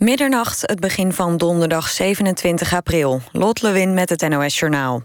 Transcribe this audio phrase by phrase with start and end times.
[0.00, 3.20] Middernacht, het begin van donderdag 27 april.
[3.32, 5.02] Lot Lewin met het NOS Journaal.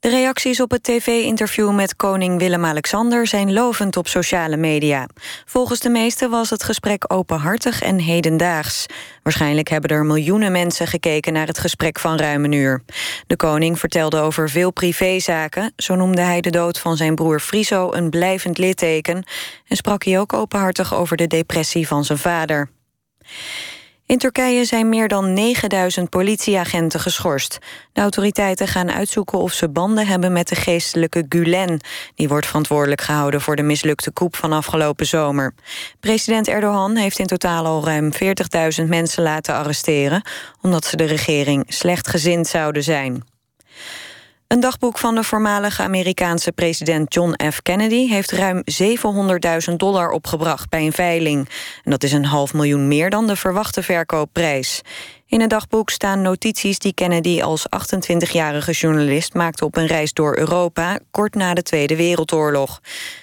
[0.00, 3.26] De reacties op het tv-interview met koning Willem-Alexander...
[3.26, 5.08] zijn lovend op sociale media.
[5.44, 8.86] Volgens de meesten was het gesprek openhartig en hedendaags.
[9.22, 11.32] Waarschijnlijk hebben er miljoenen mensen gekeken...
[11.32, 12.82] naar het gesprek van ruim een uur.
[13.26, 15.72] De koning vertelde over veel privézaken.
[15.76, 19.24] Zo noemde hij de dood van zijn broer Friso een blijvend litteken...
[19.66, 22.70] en sprak hij ook openhartig over de depressie van zijn vader.
[24.08, 27.58] In Turkije zijn meer dan 9000 politieagenten geschorst.
[27.92, 31.80] De autoriteiten gaan uitzoeken of ze banden hebben met de geestelijke Gulen.
[32.14, 35.54] Die wordt verantwoordelijk gehouden voor de mislukte coup van afgelopen zomer.
[36.00, 38.12] President Erdogan heeft in totaal al ruim
[38.80, 40.22] 40.000 mensen laten arresteren...
[40.62, 43.27] omdat ze de regering slechtgezind zouden zijn.
[44.48, 47.62] Een dagboek van de voormalige Amerikaanse president John F.
[47.62, 48.08] Kennedy...
[48.08, 48.62] heeft ruim
[49.70, 51.48] 700.000 dollar opgebracht bij een veiling.
[51.84, 54.80] En dat is een half miljoen meer dan de verwachte verkoopprijs.
[55.26, 59.34] In het dagboek staan notities die Kennedy als 28-jarige journalist...
[59.34, 62.80] maakte op een reis door Europa, kort na de Tweede Wereldoorlog.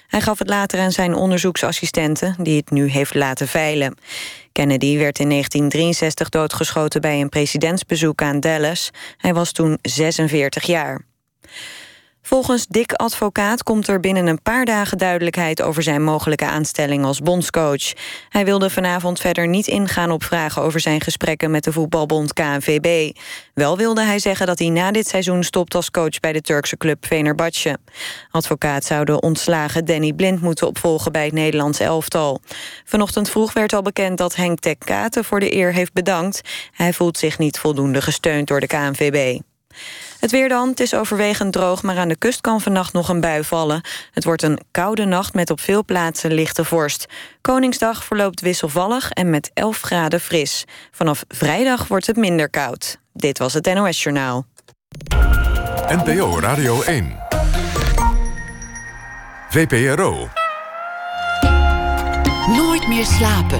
[0.08, 2.36] Hij gaf het later aan zijn onderzoeksassistenten...
[2.39, 3.98] die het nu heeft laten veilen.
[4.52, 8.89] Kennedy werd in 1963 doodgeschoten bij een presidentsbezoek aan Dallas.
[9.17, 11.14] Hij was toen 46 jaar.
[12.28, 17.20] Volgens Dick Advocaat komt er binnen een paar dagen duidelijkheid over zijn mogelijke aanstelling als
[17.20, 17.94] bondscoach.
[18.30, 23.17] Hij wilde vanavond verder niet ingaan op vragen over zijn gesprekken met de voetbalbond KNVB.
[23.54, 26.78] Wel wilde hij zeggen dat hij na dit seizoen stopt als coach bij de Turkse
[26.78, 27.78] club Venerbahce.
[28.32, 32.42] Advocaat zou de ontslagen Danny Blind moeten opvolgen bij het Nederlands elftal.
[32.86, 36.42] Vanochtend vroeg werd al bekend dat Henk Tek Katen voor de eer heeft bedankt.
[36.72, 39.39] Hij voelt zich niet voldoende gesteund door de KNVB.
[40.19, 43.21] Het weer dan, het is overwegend droog, maar aan de kust kan vannacht nog een
[43.21, 43.81] bui vallen.
[44.11, 47.05] Het wordt een koude nacht met op veel plaatsen lichte vorst.
[47.41, 50.66] Koningsdag verloopt wisselvallig en met 11 graden fris.
[50.91, 52.97] Vanaf vrijdag wordt het minder koud.
[53.13, 54.45] Dit was het NOS Journaal.
[55.88, 57.23] NPO Radio 1.
[59.49, 60.30] VPRO.
[62.48, 63.59] Nooit meer slapen.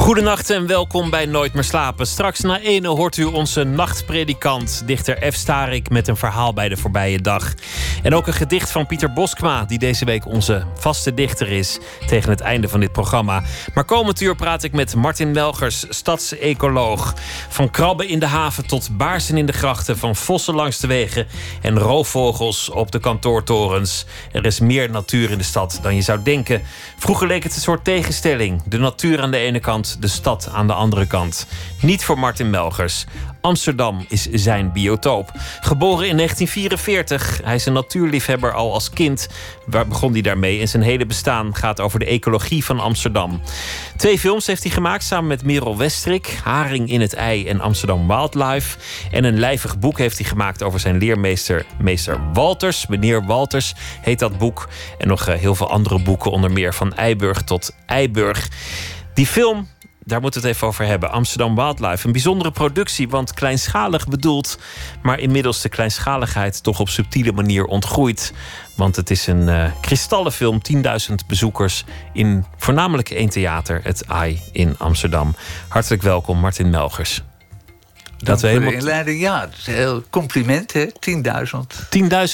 [0.00, 2.06] Goedenacht en welkom bij Nooit meer slapen.
[2.06, 5.34] Straks na ene hoort u onze nachtpredikant, dichter F.
[5.34, 5.90] Starik...
[5.90, 7.54] met een verhaal bij de voorbije dag.
[8.02, 9.64] En ook een gedicht van Pieter Boskma...
[9.64, 13.42] die deze week onze vaste dichter is tegen het einde van dit programma.
[13.74, 17.14] Maar komend uur praat ik met Martin Melgers, stadsecoloog.
[17.48, 19.98] Van krabben in de haven tot baarsen in de grachten...
[19.98, 21.26] van vossen langs de wegen
[21.62, 24.06] en roofvogels op de kantoortorens.
[24.32, 26.62] Er is meer natuur in de stad dan je zou denken.
[26.96, 28.62] Vroeger leek het een soort tegenstelling.
[28.64, 31.46] De natuur aan de ene kant de stad aan de andere kant.
[31.80, 33.06] Niet voor Martin Melgers.
[33.40, 35.32] Amsterdam is zijn biotoop.
[35.60, 37.40] Geboren in 1944.
[37.44, 39.28] Hij is een natuurliefhebber al als kind.
[39.66, 40.60] Waar begon hij daarmee?
[40.60, 43.40] En zijn hele bestaan gaat over de ecologie van Amsterdam.
[43.96, 46.38] Twee films heeft hij gemaakt samen met Merel Westrik.
[46.44, 48.78] Haring in het ei en Amsterdam Wildlife.
[49.10, 52.86] En een lijvig boek heeft hij gemaakt over zijn leermeester meester Walters.
[52.86, 54.68] Meneer Walters heet dat boek.
[54.98, 58.48] En nog eh, heel veel andere boeken, onder meer van Eiburg tot Eiburg.
[59.14, 59.68] Die film,
[60.04, 61.10] daar moeten we het even over hebben.
[61.10, 62.06] Amsterdam Wildlife.
[62.06, 64.58] Een bijzondere productie, want kleinschalig bedoeld,
[65.02, 68.32] maar inmiddels de kleinschaligheid toch op subtiele manier ontgroeid.
[68.76, 74.74] Want het is een uh, kristallenfilm, 10.000 bezoekers in voornamelijk één theater, het AI in
[74.78, 75.34] Amsterdam.
[75.68, 77.22] Hartelijk welkom, Martin Melgers.
[78.22, 78.72] Dat we helemaal...
[78.72, 79.48] inleiding, ja.
[79.64, 80.86] Heel compliment, hè?
[80.86, 80.90] 10.000.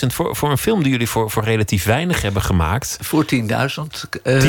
[0.01, 2.99] 10.000 voor, voor een film die jullie voor, voor relatief weinig hebben gemaakt.
[3.01, 3.41] Voor 10.000.
[4.23, 4.49] Uh, 10.000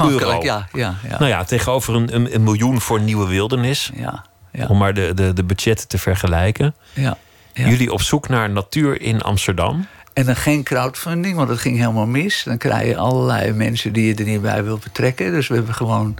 [0.00, 0.42] euro.
[0.42, 1.18] Ja, ja, ja.
[1.18, 3.90] Nou ja, tegenover een, een, een miljoen voor Nieuwe Wildernis.
[3.94, 4.66] Ja, ja.
[4.66, 6.74] Om maar de, de, de budgetten te vergelijken.
[6.92, 7.16] Ja,
[7.52, 7.68] ja.
[7.68, 9.86] Jullie op zoek naar natuur in Amsterdam.
[10.12, 12.42] En dan geen crowdfunding, want dat ging helemaal mis.
[12.44, 15.32] Dan krijg je allerlei mensen die je er niet bij wil betrekken.
[15.32, 16.16] Dus we hebben gewoon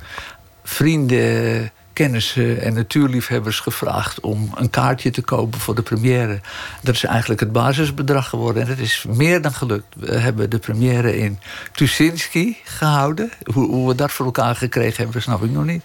[0.65, 6.41] vrienden kennissen en natuurliefhebbers gevraagd om een kaartje te kopen voor de première.
[6.83, 9.95] Dat is eigenlijk het basisbedrag geworden en dat is meer dan gelukt.
[9.97, 11.39] We hebben de première in
[11.73, 13.31] Tuschinski gehouden.
[13.53, 15.83] Hoe, hoe we dat voor elkaar gekregen hebben, snap ik nog niet.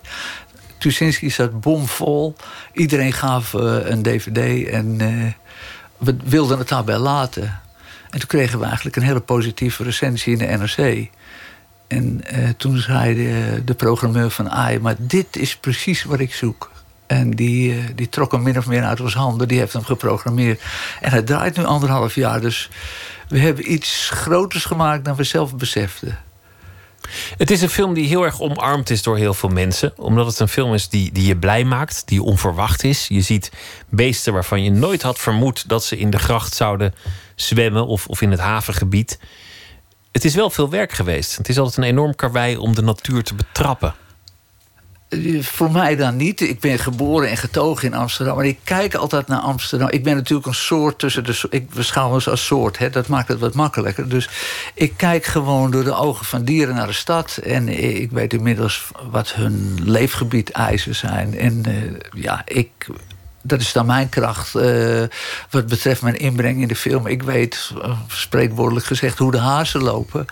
[0.77, 2.36] Tuschinski zat bomvol.
[2.74, 5.31] Iedereen gaf uh, een dvd en uh,
[5.98, 7.59] we wilden het daarbij laten.
[8.09, 11.09] En toen kregen we eigenlijk een hele positieve recensie in de NRC.
[11.94, 16.34] En uh, toen zei de, de, programmeur van AI, maar dit is precies wat ik
[16.34, 16.72] zoek.
[17.07, 19.48] En die, uh, die trok hem min of meer uit ons handen.
[19.48, 20.62] Die heeft hem geprogrammeerd.
[21.01, 22.42] En het draait nu anderhalf jaar.
[22.42, 22.69] Dus
[23.28, 26.19] we hebben iets groters gemaakt dan we zelf beseften.
[27.38, 29.94] Het is een film die heel erg omarmd is door heel veel mensen.
[29.98, 33.07] Omdat het een film is die, die je blij maakt, die onverwacht is.
[33.07, 33.51] Je ziet
[33.90, 36.94] beesten waarvan je nooit had vermoed dat ze in de gracht zouden
[37.36, 39.19] zwemmen of, of in het havengebied.
[40.13, 41.38] Het is wel veel werk geweest.
[41.38, 43.94] Het is altijd een enorm karwei om de natuur te betrappen.
[45.39, 46.42] Voor mij dan niet.
[46.42, 48.36] Ik ben geboren en getogen in Amsterdam.
[48.36, 49.89] Maar ik kijk altijd naar Amsterdam.
[49.89, 51.48] Ik ben natuurlijk een soort tussen de.
[51.50, 52.77] Ik beschouw me als soort.
[52.77, 52.89] Hè.
[52.89, 54.10] Dat maakt het wat makkelijker.
[54.10, 54.30] Dus
[54.74, 57.38] ik kijk gewoon door de ogen van dieren naar de stad.
[57.44, 61.38] En ik weet inmiddels wat hun leefgebied eisen zijn.
[61.38, 62.88] En uh, ja, ik.
[63.45, 65.04] Dat is dan mijn kracht uh,
[65.50, 67.07] wat betreft mijn inbreng in de film.
[67.07, 70.25] Ik weet, uh, spreekwoordelijk gezegd, hoe de hazen lopen.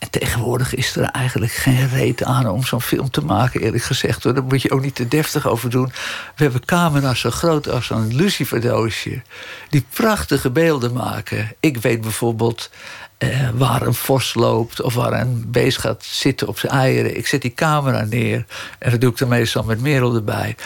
[0.00, 4.22] En tegenwoordig is er eigenlijk geen reet aan om zo'n film te maken, eerlijk gezegd.
[4.22, 5.92] Daar moet je ook niet te deftig over doen.
[6.36, 9.22] We hebben camera's zo groot als een luciferdoosje.
[9.70, 11.52] Die prachtige beelden maken.
[11.60, 12.70] Ik weet bijvoorbeeld
[13.18, 17.16] eh, waar een vos loopt of waar een beest gaat zitten op zijn eieren.
[17.16, 18.44] Ik zet die camera neer
[18.78, 20.56] en dat doe ik dan meestal met Merel erbij.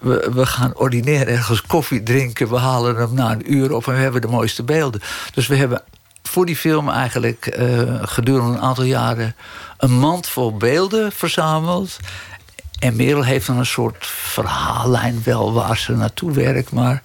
[0.00, 2.48] We, gaan ordinair ergens koffie drinken.
[2.48, 5.00] We halen hem na een uur op en we hebben de mooiste beelden.
[5.34, 5.82] Dus we hebben
[6.22, 9.36] voor die film eigenlijk uh, gedurende een aantal jaren
[9.78, 11.96] een mand vol beelden verzameld.
[12.78, 17.02] En Merel heeft dan een soort verhaallijn wel waar ze naartoe werkt, maar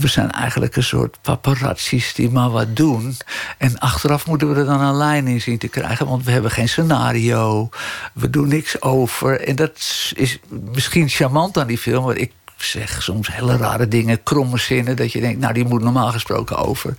[0.00, 3.16] we zijn eigenlijk een soort paparazzis die maar wat doen.
[3.58, 6.50] En achteraf moeten we er dan een lijn in zien te krijgen, want we hebben
[6.50, 7.68] geen scenario,
[8.12, 9.40] we doen niks over.
[9.40, 9.70] En dat
[10.14, 10.38] is
[10.72, 15.12] misschien charmant aan die film, want ik zeg soms hele rare dingen, kromme zinnen, dat
[15.12, 16.96] je denkt, nou die moet normaal gesproken over.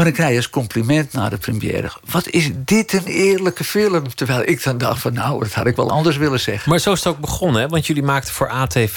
[0.00, 1.90] Maar dan krijg je als compliment na de première.
[2.10, 4.14] Wat is dit een eerlijke film?
[4.14, 6.70] Terwijl ik dan dacht van nou, dat had ik wel anders willen zeggen.
[6.70, 7.68] Maar zo is het ook begonnen, hè?
[7.68, 8.94] want jullie maakten voor AT5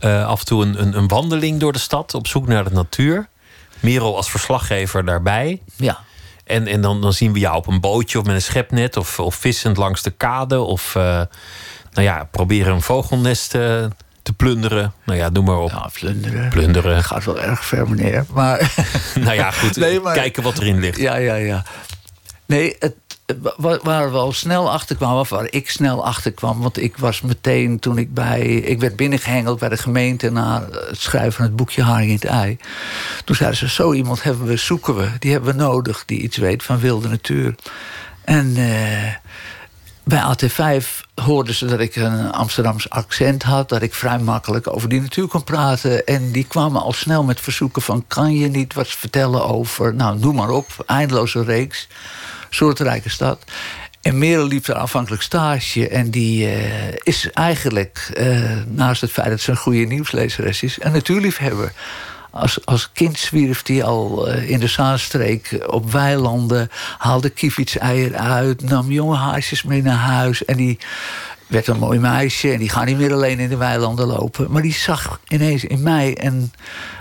[0.00, 2.70] uh, af en toe een, een, een, wandeling door de stad op zoek naar de
[2.70, 3.28] natuur.
[3.80, 5.62] Merel als verslaggever daarbij.
[5.76, 5.98] Ja.
[6.44, 9.20] En, en dan, dan zien we jou op een bootje of met een schepnet of,
[9.20, 10.60] of vissend langs de kade.
[10.60, 11.28] Of uh, nou
[11.92, 13.84] ja, proberen een vogelnest uh,
[14.24, 14.92] te plunderen.
[15.04, 15.70] Nou ja, noem maar op.
[15.70, 16.48] Ja, plunderen.
[16.48, 17.04] Plunderen.
[17.04, 18.24] Gaat wel erg ver, meneer.
[18.32, 18.74] Maar...
[19.24, 19.76] nou ja, goed.
[19.76, 20.14] Nee, maar...
[20.14, 20.98] Kijken wat erin ligt.
[20.98, 21.64] Ja, ja, ja.
[22.46, 22.94] Nee, het,
[23.82, 26.60] waar we al snel achter kwamen, of waar ik snel achter kwam.
[26.60, 28.40] Want ik was meteen toen ik bij.
[28.42, 32.24] Ik werd binnengehengeld bij de gemeente na het schrijven van het boekje Haring in het
[32.24, 32.58] Ei.
[33.24, 35.08] Toen zeiden ze: Zo iemand hebben we, zoeken we.
[35.18, 37.54] Die hebben we nodig, die iets weet van wilde natuur.
[38.24, 38.56] En.
[38.56, 39.14] Uh,
[40.04, 44.88] bij AT5 hoorden ze dat ik een Amsterdams accent had, dat ik vrij makkelijk over
[44.88, 46.06] die natuur kon praten.
[46.06, 50.18] En die kwamen al snel met verzoeken van: kan je niet wat vertellen over, nou,
[50.18, 51.88] noem maar op, eindeloze reeks,
[52.50, 53.44] soortrijke stad.
[54.02, 55.88] En Merel liep er afhankelijk stage.
[55.88, 60.76] En die uh, is eigenlijk, uh, naast het feit dat ze een goede nieuwslezeres is,
[60.80, 61.72] een natuurliefhebber.
[62.34, 66.68] Als, als kind zwierf hij al uh, in de Zaanstreek op weilanden.
[66.98, 67.32] Haalde
[67.78, 68.62] eieren uit.
[68.62, 70.44] Nam jonge haasjes mee naar huis.
[70.44, 70.78] En die
[71.46, 72.52] werd een mooi meisje.
[72.52, 74.50] En die gaat niet meer alleen in de weilanden lopen.
[74.50, 76.52] Maar die zag ineens in mij een,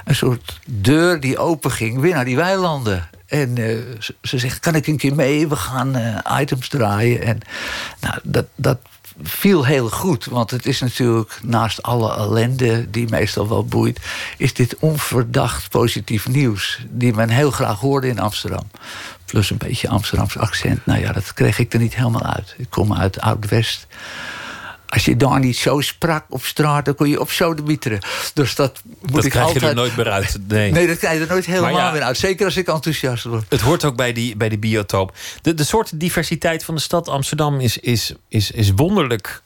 [0.06, 2.00] een soort deur die open ging.
[2.00, 3.10] Weer naar die weilanden.
[3.28, 5.48] En uh, ze, ze, zegt, kan ik een keer mee?
[5.48, 7.22] We gaan uh, items draaien.
[7.22, 7.40] En
[8.00, 8.78] nou, dat, dat
[9.22, 10.26] viel heel goed.
[10.26, 14.00] Want het is natuurlijk, naast alle ellende die meestal wel boeit...
[14.38, 16.86] is dit onverdacht positief nieuws.
[16.90, 18.70] Die men heel graag hoorde in Amsterdam.
[19.26, 20.86] Plus een beetje Amsterdams accent.
[20.86, 22.56] Nou ja, dat kreeg ik er niet helemaal uit.
[22.58, 23.88] Ik kom uit Oud-West
[24.94, 28.00] als je daar niet zo sprak op straat, dan kon je op zo de mieteren.
[28.34, 29.64] Dus dat moet dat ik krijg altijd...
[29.64, 30.38] je er nooit meer uit.
[30.48, 32.18] Nee, nee dat krijg je er nooit helemaal ja, meer uit.
[32.18, 33.46] Zeker als ik enthousiast word.
[33.50, 35.16] Het hoort ook bij die, bij die biotoop.
[35.42, 39.42] De, de soort diversiteit van de stad Amsterdam is, is, is, is wonderlijk.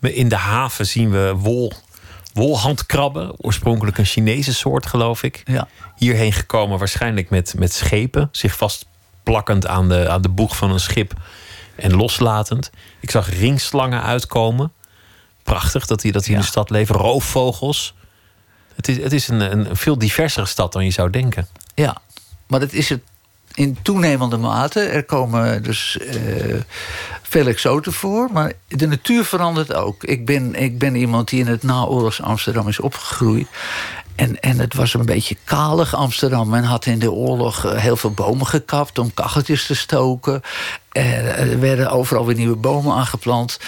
[0.00, 1.72] In de haven zien we wol,
[2.32, 3.34] wolhandkrabben.
[3.36, 5.42] Oorspronkelijk een Chinese soort, geloof ik.
[5.44, 5.68] Ja.
[5.96, 8.28] Hierheen gekomen waarschijnlijk met, met schepen.
[8.32, 11.14] Zich vastplakkend aan de, aan de boeg van een schip
[11.82, 12.70] en loslatend.
[13.00, 14.72] Ik zag ringslangen uitkomen.
[15.42, 16.36] Prachtig dat die, dat die ja.
[16.36, 16.94] in de stad leven.
[16.94, 17.94] Roofvogels.
[18.74, 21.48] Het is, het is een, een veel diversere stad dan je zou denken.
[21.74, 21.96] Ja,
[22.46, 23.00] maar dat is het
[23.54, 24.80] in toenemende mate.
[24.80, 26.60] Er komen dus uh,
[27.22, 30.04] veel exoten voor, maar de natuur verandert ook.
[30.04, 33.46] Ik ben, ik ben iemand die in het naoorlogs Amsterdam is opgegroeid.
[34.22, 36.48] En, en het was een beetje kalig Amsterdam.
[36.48, 40.42] Men had in de oorlog eh, heel veel bomen gekapt om kacheltjes te stoken.
[40.92, 43.58] Er werden overal weer nieuwe bomen aangeplant.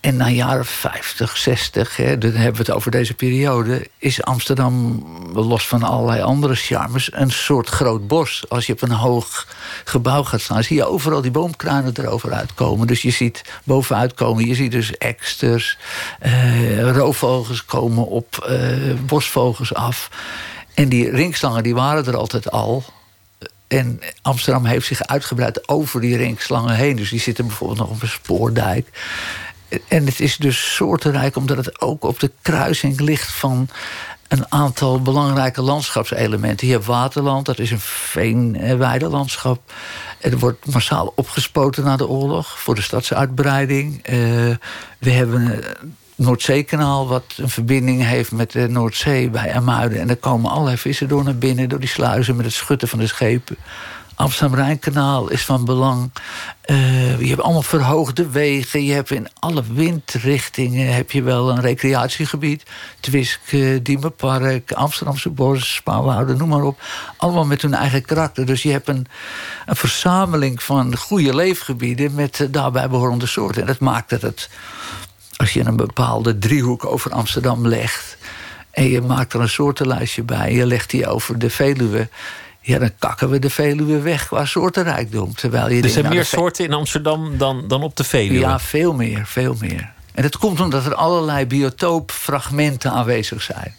[0.00, 3.88] En na jaren 50, 60, hè, dan hebben we het over deze periode...
[3.98, 7.12] is Amsterdam, los van allerlei andere charmes...
[7.12, 8.44] een soort groot bos.
[8.48, 9.46] Als je op een hoog
[9.84, 10.62] gebouw gaat staan...
[10.62, 12.86] zie je overal die boomkruinen erover uitkomen.
[12.86, 15.78] Dus je ziet bovenuit komen, je ziet dus eksters...
[16.20, 20.10] Eh, roofvogels komen op eh, bosvogels af.
[20.74, 22.84] En die ringslangen die waren er altijd al
[23.68, 26.96] En Amsterdam heeft zich uitgebreid over die rinkslangen heen.
[26.96, 28.88] Dus die zitten bijvoorbeeld nog op een spoordijk.
[29.88, 33.68] En het is dus soortenrijk omdat het ook op de kruising ligt van
[34.28, 36.66] een aantal belangrijke landschapselementen.
[36.66, 39.72] Je hebt waterland, dat is een veenweidelandschap.
[40.20, 43.94] Er wordt massaal opgespoten na de oorlog voor de stadsuitbreiding.
[43.94, 44.14] Uh,
[44.98, 45.78] we hebben het
[46.14, 50.00] Noordzeekanaal, wat een verbinding heeft met de Noordzee bij Amuiden.
[50.00, 52.98] En er komen allerlei vissen door naar binnen, door die sluizen met het schutten van
[52.98, 53.56] de schepen.
[54.18, 56.10] Amsterdam-Rijnkanaal is van belang.
[56.66, 58.84] Uh, je hebt allemaal verhoogde wegen.
[58.84, 62.62] Je hebt in alle windrichtingen heb je wel een recreatiegebied.
[63.00, 63.40] Twisk,
[63.82, 66.80] Diemenpark, Amsterdamse Bos, Spaanwouden, noem maar op.
[67.16, 68.46] Allemaal met hun eigen karakter.
[68.46, 69.06] Dus je hebt een,
[69.66, 72.14] een verzameling van goede leefgebieden...
[72.14, 73.60] met daarbij behorende soorten.
[73.60, 74.48] En dat maakt dat het...
[75.36, 78.16] als je een bepaalde driehoek over Amsterdam legt...
[78.70, 80.52] en je maakt er een soortenlijstje bij...
[80.52, 82.08] je legt die over de Veluwe
[82.68, 85.34] ja, dan kakken we de Veluwe weg qua soortenrijkdom.
[85.34, 88.38] Terwijl je er zijn nou, meer soorten in Amsterdam dan, dan op de Veluwe?
[88.38, 89.92] Ja, veel meer, veel meer.
[90.14, 93.74] En dat komt omdat er allerlei biotoopfragmenten aanwezig zijn.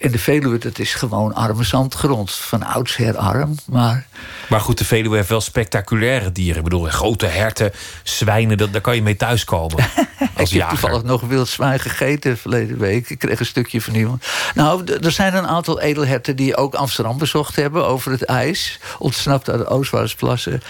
[0.00, 2.32] En de Veluwe, dat is gewoon arme zandgrond.
[2.32, 4.06] Van oudsher arm, maar...
[4.48, 6.56] Maar goed, de Veluwe heeft wel spectaculaire dieren.
[6.56, 9.76] Ik bedoel, grote herten, zwijnen, dat, daar kan je mee thuiskomen.
[10.36, 13.10] als ik heb toevallig nog wild zwijn gegeten verleden week.
[13.10, 14.26] Ik kreeg een stukje van iemand.
[14.54, 17.86] Nou, er zijn een aantal edelherten die ook Amsterdam bezocht hebben...
[17.86, 20.62] over het ijs, ontsnapt uit de Oostvaardersplassen.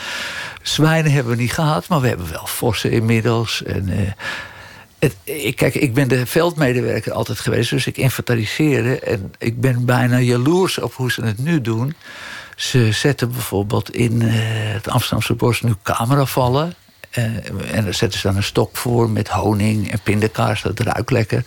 [0.62, 3.62] Zwijnen hebben we niet gehad, maar we hebben wel vossen inmiddels.
[3.62, 3.88] En...
[3.88, 4.10] Uh,
[5.24, 9.00] ik, kijk, ik ben de veldmedewerker altijd geweest, dus ik inventariseerde.
[9.00, 11.94] En ik ben bijna jaloers op hoe ze het nu doen.
[12.56, 14.32] Ze zetten bijvoorbeeld in uh,
[14.72, 16.74] het Amsterdamse bos nu cameravallen.
[17.18, 17.24] Uh,
[17.74, 21.44] en daar zetten ze dan een stok voor met honing en pindakaas, dat ruikt lekker.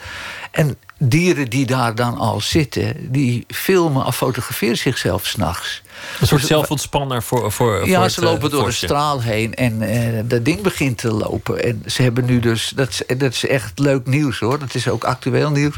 [0.52, 5.83] En dieren die daar dan al zitten, die filmen of fotograferen zichzelf s'nachts.
[6.20, 10.20] Een soort zelfontspanner voor, voor Ja, voor ze lopen door de straal heen en uh,
[10.26, 11.64] dat ding begint te lopen.
[11.64, 14.88] En ze hebben nu dus, dat is, dat is echt leuk nieuws hoor, dat is
[14.88, 15.76] ook actueel nieuws.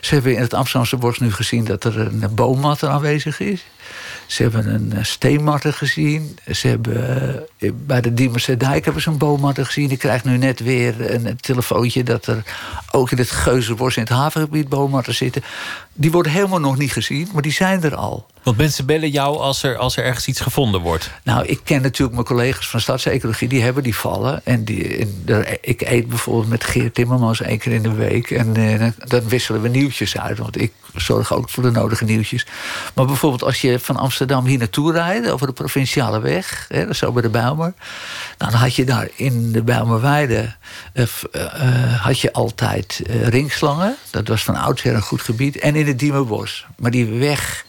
[0.00, 3.64] Ze hebben in het Amsterdamse bos nu gezien dat er een boommat aanwezig is.
[4.26, 6.38] Ze hebben een eh, steenmarter gezien.
[6.50, 9.90] Ze hebben, uh, bij de Diemerse Dijk hebben ze een boommarter gezien.
[9.90, 12.02] Ik krijg nu net weer een, telefoontje...
[12.02, 12.42] dat er
[12.90, 15.42] ook in het Geuzenbos in het havengebied boommarten zitten.
[15.92, 18.26] Die worden helemaal nog niet gezien, maar die zijn er al.
[18.42, 21.10] Want mensen bellen jou als er, als er ergens iets gevonden wordt.
[21.22, 23.48] Nou, ik ken natuurlijk mijn collega's van stadsecologie.
[23.48, 24.40] Die hebben die vallen.
[24.44, 25.08] En, die,
[25.60, 28.30] ik eet bijvoorbeeld met Geert Timmermans één keer in de week.
[28.30, 30.38] En uh, dan wisselen we nieuwtjes uit.
[30.38, 32.46] Want ik zorg ook voor de nodige nieuwtjes.
[32.94, 35.30] Maar bijvoorbeeld als je van Amsterdam hier naartoe rijdt...
[35.30, 37.74] over de provinciale weg, hè, zo bij de Bijlmer...
[38.38, 40.54] Nou, dan had je daar in de Bijlmerweide...
[40.94, 43.96] Uh, uh, had je altijd ringslangen.
[44.10, 45.58] Dat was van oudsher een goed gebied.
[45.58, 46.66] En in het Diemerbos.
[46.76, 47.64] Maar die weg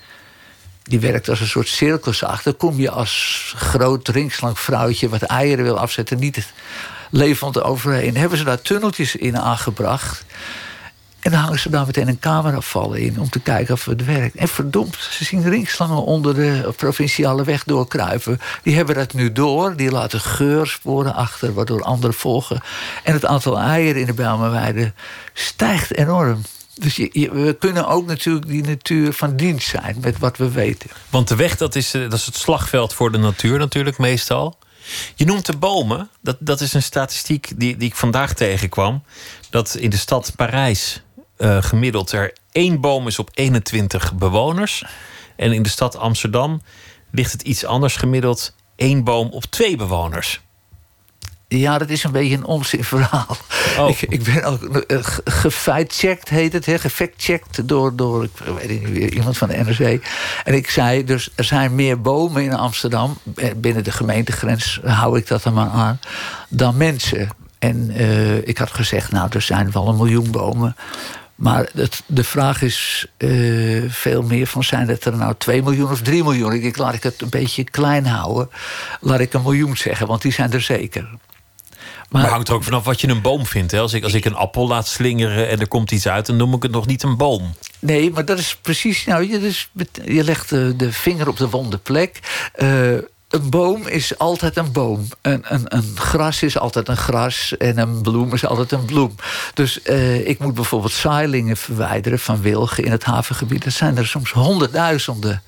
[0.84, 2.44] die werkt als een soort cirkelzaag.
[2.44, 6.54] Dan kom je als groot ringslang vrouwtje wat eieren wil afzetten, niet
[7.10, 8.18] levend overheen.
[8.18, 10.26] Hebben ze daar tunneltjes in aangebracht.
[11.20, 14.36] En dan hangen ze daar meteen een cameravallen in om te kijken of het werkt.
[14.36, 18.40] En verdomd, ze zien ringslangen onder de provinciale weg doorkruipen.
[18.64, 19.76] Die hebben dat nu door.
[19.76, 22.62] Die laten geursporen achter, waardoor anderen volgen.
[23.04, 24.94] En het aantal eieren in de Bijlmerweide
[25.34, 26.42] stijgt enorm.
[26.76, 30.90] Dus je, we kunnen ook natuurlijk die natuur van dienst zijn met wat we weten.
[31.10, 34.58] Want de weg, dat is, eh, dat is het slagveld voor de natuur natuurlijk meestal.
[35.16, 36.10] Je noemt de bomen.
[36.22, 39.04] Dat, dat is een statistiek die, die ik vandaag tegenkwam.
[39.50, 41.02] Dat in de stad Parijs
[41.38, 44.84] uh, gemiddeld er één boom is op 21 bewoners.
[45.36, 46.62] En in de stad Amsterdam
[47.12, 50.42] ligt het iets anders gemiddeld één boom op twee bewoners.
[51.60, 53.38] Ja, dat is een beetje een onzinverhaal.
[53.80, 53.90] Oh.
[53.90, 58.30] Ik, ik, ben ook uh, gefeitcheckt, heet het, gefactcheckt door, door ik
[58.68, 60.06] weet niet, iemand van de NRC.
[60.44, 65.18] En ik zei, dus er zijn meer bomen in Amsterdam, eh, binnen de gemeentegrens hou
[65.18, 66.00] ik dat er maar aan,
[66.50, 67.30] dan mensen.
[67.60, 70.76] En uh, ik had gezegd, nou, er zijn wel een miljoen bomen.
[71.36, 74.64] Maar het, de vraag is uh, veel meer van...
[74.64, 76.54] zijn het er nou 2 miljoen of 3 miljoen?
[76.54, 78.50] Ik denk, laat ik het een beetje klein houden.
[79.00, 81.10] Laat ik een miljoen zeggen, want die zijn er zeker.
[82.14, 83.72] Maar, maar hangt er ook vanaf wat je een boom vindt.
[83.72, 83.80] Hè?
[83.80, 86.26] Als, ik, als ik een appel laat slingeren en er komt iets uit...
[86.26, 87.54] dan noem ik het nog niet een boom.
[87.80, 89.06] Nee, maar dat is precies...
[89.06, 89.70] Nou, je, dus,
[90.06, 92.20] je legt de, de vinger op de wonde plek...
[92.62, 92.98] Uh,
[93.34, 95.08] een boom is altijd een boom.
[95.22, 97.58] Een, een, een, gras is altijd een gras.
[97.58, 99.16] En een bloem is altijd een bloem.
[99.54, 103.64] Dus uh, ik moet bijvoorbeeld zaailingen verwijderen van wilgen in het havengebied.
[103.64, 105.42] Dat zijn er soms honderdduizenden.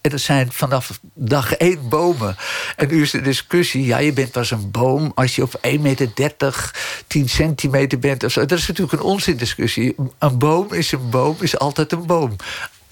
[0.00, 2.36] En dat zijn vanaf dag één bomen.
[2.76, 5.12] En nu is de discussie, ja, je bent pas een boom...
[5.14, 6.72] als je op 1,30 meter,
[7.06, 8.46] 10 centimeter bent of zo.
[8.46, 9.94] Dat is natuurlijk een onzindiscussie.
[10.18, 12.36] Een boom is een boom, is altijd een boom.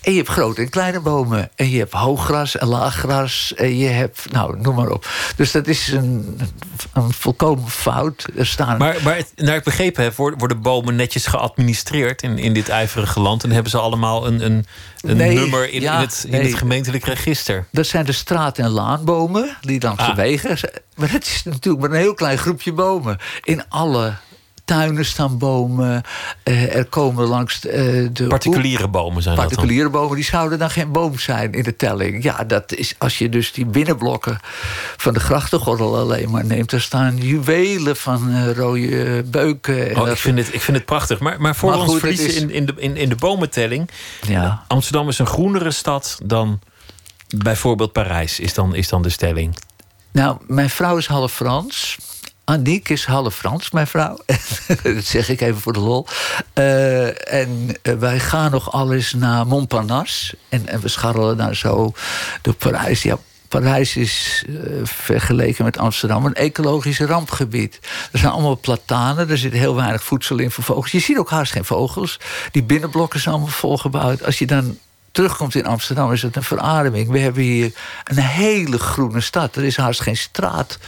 [0.00, 1.50] En je hebt grote en kleine bomen.
[1.54, 3.54] En je hebt hooggras en laaggras.
[3.54, 5.08] En je hebt, nou, noem maar op.
[5.36, 6.40] Dus dat is een,
[6.92, 8.26] een volkomen fout.
[8.36, 8.78] Er staan...
[8.78, 13.44] Maar, maar naar ik begrepen heb, worden bomen netjes geadministreerd in, in dit ijverige land.
[13.44, 14.66] En hebben ze allemaal een, een,
[15.00, 17.66] een nummer in, in, het, in het gemeentelijk register.
[17.72, 20.04] Dat zijn de straat- en laanbomen die dan ah.
[20.04, 20.58] verwegen.
[20.94, 23.18] Maar het is natuurlijk maar een heel klein groepje bomen.
[23.44, 24.14] In alle
[24.68, 26.02] tuinen staan bomen.
[26.44, 27.72] Uh, er komen langs uh,
[28.12, 28.26] de.
[28.28, 30.00] Particuliere bomen zijn Particuliere dat dan?
[30.00, 32.22] bomen, die zouden dan geen boom zijn in de telling.
[32.22, 34.38] Ja, dat is als je dus die binnenblokken
[34.96, 36.72] van de grachtengordel alleen maar neemt.
[36.72, 40.00] Er staan juwelen van uh, rode beuken.
[40.00, 41.18] Oh, ik, vind het, ik vind het prachtig.
[41.18, 42.36] Maar, maar voor maar ons verliezen is...
[42.36, 43.90] in, in, de, in, in de bomentelling.
[44.26, 44.64] Ja.
[44.66, 46.60] Amsterdam is een groenere stad dan
[47.36, 49.56] bijvoorbeeld Parijs, is dan, is dan de stelling.
[50.12, 51.98] Nou, mijn vrouw is half Frans.
[52.48, 54.18] Aniek is half Frans, mijn vrouw.
[54.82, 56.06] dat zeg ik even voor de lol.
[56.54, 60.36] Uh, en uh, wij gaan nog alles naar Montparnasse.
[60.48, 61.92] En, en we scharrelen daar zo
[62.42, 63.02] door Parijs.
[63.02, 67.78] Ja, Parijs is uh, vergeleken met Amsterdam een ecologisch rampgebied.
[68.12, 70.92] Er zijn allemaal platanen, er zit heel weinig voedsel in voor vogels.
[70.92, 72.20] Je ziet ook haast geen vogels.
[72.52, 74.24] Die binnenblokken zijn allemaal volgebouwd.
[74.24, 74.78] Als je dan
[75.12, 77.10] terugkomt in Amsterdam, is het een verademing.
[77.10, 77.72] We hebben hier
[78.04, 79.56] een hele groene stad.
[79.56, 80.78] Er is haast geen straat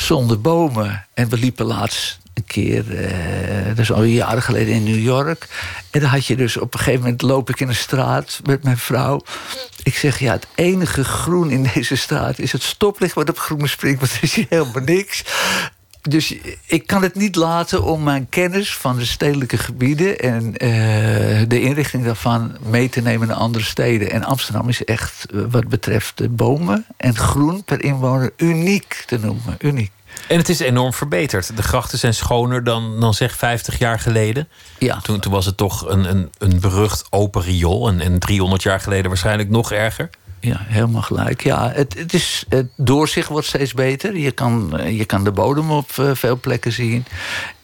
[0.00, 1.06] zonder bomen.
[1.14, 5.48] En we liepen laatst een keer, uh, dat is al jaren geleden in New York.
[5.90, 8.64] En dan had je dus op een gegeven moment loop ik in een straat met
[8.64, 9.20] mijn vrouw.
[9.82, 13.68] Ik zeg, ja, het enige groen in deze straat is het stoplicht wat op groen
[13.68, 14.00] springt.
[14.00, 15.24] Want er is hier helemaal niks
[16.02, 16.34] dus
[16.66, 20.58] ik kan het niet laten om mijn kennis van de stedelijke gebieden en uh,
[21.48, 24.10] de inrichting daarvan mee te nemen naar andere steden.
[24.10, 29.18] En Amsterdam is echt, eh, wat betreft de bomen en groen per inwoner, uniek te
[29.18, 29.56] noemen.
[29.58, 29.90] Uniek.
[30.28, 31.56] En het is enorm verbeterd.
[31.56, 34.48] De grachten zijn schoner dan, dan zeg 50 jaar geleden.
[34.78, 35.00] Ja.
[35.00, 37.88] Toen, toen was het toch een, een, een berucht open riool.
[37.88, 40.10] En, en 300 jaar geleden waarschijnlijk nog erger
[40.40, 41.42] ja, helemaal gelijk.
[41.42, 44.16] Ja, het, het, is, het doorzicht wordt steeds beter.
[44.16, 47.04] Je kan, eh, je kan de bodem op uh, veel plekken zien.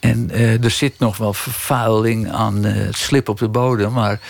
[0.00, 3.92] En uh, er zit nog wel vervuiling aan het slip op de bodem.
[3.92, 4.21] Maar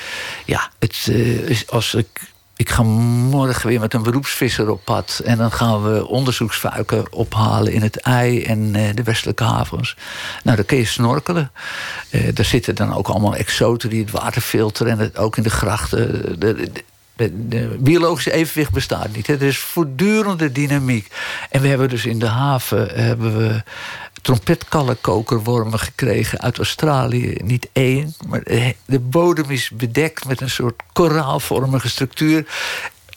[0.44, 1.08] ja, het,
[1.46, 2.20] is als ik,
[2.56, 5.20] ik ga morgen weer met een beroepsvisser op pad.
[5.24, 9.96] En dan gaan we onderzoeksfuiken ophalen in het ei en de westelijke havens.
[10.42, 11.50] Nou, dan kun je snorkelen.
[12.34, 14.92] daar zitten dan ook allemaal exoten die het water filteren.
[14.92, 16.40] En het, ook in de grachten.
[16.40, 16.70] de,
[17.78, 19.26] biologische evenwicht bestaat niet.
[19.26, 21.12] Het is voortdurende dynamiek.
[21.50, 23.62] En we hebben dus in de haven hebben we
[24.22, 27.38] trompetkallenkokerwormen gekregen uit Australië.
[27.44, 28.42] Niet één, maar
[28.84, 32.46] de bodem is bedekt met een soort koraalvormige structuur.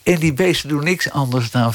[0.02, 1.72] En die beesten doen niks anders dan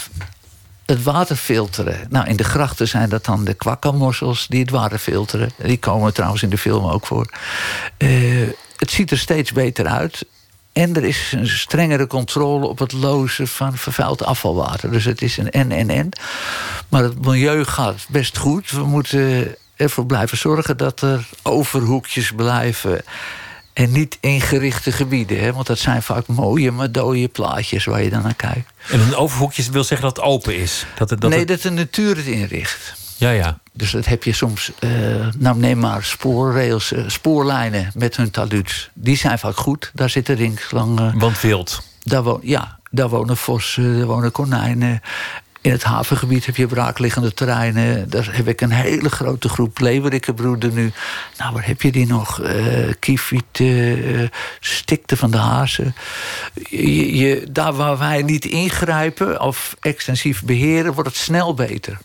[0.86, 2.08] het water filteren.
[2.10, 5.52] Nou, in de grachten zijn dat dan de kwakkelmossels die het water filteren.
[5.58, 7.30] Die komen trouwens in de film ook voor.
[7.98, 10.26] Uh, het ziet er steeds beter uit.
[10.76, 14.92] En er is een strengere controle op het lozen van vervuild afvalwater.
[14.92, 16.10] Dus het is een en en en.
[16.90, 18.72] Maar het milieu gaat best goed.
[18.72, 23.02] We moeten ervoor blijven zorgen dat er overhoekjes blijven.
[23.74, 25.40] En niet ingerichte gebieden.
[25.40, 25.54] Hè?
[25.54, 28.72] Want dat zijn vaak mooie, maar dode plaatjes waar je dan naar kijkt.
[28.90, 30.86] En een overhoekje wil zeggen dat het open is?
[30.96, 32.94] Dat het, dat nee, dat de natuur het inricht.
[33.18, 33.60] Ja, ja.
[33.74, 34.92] Dus dat heb je soms, uh,
[35.38, 38.90] nou neem maar spoorrails, uh, spoorlijnen met hun taluds.
[38.94, 41.20] Die zijn vaak goed, daar zitten ringslangen.
[41.20, 41.84] Want wild?
[42.04, 45.02] Daar woon, ja, daar wonen vossen, daar wonen konijnen.
[45.62, 48.10] In het havengebied heb je braakliggende terreinen.
[48.10, 50.92] Daar heb ik een hele grote groep leeuwerikkenbroeden nu.
[51.38, 52.42] Nou, waar heb je die nog?
[52.42, 54.28] Uh, kiefieten, uh,
[54.60, 55.96] stikte van de hazen.
[56.70, 60.94] Je, je, daar waar wij niet ingrijpen of extensief beheren...
[60.94, 61.98] wordt het snel beter.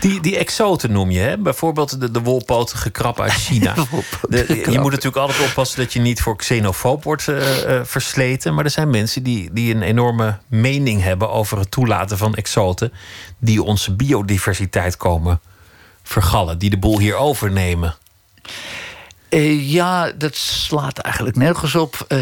[0.00, 1.38] Die, die exoten noem je, hè?
[1.38, 3.74] bijvoorbeeld de, de wolpotige krab uit China.
[4.30, 8.54] je moet natuurlijk altijd oppassen dat je niet voor xenofoob wordt uh, uh, versleten.
[8.54, 12.92] Maar er zijn mensen die, die een enorme mening hebben over het toelaten van exoten.
[13.38, 15.40] die onze biodiversiteit komen
[16.02, 17.94] vergallen, die de boel hier overnemen.
[19.30, 22.04] Uh, ja, dat slaat eigenlijk nergens op.
[22.08, 22.18] Uh,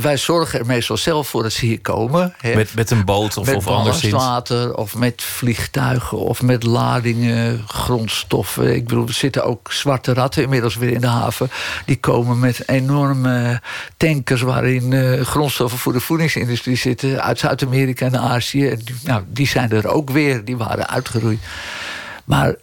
[0.00, 2.34] wij zorgen er meestal zelf voor dat ze hier komen.
[2.36, 2.54] Hè.
[2.54, 4.12] Met, met een boot of, met of anderszins?
[4.12, 8.74] water of met vliegtuigen of met ladingen, grondstoffen.
[8.74, 11.50] Ik bedoel, er zitten ook zwarte ratten inmiddels weer in de haven.
[11.86, 13.60] Die komen met enorme
[13.96, 17.22] tankers waarin uh, grondstoffen voor de voedingsindustrie zitten...
[17.22, 18.76] uit Zuid-Amerika en Azië.
[19.04, 21.40] Nou, die zijn er ook weer, die waren uitgeroeid.
[22.24, 22.54] Maar eh,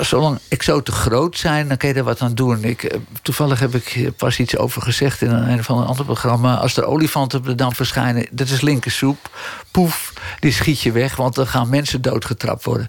[0.00, 2.64] zolang exoten groot zijn, dan kun je er wat aan doen.
[2.64, 6.04] Ik, eh, toevallig heb ik pas iets over gezegd in een, een van een ander
[6.04, 6.56] programma.
[6.56, 9.30] Als er olifanten op de dam verschijnen, dat is linkersoep.
[9.70, 12.88] Poef, die schiet je weg, want dan gaan mensen doodgetrapt worden.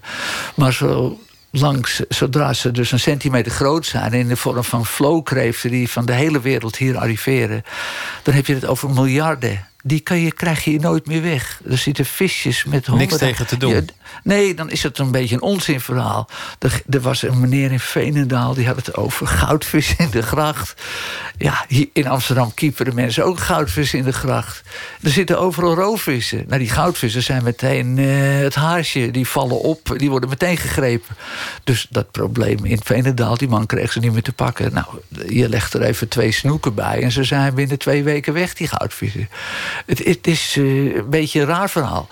[0.54, 1.18] Maar zo
[1.50, 4.12] langs, zodra ze dus een centimeter groot zijn...
[4.12, 7.62] in de vorm van flowkreeften die van de hele wereld hier arriveren...
[8.22, 11.60] dan heb je het over miljarden die kan je, krijg je nooit meer weg.
[11.70, 13.18] Er zitten visjes met honderden...
[13.18, 13.90] Niks tegen te doen.
[14.22, 16.28] nee, dan is het een beetje een onzinverhaal.
[16.58, 20.74] Er, er, was een meneer in Veenendaal, die had het over goudvis in de gracht.
[21.38, 24.62] Ja, hier in Amsterdam de mensen ook goudvis in de gracht.
[25.02, 26.44] Er zitten overal roofvissen.
[26.48, 29.10] Nou, die goudvissen zijn meteen uh, het haarsje.
[29.10, 31.16] Die vallen op, die worden meteen gegrepen.
[31.64, 34.72] Dus dat probleem in Veenendaal, die man kreeg ze niet meer te pakken.
[34.72, 34.86] Nou,
[35.28, 37.02] je legt er even twee snoeken bij...
[37.02, 39.28] en ze zijn binnen twee weken weg, die goudvissen.
[39.86, 42.08] Het, is uh, een beetje een raar verhaal.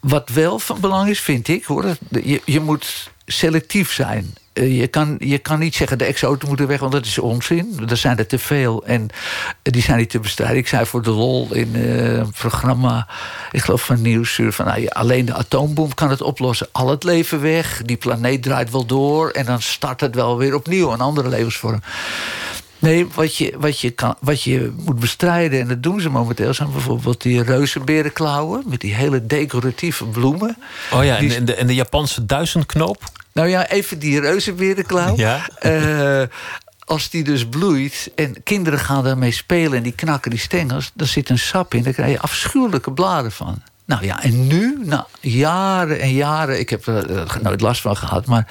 [0.00, 4.34] Wat wel van belang is, vind ik, hoor, je, je moet selectief zijn.
[4.54, 7.80] Uh, je, kan, je kan niet zeggen de exoten moeten weg, want dat is onzin.
[7.88, 9.08] Er zijn er te veel en
[9.62, 10.56] die zijn niet te bestrijden.
[10.56, 13.08] Ik zei voor de lol in een programma,
[13.50, 14.52] ik geloof van Nieuwsuur...
[14.52, 16.68] van nou, alleen de atoombom kan het oplossen.
[16.72, 19.30] Al het leven weg, die planeet draait wel door...
[19.30, 21.82] en dan start het wel weer opnieuw, een andere levensvorm.
[22.84, 26.54] Nee, wat je, wat, je kan, wat je moet bestrijden, en dat doen ze momenteel...
[26.54, 28.62] zijn bijvoorbeeld die reuzenberenklauwen...
[28.66, 30.56] met die hele decoratieve bloemen.
[30.92, 33.02] Oh ja, en, de, en de Japanse duizendknoop?
[33.32, 35.16] Nou ja, even die reuzenberenklauw.
[35.16, 35.48] Ja.
[35.66, 36.22] Uh,
[36.78, 39.76] als die dus bloeit en kinderen gaan daarmee spelen...
[39.76, 41.82] en die knakken die stengels, dan zit een sap in.
[41.82, 43.62] Daar krijg je afschuwelijke bladen van.
[43.84, 46.58] Nou ja, en nu, na jaren en jaren...
[46.58, 48.46] ik heb er nooit last van gehad, maar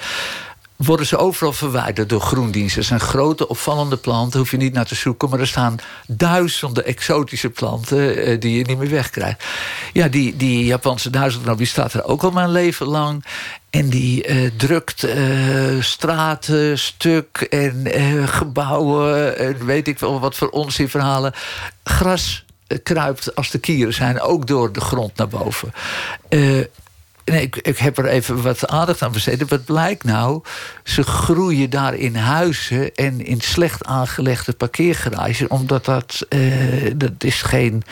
[0.76, 2.78] worden ze overal verwijderd door groendiensten.
[2.78, 5.28] Het zijn grote, opvallende planten, hoef je niet naar te zoeken...
[5.28, 9.44] maar er staan duizenden exotische planten eh, die je niet meer wegkrijgt.
[9.92, 13.24] Ja, die, die Japanse duizendknop die staat er ook al mijn leven lang...
[13.70, 19.38] En die uh, drukt uh, straten stuk en uh, gebouwen...
[19.38, 21.32] en weet ik wel wat voor onzin verhalen.
[21.84, 22.44] Gras
[22.82, 25.72] kruipt als de kieren zijn ook door de grond naar boven.
[27.24, 29.48] Nee, ik, ik heb er even wat aandacht aan besteed.
[29.48, 30.42] Wat blijkt nou?
[30.84, 35.48] Ze groeien daar in huizen en in slecht aangelegde parkeergarages.
[35.48, 37.82] Omdat dat, uh, dat is geen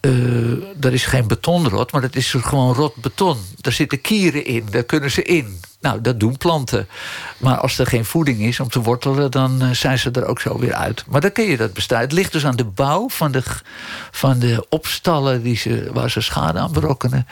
[0.00, 3.38] uh, dat is geen betonrot, maar dat is gewoon rot beton.
[3.60, 5.60] Daar zitten kieren in, daar kunnen ze in.
[5.82, 6.88] Nou, dat doen planten.
[7.36, 10.40] Maar als er geen voeding is om te wortelen, dan eh, zijn ze er ook
[10.40, 11.04] zo weer uit.
[11.08, 12.08] Maar dan kun je dat bestrijden.
[12.08, 13.42] Het ligt dus aan de bouw van de,
[14.10, 17.26] van de opstallen die ze, waar ze schade aan berokkenen.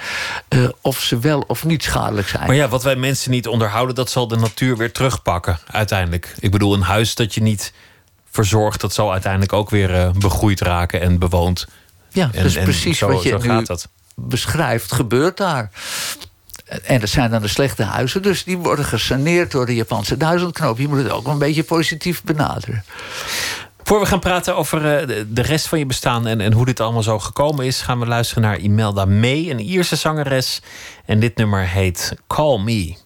[0.48, 2.46] Uh, of ze wel of niet schadelijk zijn.
[2.46, 6.34] Maar ja, wat wij mensen niet onderhouden, dat zal de natuur weer terugpakken uiteindelijk.
[6.38, 7.72] Ik bedoel, een huis dat je niet
[8.30, 11.66] verzorgt, dat zal uiteindelijk ook weer uh, begroeid raken en bewoond.
[12.08, 13.88] Ja, en, dus precies zo, wat je nu dat.
[14.14, 15.70] beschrijft, gebeurt daar.
[16.82, 20.78] En dat zijn dan de slechte huizen, dus die worden gesaneerd door de Japanse duizendknoop.
[20.78, 22.84] Je moet het ook een beetje positief benaderen.
[23.82, 26.80] Voor we gaan praten over eh, de rest van je bestaan en, en hoe dit
[26.80, 30.62] allemaal zo gekomen is, gaan we luisteren naar Imelda May, een Ierse zangeres.
[31.04, 32.96] En dit nummer heet Call Me.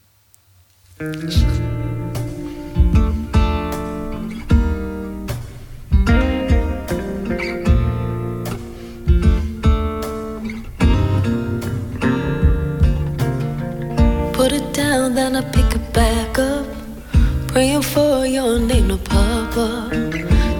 [17.55, 19.93] Praying for your name to pop up.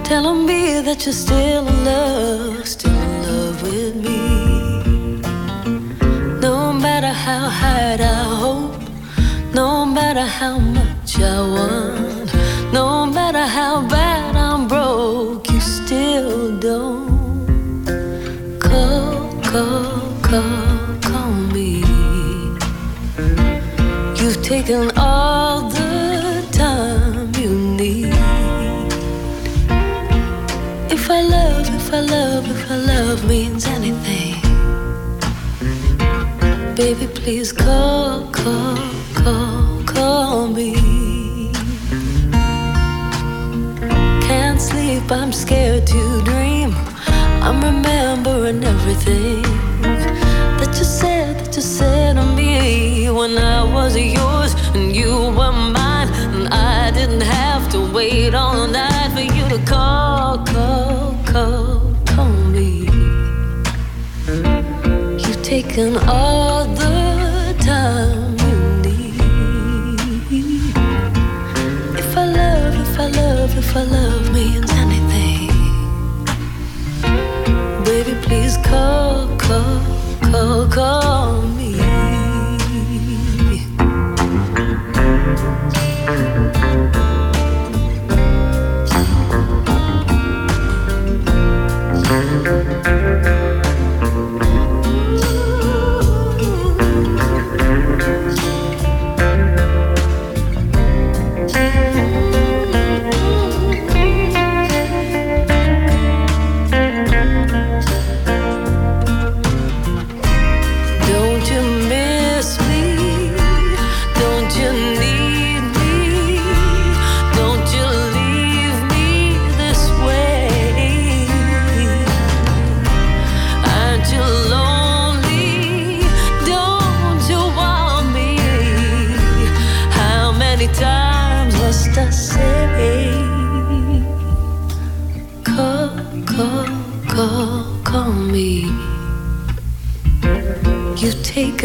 [0.05, 4.21] Telling me that you're still in love, still in love with me.
[6.39, 8.81] No matter how hard I hope,
[9.53, 12.33] no matter how much I want,
[12.71, 17.85] no matter how bad I'm broke, you still don't
[18.57, 20.75] call, call, call.
[21.01, 21.83] Call me.
[24.17, 25.24] You've taken all
[36.75, 38.77] baby, please call, call,
[39.13, 40.73] call, call me.
[44.27, 46.73] Can't sleep, I'm scared to dream.
[47.45, 49.43] I'm remembering everything
[50.59, 55.53] that you said, that you said to me when I was yours and you were
[55.53, 56.09] mine.
[56.35, 62.33] And I didn't have to wait all night for you to call, call, call, call
[62.53, 62.89] me.
[65.23, 66.54] You've taken all
[73.77, 75.49] if love means anything,
[77.83, 79.81] baby, please call, call,
[80.31, 81.24] call, call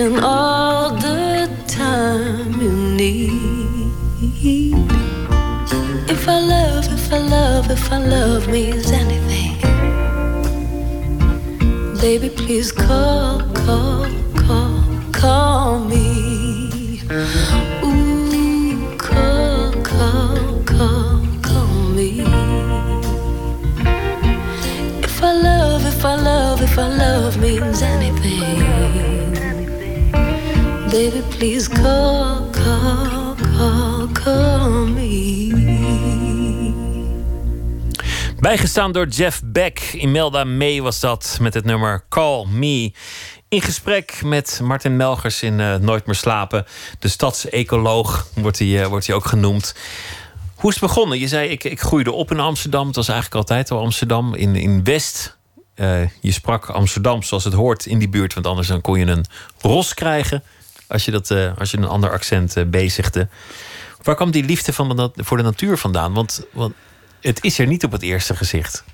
[0.01, 0.60] can all
[38.93, 39.93] Door Jeff Beck.
[39.93, 42.93] Imelda May was dat met het nummer Call Me.
[43.49, 46.67] In gesprek met Martin Melgers in eh, Nooit meer slapen.
[46.99, 49.75] De stadsecoloog wordt hij, eh, wordt hij ook genoemd.
[50.55, 51.19] Hoe is het begonnen?
[51.19, 52.87] Je zei, ik, ik groeide op in Amsterdam.
[52.87, 54.35] Het was eigenlijk altijd al Amsterdam.
[54.35, 55.37] In, in West.
[55.75, 58.35] Eh, je sprak Amsterdam zoals het hoort in die buurt.
[58.35, 59.25] Want anders dan kon je een
[59.61, 60.43] ros krijgen.
[60.89, 63.29] Als je, dat, als je een ander accent bezigde.
[64.03, 66.13] Waar kwam die liefde van de, voor de natuur vandaan?
[66.13, 66.75] Want, want
[67.21, 68.85] het is er niet op het eerste gezicht.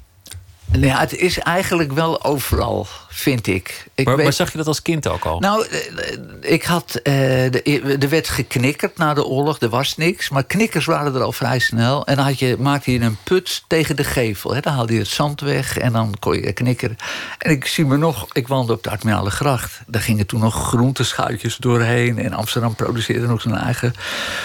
[0.68, 3.86] Nou ja, het is eigenlijk wel overal, vind ik.
[3.94, 5.38] ik Maar, weet- maar zag je dat als kind ook al?
[5.40, 7.00] Nou, eh, eh, ik had.
[7.02, 10.28] de- er werd geknikkerd na de oorlog, er was niks.
[10.28, 12.06] Maar knikkers waren er al vrij snel.
[12.06, 14.54] En dan had je, maakte je een put tegen de gevel.
[14.54, 14.60] Hè.
[14.60, 16.96] Dan haalde je het zand weg en dan kon je knikkeren.
[17.38, 19.80] En ik zie me nog, ik woonde op de Admiralengracht.
[19.86, 22.18] Daar gingen toen nog groenteschuitjes doorheen.
[22.18, 23.94] En Amsterdam produceerde nog zijn eigen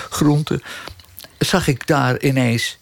[0.09, 0.63] groenten.
[1.37, 2.77] Zag ik daar ineens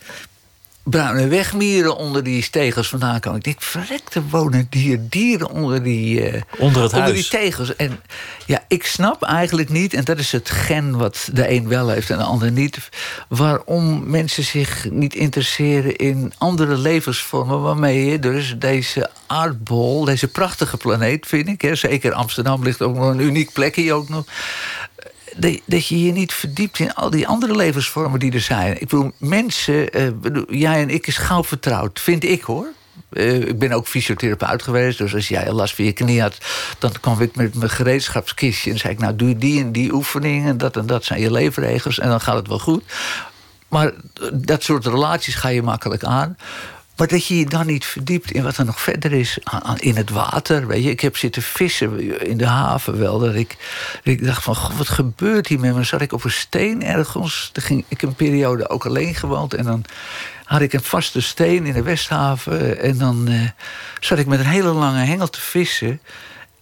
[0.90, 3.38] bruine wegmieren onder die stegels vandaan komen.
[3.38, 7.30] Ik denk, verrekte wonen dier, dieren onder die, eh, Onder het onder huis.
[7.30, 7.76] die tegels.
[7.76, 8.00] En
[8.46, 12.10] ja, ik snap eigenlijk niet, en dat is het gen wat de een wel heeft
[12.10, 12.90] en de ander niet,
[13.28, 20.78] waarom mensen zich niet interesseren in andere levensvormen waarmee je dus deze aardbol, deze prachtige
[20.78, 24.26] planeet, vind ik, hè, zeker Amsterdam ligt ook nog een uniek plekje ook nog
[25.40, 28.74] dat, dat je je niet verdiept in al die andere levensvormen die er zijn.
[28.74, 30.08] Ik bedoel, mensen, eh,
[30.50, 32.68] jij en ik is gauw vertrouwd, vind ik hoor.
[33.10, 36.38] Eh, ik ben ook fysiotherapeut geweest, dus als jij last van je knie had,
[36.80, 40.58] dan kwam ik met mijn gereedschapskistje en zei ik: Nou, doe die en die oefeningen,
[40.58, 42.84] dat en dat zijn je leefregels en dan gaat het wel goed.
[43.68, 43.92] Maar
[44.34, 46.38] dat soort relaties ga je makkelijk aan.
[47.00, 49.38] Maar dat je je dan niet verdiept in wat er nog verder is
[49.76, 50.68] in het water.
[50.68, 53.20] Weet je, ik heb zitten vissen in de haven wel.
[53.20, 53.58] Dat ik,
[54.04, 55.84] dat ik dacht van, God, wat gebeurt hier met me?
[55.84, 57.50] Zat ik op een steen ergens?
[57.54, 59.54] Toen ging ik een periode ook alleen gewoond.
[59.54, 59.86] En dan
[60.44, 62.80] had ik een vaste steen in de Westhaven.
[62.80, 63.42] En dan eh,
[64.00, 66.00] zat ik met een hele lange hengel te vissen.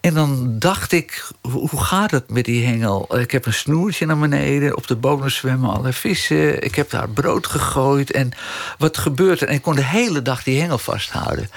[0.08, 3.20] En dan dacht ik, hoe gaat het met die hengel?
[3.20, 6.64] Ik heb een snoertje naar beneden, op de bodem zwemmen alle vissen.
[6.64, 8.32] Ik heb daar brood gegooid en
[8.78, 9.48] wat gebeurt er?
[9.48, 11.50] En ik kon de hele dag die hengel vasthouden.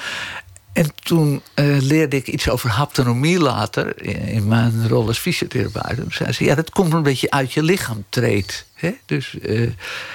[0.72, 5.88] En toen eh, leerde ik iets over haptonomie later, in, mijn rol als fysiotherapeut.
[5.88, 8.66] En toen zei ze, ja, dat komt een beetje uit je lichaam treedt.
[8.74, 8.90] Hè?
[9.06, 9.70] Dus eh,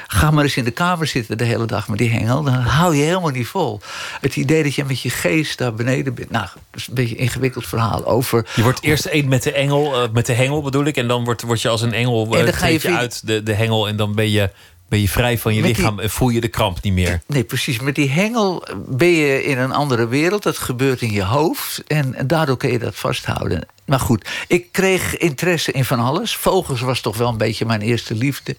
[0.08, 2.44] ga maar eens in de kamer zitten de hele dag met die hengel.
[2.44, 3.80] Dan hou je helemaal niet vol.
[4.22, 6.30] Het idee dat je met je geest daar beneden bent.
[6.30, 8.48] Nou, dat is een beetje een ingewikkeld verhaal over.
[8.56, 10.98] Je wordt eerst één met de engel, eh, met de hengel bedoel ik.
[10.98, 13.44] En dan word, word je als een engel, En eh dan ga je uit de,
[13.44, 13.88] de hengel.
[13.88, 14.50] En dan ben je,
[14.88, 17.21] ben je vrij van je Met die- lichaam en voel je de kramp niet meer.
[17.28, 17.80] Nee, precies.
[17.80, 20.43] Met die hengel ben je in een andere wereld.
[20.43, 21.84] Dat gebeurt in je hoofd.
[21.88, 23.67] En, en daardoor kun je dat vasthouden.
[23.86, 26.36] Maar goed, ik kreeg interesse in van alles.
[26.36, 28.56] Vogels was toch wel een beetje mijn eerste liefde.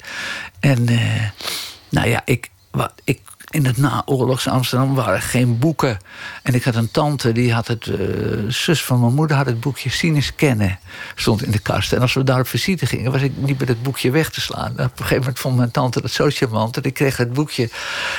[0.60, 0.98] En eh,
[1.88, 3.20] nou ja, ik, wat, ik,
[3.56, 5.98] in het naoorlogs Amsterdam waren geen boeken.
[6.42, 7.86] En ik had een tante, die had het...
[7.86, 7.98] eh,
[8.48, 10.78] zus van mijn moeder had het boekje Sinus Kennen.
[11.14, 11.92] Stond in de kast.
[11.92, 14.40] En als we daar op visite gingen, was ik niet met het boekje weg te
[14.40, 14.70] slaan.
[14.70, 16.76] Op een gegeven moment vond mijn tante dat zo charmant...
[16.76, 17.70] en ik kreeg het boekje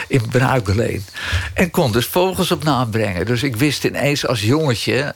[0.08, 1.06] in bruikleen.
[1.54, 3.26] En kon dus vogels op naam brengen.
[3.26, 5.16] Dus ik wist ineens als jongetje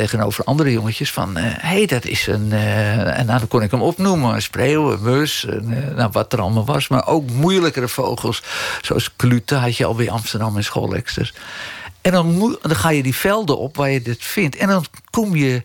[0.00, 1.36] tegenover andere jongetjes van...
[1.36, 2.52] hé, hey, dat is een...
[2.52, 4.34] eh, en nou, dan kon ik hem opnoemen.
[4.34, 5.60] Een spreeuw, een mus, eh,
[5.94, 6.88] nou, wat er allemaal was.
[6.88, 8.42] Maar ook moeilijkere vogels.
[8.82, 11.34] Zoals klute had je al bij Amsterdam en schoolexters.
[12.00, 14.56] En dan, dan ga je die velden op waar je dit vindt.
[14.56, 15.62] En dan kom je...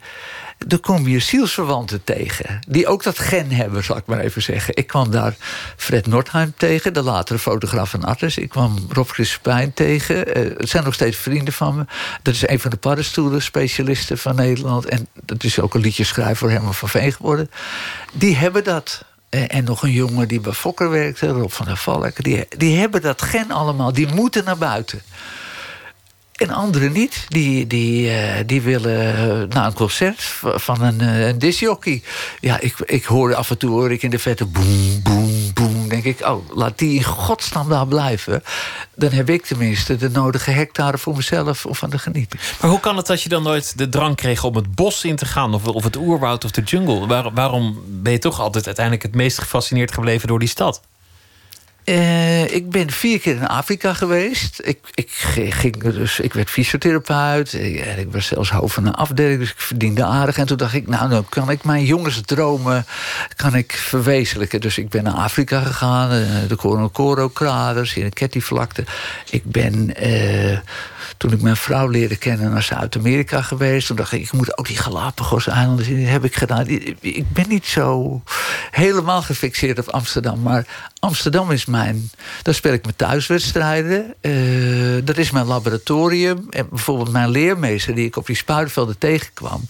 [0.67, 2.59] Dan kom je zielsverwanten tegen.
[2.67, 4.75] Die ook dat gen hebben, zal ik maar even zeggen.
[4.77, 5.35] Ik kwam daar
[5.77, 8.37] Fred Nordheim tegen, de latere fotograaf van Atlas.
[8.37, 10.35] Ik kwam Rob Crispijn tegen.
[10.35, 11.85] Eh, het zijn nog steeds vrienden van me.
[12.21, 14.85] Dat is een van de paddenstoelen specialisten van Nederland.
[14.85, 17.51] En dat is ook een liedjeschrijver voor Herman van Veen geworden.
[18.13, 19.05] Die hebben dat.
[19.29, 22.23] Eh, En nog een jongen die bij Fokker werkte, Rob van der Valk.
[22.23, 23.93] Die, die hebben dat gen allemaal.
[23.93, 25.01] Die moeten naar buiten.
[26.41, 27.25] En anderen niet.
[27.27, 32.01] Die, die, eh, die willen eh, naar een concert van een, eh, een discjockey.
[32.39, 35.87] Ja, ik, ik hoor af en toe hoor ik in de vette boem, boem, boem.
[35.87, 38.43] denk ik, oh, laat die in godsnaam daar blijven.
[38.95, 42.39] Dan heb ik tenminste de nodige hectare voor mezelf of van de genieten.
[42.61, 45.15] Maar hoe kan het dat je dan nooit de drang kreeg om het bos in
[45.15, 47.07] te gaan, of, of het oerwoud of de jungle?
[47.07, 50.81] Waar, waarom ben je toch altijd uiteindelijk het meest gefascineerd gebleven door die stad?
[51.85, 54.61] Uh, ik ben vier keer in Afrika geweest.
[54.63, 55.09] Ik, ik,
[55.49, 57.53] ging dus, ik werd fysiotherapeut.
[57.53, 60.37] En ik was zelfs hoofd van een afdeling, dus ik verdiende aardig.
[60.37, 62.85] En toen dacht ik, nou, dan kan ik mijn jongensdromen
[63.35, 64.61] kan ik verwezenlijken.
[64.61, 68.83] Dus ik ben naar Afrika gegaan, uh, de Korokoro-kraders, in de Ketty-vlakte.
[69.29, 70.05] Ik ben...
[70.07, 70.57] Uh,
[71.17, 73.87] toen ik mijn vrouw leerde kennen naar Zuid-Amerika geweest.
[73.87, 75.95] Toen dacht ik, ik moet ook die Galapagos-eilanden zien.
[75.95, 76.67] Die heb ik gedaan.
[76.99, 78.21] Ik ben niet zo
[78.71, 80.41] helemaal gefixeerd op Amsterdam.
[80.41, 80.65] Maar
[81.01, 82.09] Amsterdam is mijn...
[82.41, 84.13] Daar speel ik mijn thuiswedstrijden.
[84.21, 86.47] Uh, dat is mijn laboratorium.
[86.49, 89.67] En bijvoorbeeld mijn leermeester die ik op die spuitvelden tegenkwam...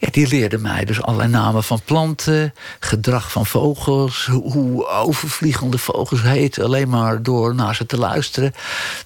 [0.00, 6.22] Ja, die leerde mij dus allerlei namen van planten, gedrag van vogels, hoe overvliegende vogels
[6.22, 8.54] heten, alleen maar door naar ze te luisteren.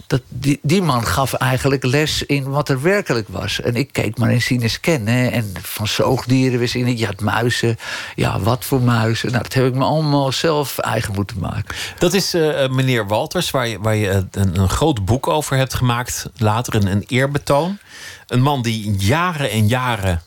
[0.06, 3.60] Dat, die, die man gaf eigenlijk les in wat er werkelijk was.
[3.60, 6.98] En ik keek maar in sinus kennen en van zoogdieren wist ik.
[6.98, 7.76] Je had muizen,
[8.14, 9.30] ja, wat voor muizen.
[9.30, 11.76] Nou, dat heb ik me allemaal zelf eigen moeten maken.
[11.98, 15.74] Dat is uh, meneer Walters, waar je, waar je een, een, groot boek over hebt
[15.74, 17.78] gemaakt, later een, een eerbetoon.
[18.26, 20.22] Een man die jaren en jaren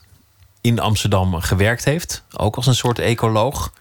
[0.68, 3.74] in Amsterdam gewerkt heeft, ook als een soort ecoloog.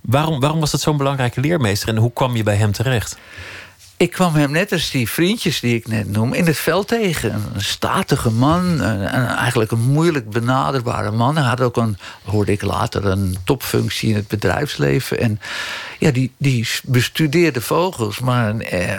[0.00, 3.16] Waarom, waarom was dat zo'n belangrijke leermeester en hoe kwam je bij hem terecht?
[3.96, 7.34] Ik kwam hem net als die vriendjes die ik net noem in het veld tegen.
[7.54, 11.36] Een statige man, een, eigenlijk een moeilijk benaderbare man.
[11.36, 15.18] Hij had ook een, hoorde ik later, een topfunctie in het bedrijfsleven.
[15.18, 15.40] En
[15.98, 18.98] ja, die, die bestudeerde vogels, maar eh,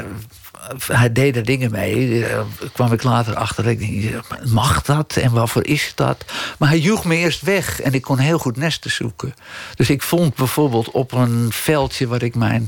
[0.88, 2.08] hij deed er dingen mee.
[2.08, 2.40] Uh,
[2.74, 3.68] kwam ik later achter.
[3.68, 5.16] Ik dacht, mag dat?
[5.16, 6.26] En waarvoor is dat?
[6.58, 7.82] Maar hij joeg me eerst weg.
[7.82, 9.34] En ik kon heel goed nesten zoeken.
[9.76, 12.08] Dus ik vond bijvoorbeeld op een veldje...
[12.08, 12.68] waar ik mijn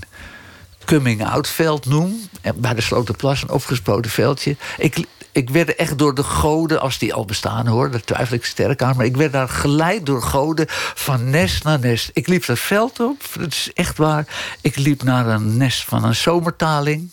[0.86, 2.20] coming-out veld noem...
[2.56, 4.56] bij de Slotenplas, een opgespoten veldje...
[4.78, 5.06] Ik,
[5.38, 8.82] ik werd echt door de goden, als die al bestaan hoor, daar twijfel ik sterk
[8.82, 12.10] aan, maar ik werd daar geleid door goden van nest naar nest.
[12.14, 14.26] Ik liep dat veld op, dat is echt waar.
[14.62, 17.12] Ik liep naar een nest van een zomertaling.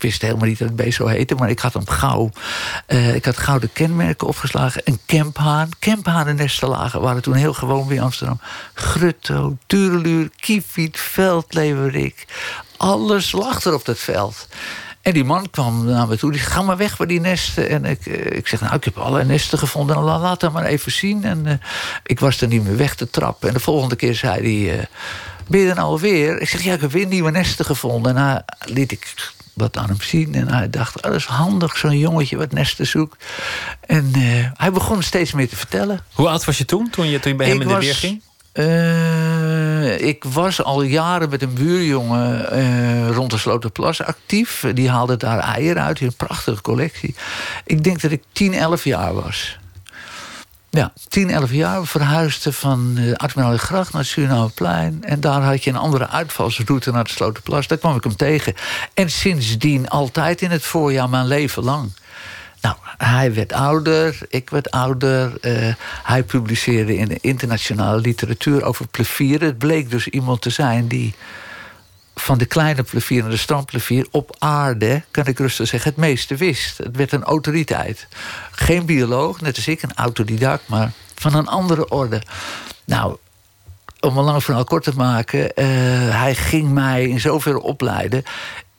[0.00, 2.30] Ik wist helemaal niet dat het beest zo heette, maar ik had hem gauw.
[2.88, 4.82] Uh, ik had gouden kenmerken opgeslagen.
[4.84, 5.68] Een kemphaan.
[5.78, 8.40] Kemphanenesten lagen waren toen heel gewoon bij Amsterdam.
[8.74, 12.26] Grutto, tureluur, kiefiet, veldleverik.
[12.76, 14.48] Alles lag er op dat veld.
[15.02, 16.32] En die man kwam naar me toe.
[16.32, 17.68] Die ga maar weg bij die nesten.
[17.68, 19.96] En ik, eh, ik zeg, nou, ik heb alle nesten gevonden.
[19.96, 21.24] Nou, laat dat maar even zien.
[21.24, 21.52] En uh,
[22.02, 23.48] ik was er niet meer weg te trappen.
[23.48, 24.78] En de volgende keer zei hij...
[24.78, 24.84] Uh,
[25.48, 26.40] ben je nou alweer?
[26.40, 28.16] Ik zeg, ja, ik heb weer nieuwe nesten gevonden.
[28.16, 29.14] En hij liet ik
[29.52, 30.34] wat aan hem zien.
[30.34, 33.24] En hij dacht, oh, dat is handig, zo'n jongetje wat nesten zoekt.
[33.86, 36.00] En uh, hij begon steeds meer te vertellen.
[36.12, 38.22] Hoe oud was je toen, toen je, toen je bij hem in de weer ging?
[38.52, 44.64] Uh, ik was al jaren met een buurjongen uh, rond de Sloterplas actief.
[44.74, 47.14] Die haalde daar eieren uit een prachtige collectie.
[47.64, 49.58] Ik denk dat ik 10, 11 jaar was.
[50.70, 51.80] Ja, 10, 11 jaar.
[51.80, 55.04] We verhuisden van uh, Gracht naar Surinameplein.
[55.04, 57.66] En daar had je een andere uitvalsroute naar de Slotenplas.
[57.66, 58.54] Daar kwam ik hem tegen.
[58.94, 61.92] En sindsdien altijd in het voorjaar mijn leven lang.
[62.60, 65.32] Nou, hij werd ouder, ik werd ouder.
[65.40, 69.48] Uh, hij publiceerde in de internationale literatuur over plevieren.
[69.48, 71.14] Het bleek dus iemand te zijn die
[72.20, 76.36] van de kleine plevier naar de strandplevier op aarde, kan ik rustig zeggen, het meeste
[76.36, 76.78] wist.
[76.78, 78.06] Het werd een autoriteit.
[78.50, 82.22] Geen bioloog, net als ik, een autodidact, maar van een andere orde.
[82.84, 83.16] Nou,
[84.00, 85.64] om een lang verhaal kort te maken, uh,
[86.20, 88.22] hij ging mij in zoverre opleiden.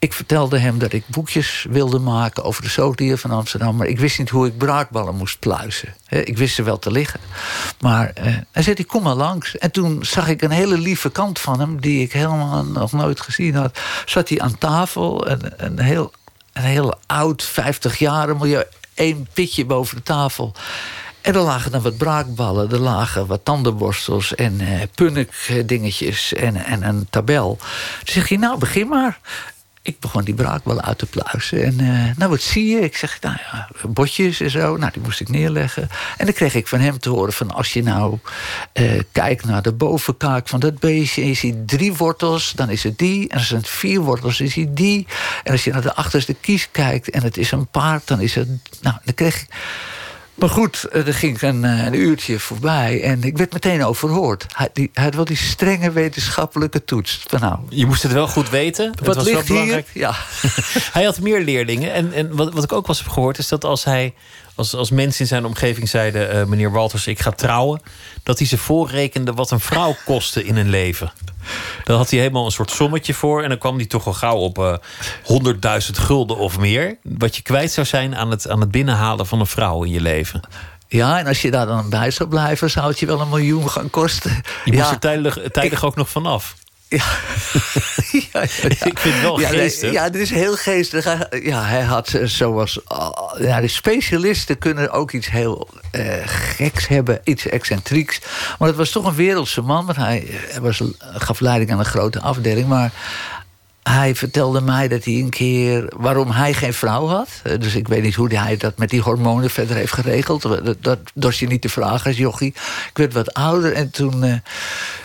[0.01, 3.75] Ik vertelde hem dat ik boekjes wilde maken over de zoogdieren van Amsterdam.
[3.75, 5.95] Maar ik wist niet hoe ik braakballen moest pluizen.
[6.09, 7.19] Ik wist ze wel te liggen.
[7.79, 9.57] Maar uh, hij zei, kom maar langs.
[9.57, 11.81] En toen zag ik een hele lieve kant van hem...
[11.81, 13.79] die ik helemaal nog nooit gezien had.
[14.05, 16.11] Zat hij aan tafel, een, een, heel,
[16.53, 18.37] een heel oud, 50 jaar...
[18.37, 20.53] milieu, één pitje boven de tafel...
[21.21, 26.55] En er lagen dan wat braakballen, er lagen wat tandenborstels en uh, punnik dingetjes en,
[26.55, 27.55] en een tabel.
[27.57, 29.19] Toen zeg je, nou begin maar
[29.83, 31.63] ik begon die braakballen uit te pluizen.
[31.63, 32.79] En uh, nou, wat zie je?
[32.79, 34.77] Ik zeg, nou ja, botjes en zo.
[34.77, 35.89] Nou, die moest ik neerleggen.
[36.17, 37.51] En dan kreeg ik van hem te horen van...
[37.51, 38.17] als je nou
[38.73, 41.21] uh, kijkt naar de bovenkaak van dat beestje...
[41.21, 43.29] en je ziet drie wortels, dan is het die.
[43.29, 45.07] En als het vier wortels, is het die.
[45.43, 48.07] En als je naar de achterste kies kijkt en het is een paard...
[48.07, 48.47] dan is het...
[48.81, 49.47] Nou, dan kreeg ik
[50.35, 54.45] maar goed, eh, er ging een, eh, een, uurtje voorbij en ik werd meteen overhoord.
[54.55, 57.23] Hij, die, hij had wel die strenge wetenschappelijke toets.
[57.27, 58.93] Van nou, je moest het wel goed weten.
[59.03, 59.83] Wat was ligt hier?
[59.93, 60.13] Ja.
[60.95, 61.93] hij had meer leerlingen.
[61.93, 64.13] En, en wat, wat ik ook wel eens heb gehoord, is dat als hij.
[64.61, 67.81] Als, als mensen in zijn omgeving zeiden: uh, meneer Walters, ik ga trouwen.
[68.23, 71.11] dat hij ze voorrekende wat een vrouw kostte in een leven.
[71.83, 73.43] Dan had hij helemaal een soort sommetje voor.
[73.43, 74.75] En dan kwam hij toch al gauw op eh
[75.83, 76.97] 100.000 gulden of meer.
[77.03, 80.01] Wat je kwijt zou zijn aan het, aan het binnenhalen van een vrouw in je
[80.01, 80.41] leven.
[80.87, 83.69] Ja, en als je daar dan bij zou blijven, zou het je wel een miljoen
[83.69, 84.31] gaan kosten.
[84.65, 86.55] Je moest ja, er tijdig, tijdig ook nog vanaf.
[86.99, 87.03] ja.
[88.31, 88.41] ja.
[88.41, 89.91] Ik vind het wel Ja, nee, geestig.
[89.91, 91.05] Ja, dit is heel geestig.
[91.43, 92.79] Ja, hij had eh, zoals...
[92.85, 97.19] ah, ja, de specialisten kunnen ook iets heel eh, geks hebben.
[97.23, 98.21] Iets excentrieks.
[98.59, 99.85] Maar het was toch een wereldse man.
[99.85, 102.67] Want hij, hij was, gaf leiding aan een grote afdeling.
[102.67, 102.91] Maar
[103.83, 105.91] hij vertelde mij dat hij een keer...
[105.97, 107.27] waarom hij geen vrouw had.
[107.43, 110.41] Eh, Dus ik weet niet hoe hij dat met die hormonen verder heeft geregeld.
[110.41, 112.53] Dat, dat dorst je niet te vragen als jochie.
[112.89, 114.23] Ik werd wat ouder en toen...
[114.23, 114.33] eh,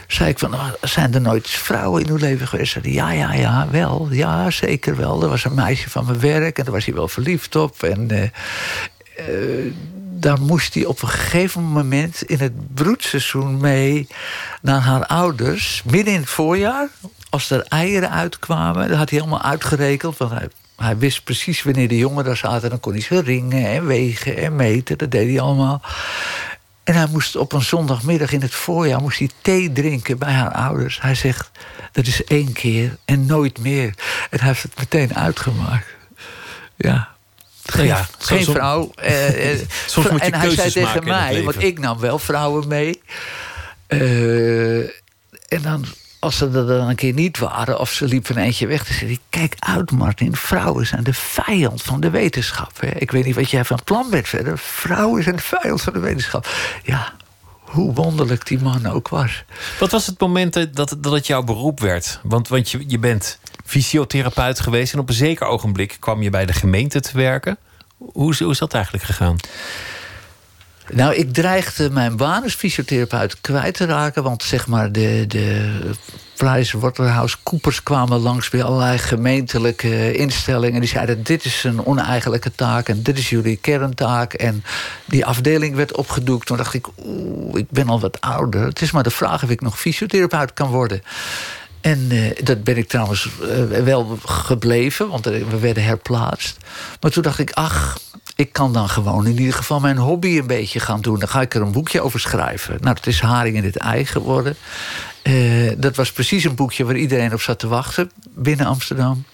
[0.07, 2.73] zei ik van, "Oh, zijn er nooit vrouwen in uw leven geweest?
[2.73, 4.09] Zei ja, ja, ja, wel.
[4.11, 5.23] Ja, zeker wel.
[5.23, 7.83] Er was een meisje van mijn werk en daar was hij wel verliefd op.
[7.83, 8.23] En eh,
[9.17, 9.73] eh,
[10.19, 14.07] daar moest hij op een gegeven moment in het broedseizoen mee
[14.63, 15.83] naar haar ouders.
[15.91, 16.89] Midden in het voorjaar,
[17.37, 18.89] als er eieren uitkwamen.
[18.89, 20.49] Dat had hij helemaal uitgerekend, want hij...
[20.77, 22.71] Hij wist precies wanneer de jongen daar zaten.
[22.71, 24.99] Dan kon hij ze ringen en wegen en meten.
[24.99, 25.81] Dat deed hij allemaal.
[26.85, 30.53] En hij moest op een zondagmiddag in het voorjaar moest hij thee drinken bij haar
[30.53, 31.01] ouders.
[31.01, 31.51] Hij zegt,
[31.93, 33.95] dat is één keer en nooit meer.
[34.31, 35.87] En hij heeft het meteen uitgemaakt.
[36.77, 37.09] Ja.
[37.67, 38.91] Geen, ja, zo- geen vrouw.
[38.95, 42.69] eh, eh, Soms moet je en hij zei tegen mij, want ik nam wel vrouwen
[42.69, 43.03] mee.
[43.87, 44.79] Eh,
[45.49, 45.85] en dan,
[46.27, 48.95] als ze er dan een keer niet waren, of ze liepen een eentje weg, dan
[48.97, 52.81] zei Kijk uit, Martin, vrouwen zijn de vijand van de wetenschap.
[52.81, 52.89] Hè.
[52.89, 54.59] Ik weet niet wat jij van plan bent verder.
[54.59, 56.49] Vrouwen zijn de vijand van de wetenschap.
[56.83, 57.13] Ja,
[57.61, 59.45] hoe wonderlijk die man ook was.
[59.79, 62.21] Wat was het moment dat, dat het jouw beroep werd?
[62.23, 64.93] Want, want je, je bent fysiotherapeut geweest...
[64.93, 67.59] en op een zeker ogenblik kwam je bij de gemeente te werken.
[67.97, 69.37] Hoe hoe is dat eigenlijk gegaan?
[70.93, 74.23] Nou, ik dreigde mijn baan als fysiotherapeut kwijt te raken.
[74.23, 75.71] Want zeg maar, de, de
[76.37, 80.81] Pricewaterhouse Coopers kwamen langs bij allerlei gemeentelijke instellingen.
[80.81, 84.33] Die zeiden: Dit is een oneigenlijke taak en dit is jullie kerntaak.
[84.33, 84.65] En
[85.05, 86.47] die afdeling werd opgedoekt.
[86.47, 88.65] Toen dacht ik: Oeh, ik ben al wat ouder.
[88.65, 91.03] Het is maar de vraag of ik nog fysiotherapeut kan worden.
[91.81, 96.57] En eh, dat ben ik trouwens eh, wel gebleven, want er- we werden herplaatst.
[97.01, 97.99] Maar toen dacht ik, ach,
[98.37, 101.19] ik kan dan gewoon in ieder geval mijn hobby een beetje gaan doen.
[101.19, 102.77] Dan ga ik er een boekje over schrijven.
[102.81, 104.57] Nou, dat is Haring in het Ei geworden.
[105.23, 109.25] Eh, dat was precies een boekje waar iedereen op zat te wachten binnen Amsterdam.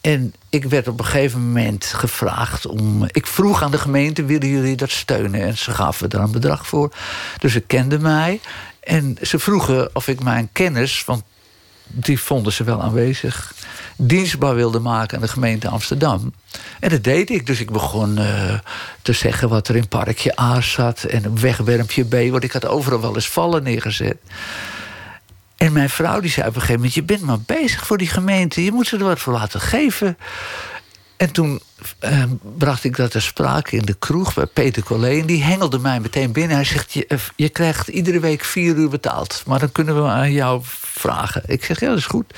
[0.00, 3.04] En ik werd op een gegeven moment gevraagd om.
[3.06, 5.40] Ik vroeg aan de gemeente: willen jullie dat steunen?
[5.40, 6.92] En ze gaven er een bedrag voor.
[7.38, 8.40] Dus ze kenden mij.
[8.80, 11.22] En ze vroegen of ik mijn kennis, want
[11.86, 13.54] die vonden ze wel aanwezig,
[13.96, 16.32] dienstbaar wilde maken aan de gemeente Amsterdam.
[16.80, 17.46] En dat deed ik.
[17.46, 18.58] Dus ik begon eh,
[19.02, 23.00] te zeggen wat er in parkje A zat en wegwermpje B, want ik had overal
[23.00, 24.16] wel eens vallen neergezet.
[25.56, 28.08] En mijn vrouw die zei op een gegeven moment: Je bent maar bezig voor die
[28.08, 30.16] gemeente, je moet ze er wat voor laten geven.
[31.16, 31.60] En toen
[31.98, 32.22] eh,
[32.58, 35.20] bracht ik dat ter sprake in de kroeg bij Peter Collé.
[35.20, 36.56] En die hengelde mij meteen binnen.
[36.56, 39.42] Hij zegt: je, eh, je krijgt iedere week vier uur betaald.
[39.46, 40.62] Maar dan kunnen we aan jou
[40.98, 41.42] vragen.
[41.46, 42.34] Ik zeg: Ja, dat is goed.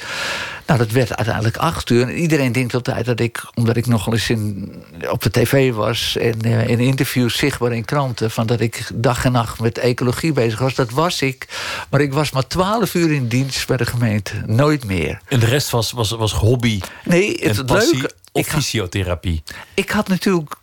[0.66, 2.02] Nou, dat werd uiteindelijk acht uur.
[2.02, 4.72] En iedereen denkt altijd dat ik, omdat ik nogal eens in,
[5.10, 6.16] op de tv was.
[6.16, 8.30] en eh, in interviews zichtbaar in kranten.
[8.30, 10.74] van dat ik dag en nacht met ecologie bezig was.
[10.74, 11.46] Dat was ik.
[11.90, 14.32] Maar ik was maar twaalf uur in dienst bij de gemeente.
[14.46, 15.20] Nooit meer.
[15.28, 18.14] En de rest was, was, was hobby Nee, het en passie leuke.
[18.32, 19.42] of Ik had, fysiotherapie.
[19.74, 20.54] ik had natuurlijk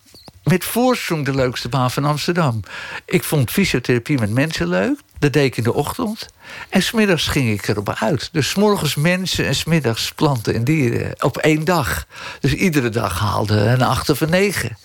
[0.43, 2.59] met voorsprong de leukste baan van Amsterdam.
[3.05, 4.99] Ik vond fysiotherapie met mensen leuk.
[5.19, 6.27] Dat deed ik in de ochtend.
[6.69, 8.29] En smiddags ging ik erop uit.
[8.31, 11.23] Dus 's morgens mensen en smiddags planten en dieren.
[11.23, 12.05] Op één dag.
[12.39, 14.77] Dus iedere dag haalde een acht of een negen.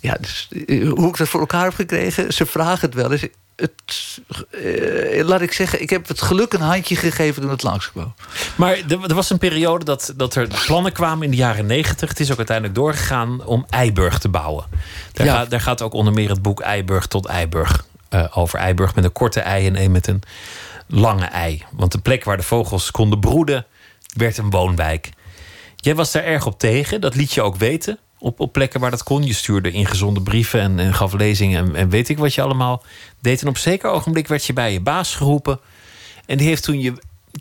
[0.00, 3.26] Ja, dus eh, hoe ik dat voor elkaar heb gekregen, ze vragen het wel eens.
[3.56, 3.72] Het,
[4.50, 8.14] eh, laat ik zeggen, ik heb het geluk een handje gegeven toen het langskwam.
[8.56, 12.08] Maar er, er was een periode dat, dat er plannen kwamen in de jaren negentig.
[12.08, 14.64] Het is ook uiteindelijk doorgegaan om Eiburg te bouwen.
[15.12, 15.34] Daar, Ja.
[15.34, 18.58] gaat, daar gaat ook onder meer het boek Eiburg tot Eiburg eh, over.
[18.58, 20.22] Eiburg met een korte ei en een met een
[20.86, 21.64] lange ei.
[21.72, 23.66] Want de plek waar de vogels konden broeden
[24.16, 25.10] werd een woonwijk.
[25.76, 27.98] Jij was daar erg op tegen, dat liet je ook weten.
[28.18, 29.22] Op, op plekken waar dat kon.
[29.22, 32.82] Je stuurde ingezonde brieven en, en gaf lezingen en, en weet ik wat je allemaal
[33.20, 33.42] deed.
[33.42, 35.60] En op zeker ogenblik werd je bij je baas geroepen.
[36.26, 36.92] En die heeft toen je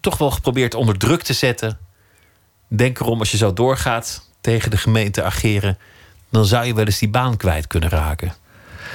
[0.02, 1.80] toch wel geprobeerd onder druk te zetten.
[2.68, 5.78] Denk erom, als je zo doorgaat tegen de gemeente ageren,
[6.30, 8.34] dan zou je wel eens die baan kwijt kunnen raken.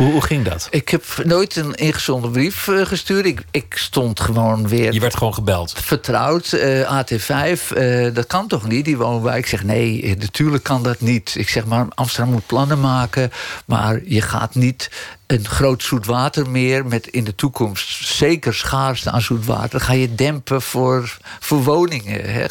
[0.00, 0.68] Hoe, hoe ging dat?
[0.70, 3.26] Ik heb nooit een ingezonden brief eh, gestuurd.
[3.26, 5.72] Ik, ik stond gewoon weer Je werd gewoon gebeld.
[5.76, 6.52] vertrouwd.
[6.52, 9.38] eh, AT5, eh, dat kan toch niet, die woonwijk?
[9.38, 11.34] Ik zeg, nee, natuurlijk kan dat niet.
[11.38, 13.30] Ik zeg, maar Amsterdam moet plannen maken...
[13.66, 14.90] maar je gaat niet
[15.30, 19.80] een groot zoetwatermeer met in de toekomst zeker schaarste aan zoetwater.
[19.80, 22.30] Ga je dempen voor, voor woningen.
[22.30, 22.46] Hè.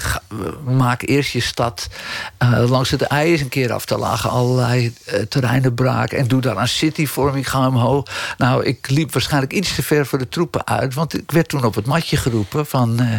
[0.65, 1.87] Maak eerst je stad
[2.43, 4.29] uh, langs het ei eens een keer af te lagen.
[4.29, 6.11] Allerlei uh, terreinen braak.
[6.11, 8.35] En doe daar aan cityvorming, ga omhoog.
[8.37, 10.93] Nou, ik liep waarschijnlijk iets te ver voor de troepen uit.
[10.93, 13.01] Want ik werd toen op het matje geroepen van...
[13.01, 13.17] Uh,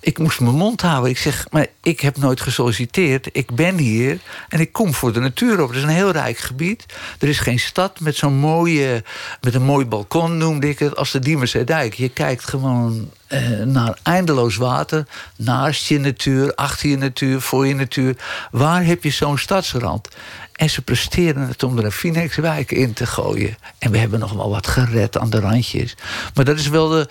[0.00, 1.10] ik moest mijn mond houden.
[1.10, 3.28] Ik zeg, maar ik heb nooit gesolliciteerd.
[3.32, 5.68] Ik ben hier en ik kom voor de natuur op.
[5.68, 6.84] Het is een heel rijk gebied.
[7.18, 8.93] Er is geen stad met zo'n mooie
[9.40, 11.94] met een mooi balkon noemde ik het, als de Diemerzeedijk.
[11.94, 17.74] Je kijkt gewoon eh, naar eindeloos water, naast je natuur, achter je natuur, voor je
[17.74, 18.16] natuur.
[18.50, 20.08] Waar heb je zo'n stadsrand?
[20.54, 23.56] En ze presteren het om er een Phoenixwijk in te gooien.
[23.78, 25.96] En we hebben nog wel wat gered aan de randjes.
[26.34, 27.08] Maar dat is wel de,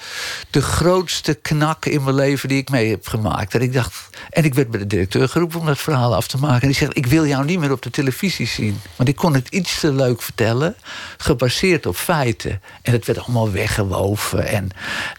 [0.50, 3.56] de grootste knak in mijn leven die ik mee heb gemaakt.
[3.56, 6.38] En ik dacht, en ik werd bij de directeur geroepen om dat verhaal af te
[6.38, 6.62] maken.
[6.62, 8.80] En die zegt, ik wil jou niet meer op de televisie zien.
[8.96, 10.76] Want ik kon het iets te leuk vertellen,
[11.18, 12.62] gebaseerd op feiten.
[12.82, 14.48] En het werd allemaal weggewoven.
[14.48, 14.70] En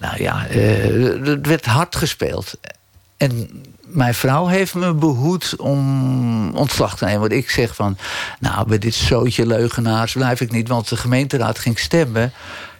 [0.00, 2.54] nou ja, uh, het werd hard gespeeld.
[3.16, 3.62] En
[3.94, 7.20] mijn vrouw heeft me behoed om ontslag te nemen.
[7.20, 7.96] Want ik zeg van,
[8.40, 10.68] nou, bij dit zootje leugenaars blijf ik niet.
[10.68, 12.32] Want de gemeenteraad ging stemmen.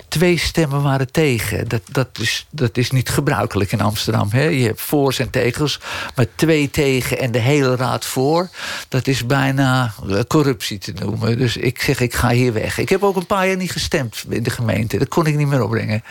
[0.09, 1.69] Twee stemmen waren tegen.
[1.69, 4.29] Dat, dat, is, dat is niet gebruikelijk in Amsterdam.
[4.31, 4.43] Hè?
[4.43, 5.81] Je hebt voor's en tegels.
[6.15, 8.49] Maar twee tegen en de hele raad voor.
[8.89, 11.39] Dat is bijna eh, corruptie te noemen.
[11.39, 12.79] Dus ik zeg, ik ga hier weg.
[12.79, 14.99] Ik heb ook een paar jaar niet gestemd in de gemeente.
[14.99, 16.05] Dat kon ik niet meer opbrengen.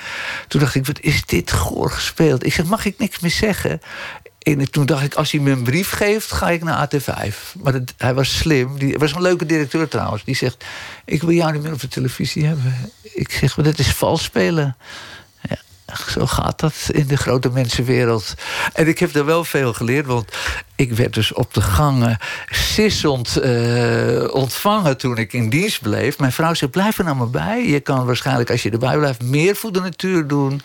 [0.47, 2.45] Toen dacht ik, wat is dit goor gespeeld?
[2.45, 3.81] Ik zeg, mag ik niks meer zeggen?
[4.43, 7.35] En toen dacht ik, als hij me een brief geeft, ga ik naar AT5.
[7.63, 8.77] Maar hij was slim.
[8.77, 10.23] Die was een leuke directeur trouwens.
[10.23, 10.65] Die zegt,
[11.05, 12.91] ik wil jou niet meer op de televisie hebben.
[13.01, 14.77] Ik zeg, maar dat is vals spelen.
[15.49, 15.57] Ja,
[16.11, 18.33] zo gaat dat in de grote mensenwereld.
[18.73, 20.37] En ik heb er wel veel geleerd, want
[20.75, 22.17] ik werd dus op de gangen
[22.49, 26.19] sissend uh, ontvangen toen ik in dienst bleef.
[26.19, 27.67] Mijn vrouw zei, blijf er nou maar bij.
[27.67, 30.61] Je kan waarschijnlijk, als je erbij blijft, meer voor de natuur doen.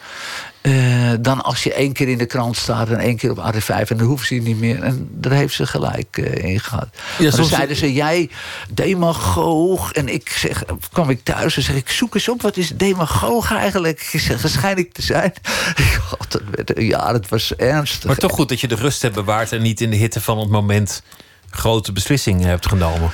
[0.68, 3.66] Uh, dan als je één keer in de krant staat en één keer op AD5
[3.66, 4.82] en dan hoeven ze niet meer.
[4.82, 6.88] En daar heeft ze gelijk uh, in gehad.
[7.18, 8.30] Ja, dan zeiden ze, jij
[8.70, 9.92] demagoog.
[9.92, 13.52] En ik zeg, kwam ik thuis en zeg ik, zoek eens op, wat is demagoog
[13.52, 14.08] eigenlijk?
[14.12, 15.32] Ik zeg, waarschijnlijk te zijn.
[16.08, 18.04] God, dat werd, ja, het was ernstig.
[18.04, 20.38] Maar toch goed dat je de rust hebt bewaard en niet in de hitte van
[20.38, 21.02] het moment
[21.50, 23.12] grote beslissingen hebt genomen.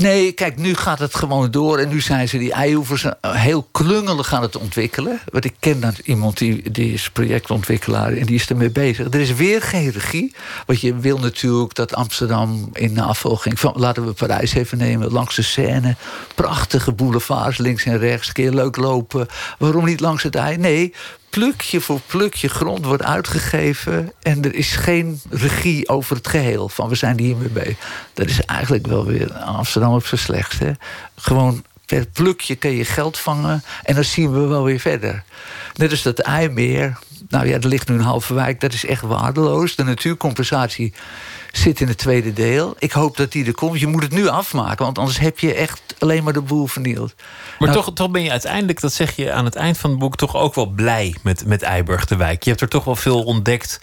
[0.00, 1.78] Nee, kijk, nu gaat het gewoon door.
[1.78, 5.20] En nu zijn ze die eioevers heel klungelig aan het ontwikkelen.
[5.32, 9.06] Want ik ken dan iemand die, die is projectontwikkelaar en die is ermee bezig.
[9.06, 10.34] Er is weer geen regie.
[10.66, 15.36] Want je wil natuurlijk dat Amsterdam in navolging van, laten we Parijs even nemen, langs
[15.36, 15.96] de Seine.
[16.34, 18.32] Prachtige boulevards, links en rechts.
[18.32, 19.26] Kun je leuk lopen.
[19.58, 20.56] Waarom niet langs het ei?
[20.56, 20.94] Nee,
[21.30, 24.12] plukje voor plukje grond wordt uitgegeven...
[24.22, 26.68] en er is geen regie over het geheel.
[26.68, 27.76] Van we zijn hiermee bij.
[28.14, 30.76] Dat is eigenlijk wel weer Amsterdam op zijn slechtste.
[31.16, 33.62] Gewoon per plukje kun je geld vangen...
[33.82, 35.24] en dan zien we wel weer verder.
[35.74, 36.98] Net als dat IJmeer.
[37.28, 38.60] Nou ja, er ligt nu een halve wijk.
[38.60, 39.76] Dat is echt waardeloos.
[39.76, 40.92] De natuurcompensatie
[41.52, 42.74] zit in het tweede deel.
[42.78, 43.80] Ik hoop dat die er komt.
[43.80, 47.14] Je moet het nu afmaken, want anders heb je echt alleen maar de boel vernield.
[47.58, 49.98] Maar nou, toch, toch ben je uiteindelijk, dat zeg je aan het eind van het
[49.98, 52.42] boek, toch ook wel blij met, met Eiburg de Wijk.
[52.42, 53.80] Je hebt er toch wel veel ontdekt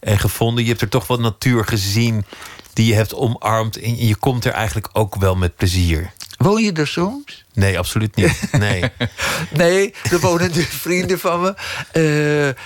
[0.00, 0.64] en gevonden.
[0.64, 2.24] Je hebt er toch wat natuur gezien
[2.72, 3.80] die je hebt omarmd.
[3.80, 6.12] En je komt er eigenlijk ook wel met plezier.
[6.36, 7.44] Woon je er soms?
[7.52, 8.48] Nee, absoluut niet.
[8.52, 8.84] Nee,
[9.52, 11.54] nee er wonen dus vrienden van me.
[11.92, 12.62] Uh,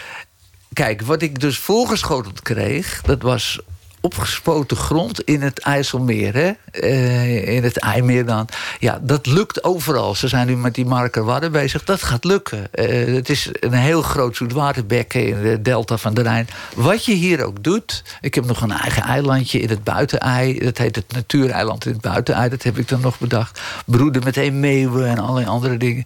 [0.72, 3.60] kijk, wat ik dus voorgeschoteld kreeg, dat was
[4.00, 6.34] opgespoten grond in het IJsselmeer.
[6.34, 6.52] Hè?
[6.72, 8.48] Uh, in het IJmeer dan.
[8.78, 10.14] Ja, dat lukt overal.
[10.14, 11.84] Ze zijn nu met die Marker Wadden bezig.
[11.84, 12.68] Dat gaat lukken.
[12.74, 16.48] Uh, het is een heel groot zoetwaterbekken in de delta van de Rijn.
[16.74, 18.02] Wat je hier ook doet.
[18.20, 20.58] Ik heb nog een eigen eilandje in het buitenei.
[20.58, 22.48] Dat heet het natuureiland in het buitenei.
[22.48, 23.60] Dat heb ik dan nog bedacht.
[23.86, 26.04] Broeden met een meeuwen en allerlei andere dingen.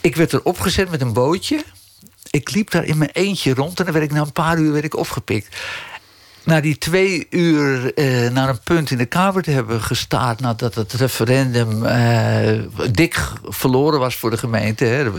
[0.00, 1.64] Ik werd er opgezet met een bootje.
[2.30, 4.72] Ik liep daar in mijn eentje rond en dan werd ik na een paar uur
[4.72, 5.56] werd ik opgepikt
[6.48, 10.40] na die twee uur eh, naar een punt in de Kamer te hebben gestaard...
[10.40, 12.58] nadat het referendum eh,
[12.92, 15.12] dik verloren was voor de gemeente.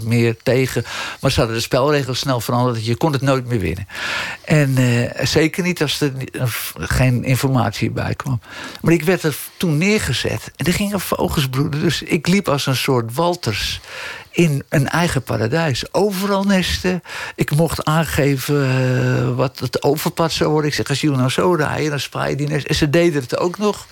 [0.00, 0.84] 33.000 meer tegen.
[1.20, 2.84] Maar ze hadden de spelregels snel veranderd.
[2.84, 3.86] Je kon het nooit meer winnen.
[4.44, 6.12] En eh, zeker niet als er
[6.78, 8.40] geen informatie bij kwam.
[8.80, 10.52] Maar ik werd er toen neergezet.
[10.56, 11.80] En er gingen vogels broeden.
[11.80, 13.80] Dus ik liep als een soort Walters
[14.30, 15.94] in een eigen paradijs.
[15.94, 17.02] Overal nesten.
[17.34, 20.70] Ik mocht aangeven uh, wat het overpad zou worden.
[20.70, 22.66] Ik zeg, als jullie nou zo rijden, dan spaar je die nest.
[22.66, 23.86] En ze deden het ook nog.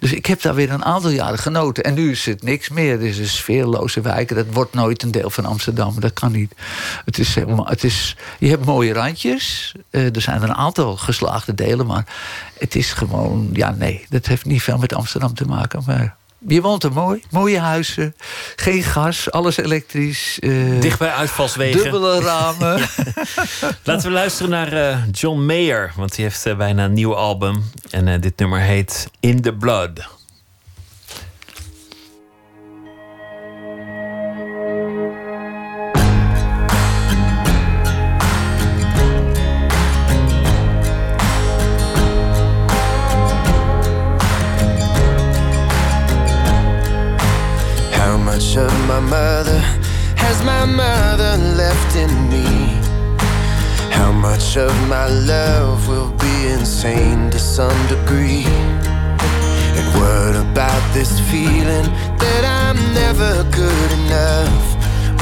[0.00, 1.84] Dus ik heb daar weer een aantal jaren genoten.
[1.84, 2.92] En nu is het niks meer.
[2.92, 4.34] Het is een sfeerloze wijk.
[4.34, 6.00] Dat wordt nooit een deel van Amsterdam.
[6.00, 6.52] Dat kan niet.
[7.04, 9.74] Het is, het is, je hebt mooie randjes.
[9.90, 11.86] Uh, er zijn een aantal geslaagde delen.
[11.86, 12.04] Maar
[12.58, 15.82] het is gewoon, ja nee, dat heeft niet veel met Amsterdam te maken.
[15.86, 17.22] Maar je woont er mooi.
[17.30, 18.14] Mooie huizen.
[18.56, 19.30] Geen gas.
[19.30, 20.38] Alles elektrisch.
[20.40, 21.82] Uh, Dicht bij uitvalswegen.
[21.82, 22.80] Dubbele ramen.
[23.84, 25.92] Laten we luisteren naar uh, John Mayer.
[25.96, 27.70] Want die heeft uh, bijna een nieuw album.
[27.90, 30.18] En dit nummer heet In the Blood.
[49.10, 49.58] Mother
[50.16, 52.46] has my mother left in me?
[53.90, 58.44] How much of my love will be insane to some degree?
[59.78, 61.88] And what about this feeling
[62.22, 64.64] that I'm never good enough?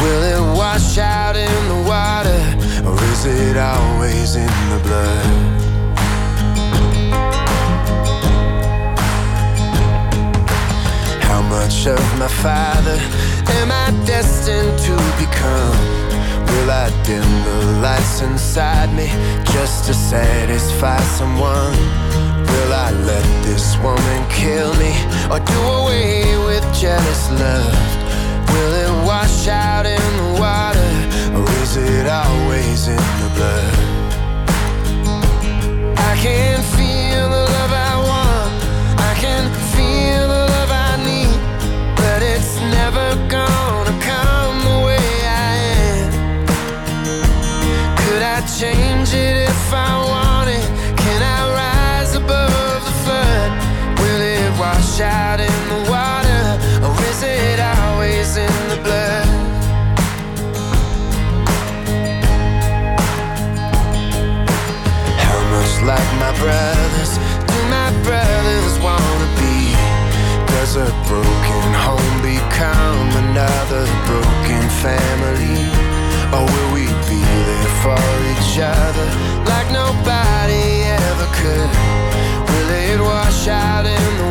[0.02, 2.42] Will it wash out in the water
[2.86, 5.67] or is it always in the blood?
[11.48, 12.98] Much of my father
[13.60, 15.76] am I destined to become?
[16.48, 19.08] Will I dim the lights inside me
[19.52, 21.72] just to satisfy someone?
[22.50, 24.92] Will I let this woman kill me
[25.30, 27.88] or do away with jealous love?
[28.52, 30.92] Will it wash out in the water
[31.36, 33.74] or is it always in the blood?
[36.10, 36.62] I can
[48.58, 50.66] change it if I wanted?
[50.98, 53.50] Can I rise above the flood?
[54.00, 56.44] Will it wash out in the water,
[56.82, 59.28] or is it always in the blood?
[65.22, 67.12] How much like my brothers
[67.46, 69.70] do my brothers wanna be?
[70.50, 75.62] Does a broken home become another broken family?
[76.34, 78.17] Or will we be there for
[78.58, 79.06] each other
[79.44, 81.70] like nobody ever could?
[82.50, 84.27] Will it wash out in the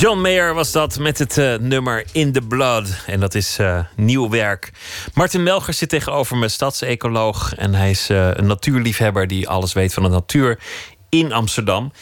[0.00, 2.88] John Mayer was dat met het eh, nummer In the Blood.
[3.06, 4.72] En dat is eh, nieuw werk.
[5.14, 7.54] Martin Melger zit tegenover me, stadsecoloog.
[7.54, 10.58] En hij is eh, een natuurliefhebber die alles weet van de natuur
[11.08, 11.92] in Amsterdam.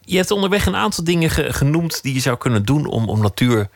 [0.00, 3.20] Je hebt onderweg een aantal dingen ge- genoemd die je zou kunnen doen om, om
[3.20, 3.68] natuur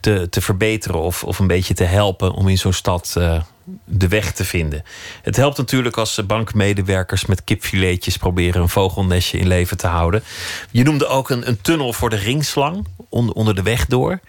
[0.00, 3.16] te, te verbeteren of, of een beetje te helpen om in zo'n stad
[3.84, 4.82] de weg te vinden.
[5.22, 10.22] Het helpt natuurlijk als bankmedewerkers met kipfiletjes proberen een vogelnestje in leven te houden.
[10.70, 12.86] Je noemde ook een, een tunnel voor de ringslang
[13.16, 14.20] onder, onder de weg door.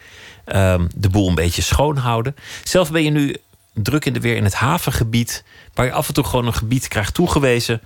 [0.46, 2.36] Ehm, de boel een beetje schoonhouden.
[2.64, 3.36] Zelf ben je nu
[3.74, 6.88] druk in de weer in het havengebied, waar je af en toe gewoon een gebied
[6.88, 7.82] krijgt toegewezen.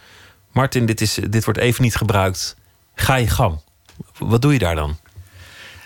[0.51, 2.55] Martin, dit, is, dit wordt even niet gebruikt.
[2.95, 3.59] Ga je gang.
[4.17, 4.97] Wat doe je daar dan?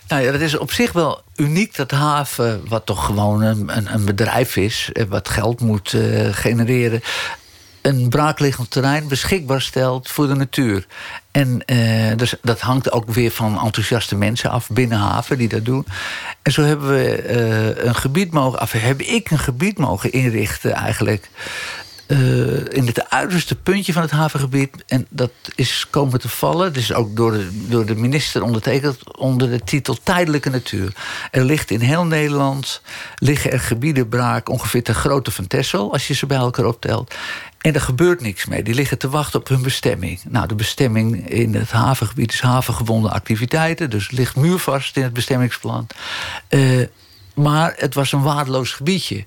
[0.07, 3.93] Nou ja, dat is op zich wel uniek dat haven, wat toch gewoon een, een,
[3.93, 7.01] een bedrijf is, eh, wat geld moet uh, genereren,
[7.85, 10.85] een braakliggend terrein beschikbaar stelt voor de natuur.
[11.31, 15.65] En uh, dus dat hangt ook weer van enthousiaste mensen af binnen haven die dat
[15.65, 15.85] doen.
[16.41, 17.23] En zo hebben we
[17.77, 21.29] uh, een gebied mogen, of heb ik een gebied mogen inrichten eigenlijk.
[22.07, 24.83] Uh, in het uiterste puntje van het havengebied.
[24.87, 26.65] En dat is komen te vallen.
[26.67, 30.93] Het is ook door de, door de minister ondertekend onder de titel Tijdelijke Natuur.
[31.31, 32.81] Er ligt in heel Nederland
[33.15, 37.15] liggen er gebieden braak, ongeveer ter grootte van Texel, als je ze bij elkaar optelt.
[37.65, 38.63] En er gebeurt niks mee.
[38.63, 40.19] Die liggen te wachten op hun bestemming.
[40.27, 43.89] Nou, de bestemming in het havengebied is havengebonden activiteiten.
[43.89, 45.87] Dus het ligt muurvast in het bestemmingsplan.
[46.49, 46.85] Uh,
[47.35, 49.25] maar het was een waardeloos gebiedje.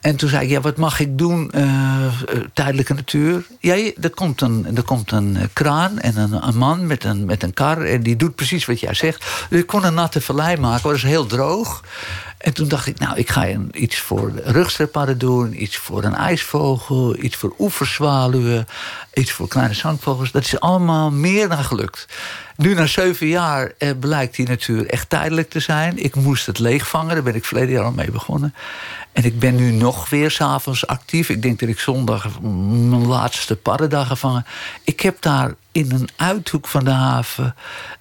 [0.00, 2.06] En toen zei ik, ja, wat mag ik doen, uh,
[2.52, 3.46] tijdelijke natuur?
[3.60, 7.42] Ja, er komt een, er komt een kraan en een, een, man met een, met
[7.42, 7.82] een kar...
[7.82, 9.24] en die doet precies wat jij zegt.
[9.48, 11.82] Dus ik kon een natte vallei maken, dat is heel droog.
[12.38, 15.62] En toen dacht ik, nou, ik ga iets voor rugstrepadden doen...
[15.62, 18.66] iets voor een ijsvogel, iets voor oeverzwaluwen...
[19.14, 20.30] iets voor kleine zangvogels.
[20.30, 22.06] Dat is allemaal meer dan gelukt.
[22.56, 26.04] Nu na zeven jaar eh, blijkt die natuur echt tijdelijk te zijn.
[26.04, 28.54] Ik moest het leegvangen, daar ben ik verleden jaar al mee begonnen.
[29.12, 31.28] En ik ben nu nog weer s'avonds actief.
[31.28, 34.46] Ik denk dat ik zondag mijn laatste paddendag gevangen.
[34.84, 37.54] Ik heb daar in een uithoek van de haven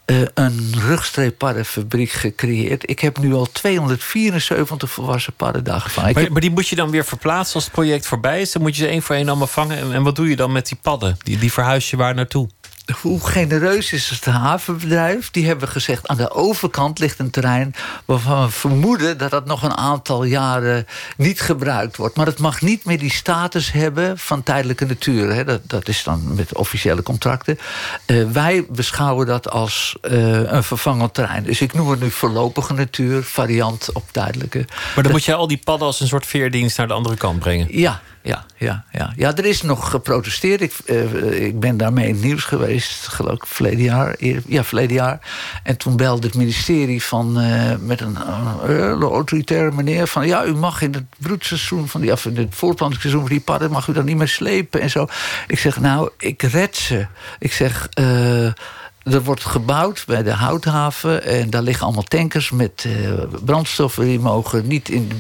[0.06, 2.90] uh, een rugstreeppaddenfabriek gecreëerd.
[2.90, 6.14] Ik heb nu al 274 volwassen paddendagen gevangen.
[6.14, 6.32] Maar, heb...
[6.32, 8.52] maar, die moet je dan weer verplaatsen als het project voorbij is?
[8.52, 9.78] Dan moet je ze één voor één allemaal vangen.
[9.78, 11.18] En, en wat doe je dan met die padden?
[11.24, 12.50] Die, die verhuis je waar naartoe?
[13.02, 15.32] Hoe genereus is het havenbedrijf?
[15.32, 17.76] Die hebben gezegd, aan de overkant ligt een terrein...
[18.06, 20.86] waarvan we vermoeden dat dat nog een aantal jaren
[21.18, 22.16] niet gebruikt wordt.
[22.16, 25.34] Maar het mag niet meer die status hebben van tijdelijke natuur.
[25.34, 25.44] Hè.
[25.44, 27.60] Dat, dat is dan met officiële contracten.
[28.06, 31.44] Uh, wij beschouwen dat als uh, een vervangend terrein.
[31.44, 34.58] Dus ik noem het nu voorlopige natuur, variant op tijdelijke.
[34.58, 35.12] Maar dan dat...
[35.12, 37.68] moet je al die padden als een soort veerdienst naar de andere kant brengen?
[37.70, 39.14] Ja, ja, ja, ja.
[39.16, 40.62] ja, er is nog geprotesteerd.
[40.62, 44.16] Ik, uh, ik ben daarmee in het nieuws geweest, geloof ik, verleden jaar.
[44.48, 45.20] Ja, verleden jaar.
[45.64, 48.18] En toen belde het ministerie van, uh, met een
[49.02, 50.08] autoritaire meneer...
[50.08, 53.22] van ja, u mag in het broedseizoen, van die, of in het voortplantingsseizoen...
[53.22, 55.08] van die padden mag u dan niet meer slepen en zo.
[55.48, 57.08] Ik zeg, nou, ik red ze.
[57.40, 57.90] Ik zeg...
[59.04, 62.88] Er wordt gebouwd bij de houthaven en daar liggen allemaal tankers met
[63.46, 64.04] brandstoffen.
[64.04, 65.12] Die mogen niet in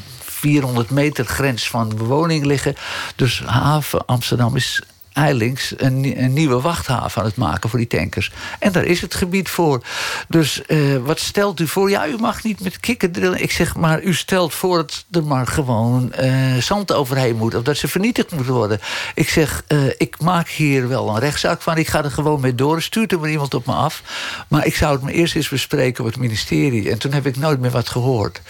[0.45, 2.75] 400 meter grens van bewoning liggen.
[3.15, 4.81] Dus haven Amsterdam is
[5.15, 8.31] eilings een, een, nieuwe wachthaven aan het maken voor die tankers.
[8.59, 9.83] En daar is het gebied voor.
[10.27, 11.89] Dus uh, wat stelt u voor?
[11.89, 13.41] Ja, u mag niet met kikken drillen.
[13.41, 17.55] Ik zeg, maar u stelt voor dat er maar gewoon uh, zand overheen moet...
[17.55, 18.79] of dat ze vernietigd moeten worden.
[19.13, 21.77] Ik zeg, uh, ik maak hier wel een rechtszaak van.
[21.77, 22.81] Ik ga er gewoon mee door.
[22.81, 24.03] Stuurt er maar iemand op me af.
[24.47, 26.91] Maar ik zou het me eerst eens bespreken op het ministerie.
[26.91, 28.41] En toen heb ik nooit meer wat gehoord.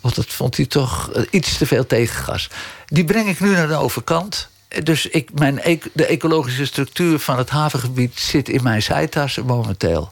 [0.00, 2.50] Want dat vond hij toch iets te veel tegengas.
[2.86, 4.50] Die breng ik nu naar de overkant
[4.82, 10.10] dus ik, mijn, de ecologische structuur van het havengebied zit in mijn zijtassen momenteel.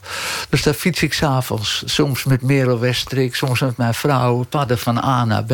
[0.49, 5.03] Dus daar fiets ik s'avonds, soms met Merel Westrik, soms met mijn vrouw, padden van
[5.03, 5.51] A naar B.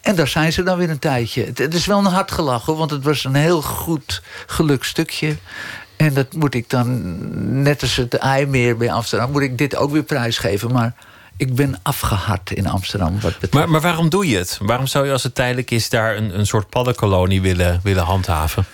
[0.00, 1.44] En daar zijn ze dan weer een tijdje.
[1.54, 5.36] Het, is wel een hard gelachen, want het was een heel goed gelukt stukje.
[5.96, 9.90] En dat moet ik dan, net als het IJmeer bij Amsterdam, moet ik dit ook
[9.90, 10.72] weer prijsgeven.
[10.72, 10.94] Maar
[11.40, 13.20] ik ben afgehard in Amsterdam.
[13.20, 14.58] Wat maar, maar waarom doe je het?
[14.62, 18.64] Waarom zou je als het tijdelijk is daar een, een soort paddenkolonie willen, willen handhaven?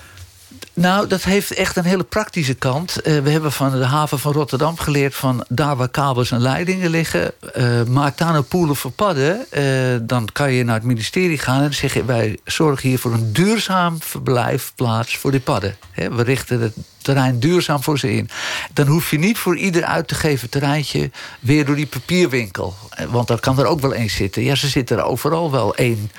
[0.73, 2.97] Nou, dat heeft echt een hele praktische kant.
[3.05, 6.91] Uh, we hebben van de haven van Rotterdam geleerd van daar waar kabels en leidingen
[6.91, 9.47] liggen, uh, maak daar een poelen voor padden.
[9.53, 9.63] Uh,
[10.03, 13.13] dan kan je naar het ministerie gaan en dan zeg je wij zorgen hier voor
[13.13, 15.77] een duurzaam verblijfplaats voor die padden.
[15.95, 18.31] We richten het terrein duurzaam voor ze in.
[18.73, 22.75] Dan hoef je niet voor ieder uit te geven terreintje weer door die papierwinkel.
[23.09, 24.43] Want daar kan er ook wel één zitten.
[24.43, 26.11] Ja, ze zitten er overal wel één.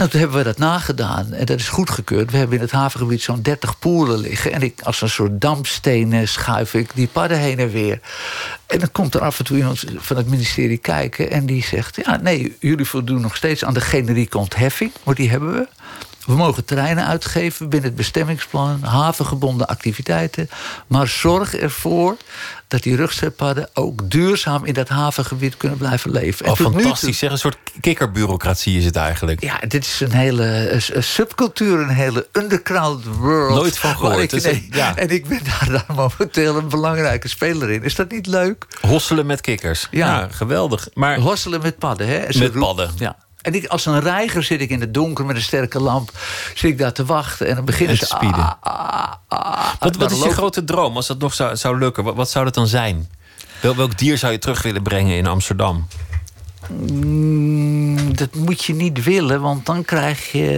[0.00, 2.30] Nou, toen hebben we dat nagedaan en dat is goedgekeurd.
[2.30, 4.52] We hebben in het havengebied zo'n 30 poelen liggen.
[4.52, 8.00] En ik, als een soort dampstenen schuif ik die padden heen en weer.
[8.66, 11.30] En dan komt er af en toe iemand van het ministerie kijken...
[11.30, 14.92] en die zegt, ja, nee, jullie voldoen nog steeds aan de generieke ontheffing...
[15.02, 15.68] maar die hebben we.
[16.26, 20.50] We mogen terreinen uitgeven binnen het bestemmingsplan, havengebonden activiteiten.
[20.86, 22.16] Maar zorg ervoor
[22.68, 26.48] dat die rugzetpadden ook duurzaam in dat havengebied kunnen blijven leven.
[26.48, 27.18] Oh, fantastisch.
[27.18, 29.42] Zeg, een soort kikkerbureaucratie is het eigenlijk.
[29.42, 33.54] Ja, dit is een hele subcultuur, een hele underground world.
[33.54, 34.32] Nooit van gehoord.
[34.32, 34.96] Ik, nee, ja.
[34.96, 37.82] En ik ben daar, daar, momenteel een belangrijke speler in.
[37.82, 38.66] Is dat niet leuk?
[38.80, 39.88] Hosselen met kikkers.
[39.90, 40.88] Ja, geweldig.
[40.94, 41.18] Maar...
[41.18, 42.38] Hosselen met padden, hè?
[42.38, 42.90] met padden.
[42.96, 43.16] Ja.
[43.42, 46.10] En ik, als een reiger zit ik in het donker met een sterke lamp.
[46.54, 48.04] Zit ik daar te wachten en dan beginnen ze...
[48.06, 48.38] Spieden.
[48.38, 52.04] Ah, ah, ah, wat, wat is je grote droom als dat nog zou, zou lukken?
[52.04, 53.08] Wat, wat zou dat dan zijn?
[53.60, 55.86] Wel, welk dier zou je terug willen brengen in Amsterdam?
[56.68, 60.56] Mm, dat moet je niet willen, want dan krijg je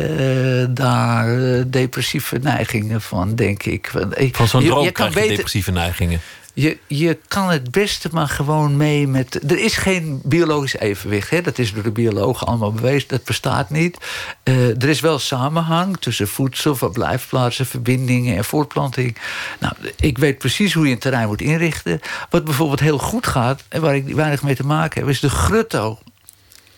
[0.69, 3.87] eh, daar eh, depressieve neigingen van, denk ik.
[4.17, 6.21] Eh, Van zo'n droom je krijg je beter- depressieve neigingen.
[6.55, 9.51] Je, je kan het beste maar gewoon mee met.
[9.51, 11.31] Er is geen biologisch evenwicht.
[11.31, 11.41] Hè?
[11.41, 13.09] Dat is door de biologen allemaal bewezen.
[13.09, 13.97] Dat bestaat niet.
[14.43, 19.17] Eh, er is wel samenhang tussen voedsel, verblijfplaatsen, verbindingen en voortplanting.
[19.61, 22.01] Nou, ik weet precies hoe je een terrein moet inrichten.
[22.31, 25.31] Wat bijvoorbeeld heel goed gaat, en waar ik weinig mee te maken heb, is de
[25.31, 25.99] grutto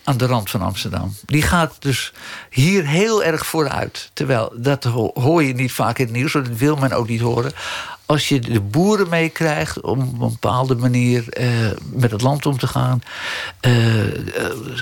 [0.03, 1.15] aan de rand van Amsterdam.
[1.25, 2.13] Die gaat dus
[2.49, 4.09] hier heel erg vooruit.
[4.13, 7.21] Terwijl, dat ho- hoor je niet vaak in het nieuws, dat wil men ook niet
[7.21, 7.51] horen.
[8.05, 11.47] Als je de boeren meekrijgt om op een bepaalde manier eh,
[11.91, 13.01] met het land om te gaan...
[13.59, 13.73] eh,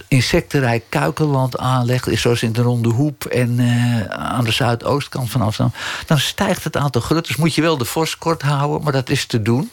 [0.07, 3.25] insectenrijk kuikenland aanlegt, is zoals in de Ronde Hoep...
[3.25, 5.73] en eh, aan de zuidoostkant van Amsterdam...
[6.05, 7.35] dan stijgt het aantal grutters.
[7.35, 9.71] Moet je wel de vos kort houden, maar dat is te doen.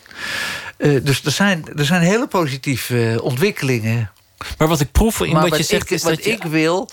[1.03, 4.11] Dus er zijn, er zijn hele positieve ontwikkelingen
[4.59, 6.31] Maar wat ik proef in maar wat je zegt ik, is wat dat je...
[6.31, 6.89] ik wil.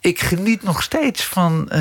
[0.00, 1.78] Ik geniet nog steeds van eh,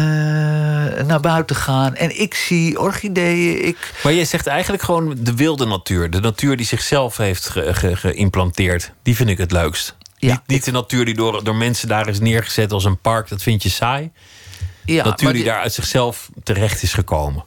[1.06, 1.96] naar buiten gaan.
[1.96, 3.66] En ik zie orchideeën.
[3.66, 6.10] Ik, Maar jij zegt eigenlijk gewoon de wilde natuur.
[6.10, 8.92] De natuur die zichzelf heeft ge- ge- geïmplanteerd.
[9.04, 9.96] Die vind ik het leukst.
[10.18, 13.30] Ja, niet, niet de natuur die door, door mensen daar is neergezet als een park.
[13.30, 14.12] Dat vind je saai.
[14.86, 17.44] ja, natuur die di- daar uit zichzelf terecht is gekomen.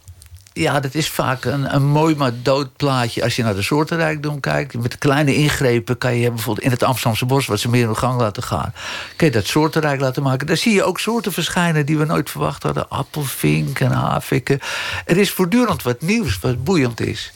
[0.52, 3.22] Ja, dat is vaak een, een mooi maar dood plaatje.
[3.22, 4.78] Als je naar de soortenrijkdom kijkt.
[4.78, 7.46] Met kleine ingrepen kan je bijvoorbeeld in het Amsterdamse bos...
[7.46, 8.74] wat ze meer in gang laten gaan.
[9.16, 10.46] Kan je dat soortenrijk laten maken.
[10.46, 12.88] Daar zie je ook soorten verschijnen die we nooit verwacht hadden.
[12.88, 14.60] Appelvink en havikken.
[15.04, 17.32] Er is voortdurend wat nieuws, wat boeiend is.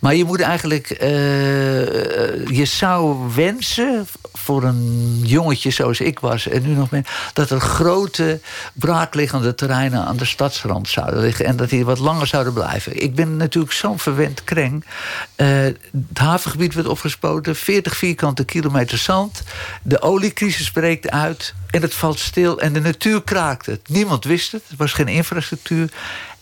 [0.00, 0.90] Maar je moet eigenlijk.
[0.90, 7.04] eh, je zou wensen voor een jongetje zoals ik was en nu nog ben.
[7.32, 8.40] dat er grote
[8.72, 11.44] braakliggende terreinen aan de stadsrand zouden liggen.
[11.44, 13.02] en dat die wat langer zouden blijven.
[13.02, 14.84] Ik ben natuurlijk zo'n verwend kreng.
[15.34, 19.42] Eh, het havengebied werd opgespoten, 40 vierkante kilometer zand.
[19.82, 23.80] De oliecrisis breekt uit en het valt stil en de natuur kraakt het.
[23.88, 25.90] Niemand wist het, er was geen infrastructuur.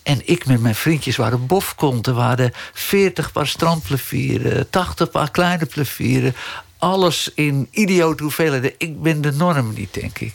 [0.03, 2.13] En ik met mijn vriendjes waren bofkonten.
[2.13, 6.35] Er waren 40 paar strandplevieren, 80 paar kleine plevieren.
[6.77, 8.73] Alles in idiote hoeveelheden.
[8.77, 10.33] Ik ben de norm niet, denk ik.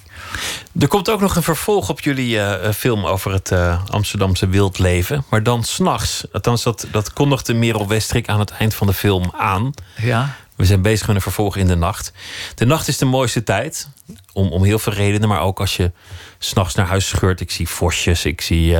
[0.78, 4.46] Er komt ook nog een vervolg op jullie eh, eh, film over het eh, Amsterdamse
[4.46, 5.24] wildleven.
[5.28, 6.24] Maar dan s'nachts.
[6.32, 9.70] Althans, dat, dat kondigde Merel Westrik aan het eind van de film aan.
[9.96, 12.12] Ja, We zijn bezig met een vervolg in de nacht.
[12.54, 13.88] De nacht is de mooiste tijd.
[14.32, 15.28] Om, om heel veel redenen.
[15.28, 15.92] Maar ook als je
[16.38, 17.40] s'nachts naar huis scheurt.
[17.40, 18.76] Ik zie vosjes, ik zie,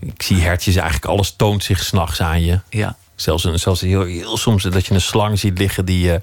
[0.00, 0.76] ik zie hertjes.
[0.76, 2.60] Eigenlijk alles toont zich s'nachts aan je.
[2.70, 2.96] ja.
[3.14, 6.20] Zelfs, een, zelfs heel, heel soms dat je een slang ziet liggen die eh,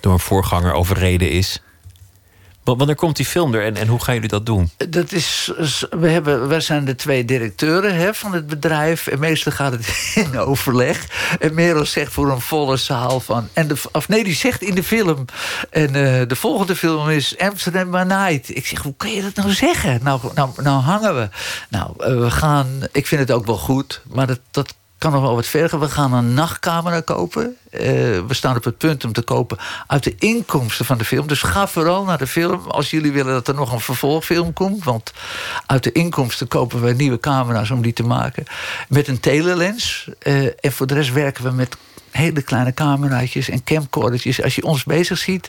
[0.00, 1.60] door een voorganger overreden is.
[2.66, 4.70] Wa- Wanneer komt die film er en, en hoe gaan jullie dat doen?
[4.88, 5.52] Dat is,
[5.90, 9.06] we, hebben, we zijn de twee directeuren hè, van het bedrijf.
[9.06, 11.06] En meestal gaat het in overleg.
[11.40, 13.48] En Merel zegt voor een volle zaal van...
[13.52, 15.24] En de, of nee, die zegt in de film...
[15.70, 18.56] En eh, de volgende film is Amsterdam by Night.
[18.56, 20.00] Ik zeg, hoe kan je dat nou zeggen?
[20.02, 21.28] Nou, nou, nou hangen we.
[21.70, 22.66] Nou, eh, we gaan...
[22.92, 24.40] Ik vind het ook wel goed, maar dat...
[24.50, 25.80] dat kan nog wel wat verder.
[25.80, 27.56] We gaan een nachtcamera kopen.
[27.70, 27.80] Eh,
[28.26, 31.26] we staan op het punt om te kopen uit de inkomsten van de film.
[31.26, 34.84] Dus ga vooral naar de film als jullie willen dat er nog een vervolgfilm komt.
[34.84, 35.12] Want
[35.66, 38.44] uit de inkomsten kopen we nieuwe camera's om die te maken.
[38.88, 40.08] Met een telelens.
[40.18, 41.76] Eh, en voor de rest werken we met
[42.16, 44.42] hele kleine cameraatjes en camcordertjes.
[44.42, 45.48] Als je ons bezig ziet,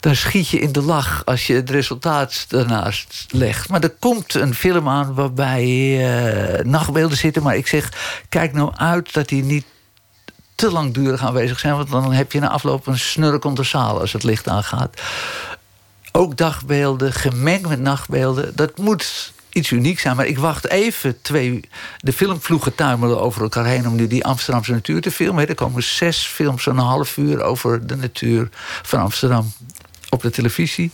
[0.00, 3.68] dan schiet je in de lach als je het resultaat daarnaast legt.
[3.68, 7.42] Maar er komt een film aan waarbij eh, nachtbeelden zitten.
[7.42, 7.92] Maar ik zeg,
[8.28, 9.64] kijk nou uit dat die niet
[10.54, 11.76] te langdurig aanwezig zijn.
[11.76, 15.00] Want dan heb je na afloop een snurk onder zaal als het licht aangaat.
[16.12, 18.56] Ook dagbeelden, gemengd met nachtbeelden.
[18.56, 20.16] Dat moet iets unieks zijn.
[20.16, 21.60] Maar ik wacht even twee...
[21.98, 23.88] De filmvloegen tuimelen over elkaar heen...
[23.88, 25.48] om nu die Amsterdamse natuur te filmen.
[25.48, 27.42] Er komen zes films van een half uur...
[27.42, 28.48] over de natuur
[28.82, 29.52] van Amsterdam
[30.10, 30.90] op de televisie.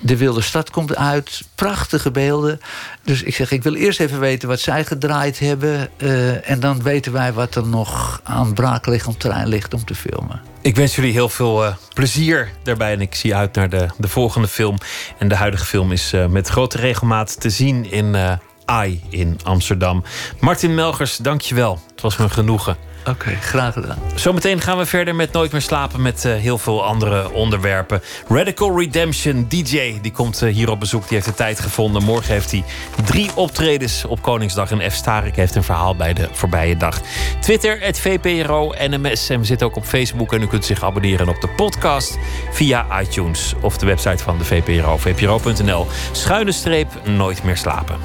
[0.00, 1.42] De Wilde Stad komt uit.
[1.54, 2.60] Prachtige beelden.
[3.04, 5.90] Dus ik zeg, ik wil eerst even weten wat zij gedraaid hebben.
[5.96, 10.40] eh, en dan weten wij wat er nog aan braakliggend terrein ligt om te filmen.
[10.60, 12.92] Ik wens jullie heel veel eh, plezier daarbij.
[12.92, 14.78] En ik zie uit naar de, de volgende film.
[15.18, 18.16] En de huidige film is eh, met grote regelmaat te zien in
[18.64, 20.04] AI in Amsterdam.
[20.40, 21.80] Martin Melgers, dankjewel.
[21.90, 22.76] Het was me genoegen.
[23.06, 23.98] Oké, graag gedaan.
[24.14, 28.02] Zometeen gaan we verder met Nooit meer slapen met eh, heel veel andere onderwerpen.
[28.28, 31.02] Radical Redemption DJ, die komt eh, hier op bezoek.
[31.02, 32.02] Die heeft de tijd gevonden.
[32.02, 32.64] Morgen heeft hij
[33.04, 34.70] drie optredens op Koningsdag.
[34.70, 34.94] En F.
[34.94, 37.00] Starik heeft een verhaal bij de voorbije dag.
[37.40, 39.28] Twitter, het VPRO, NMS.
[39.28, 40.32] En we zitten ook op Facebook.
[40.32, 42.18] En u kunt zich abonneren op de podcast
[42.50, 43.54] via iTunes.
[43.60, 45.86] Of de website van de VPRO, vpro.nl.
[46.12, 47.96] Schuine streep, Nooit meer slapen.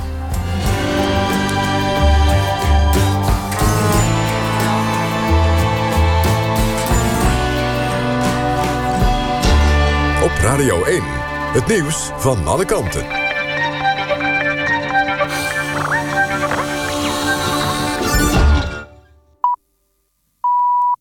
[10.42, 11.02] Radio 1,
[11.54, 13.06] het nieuws van alle kanten.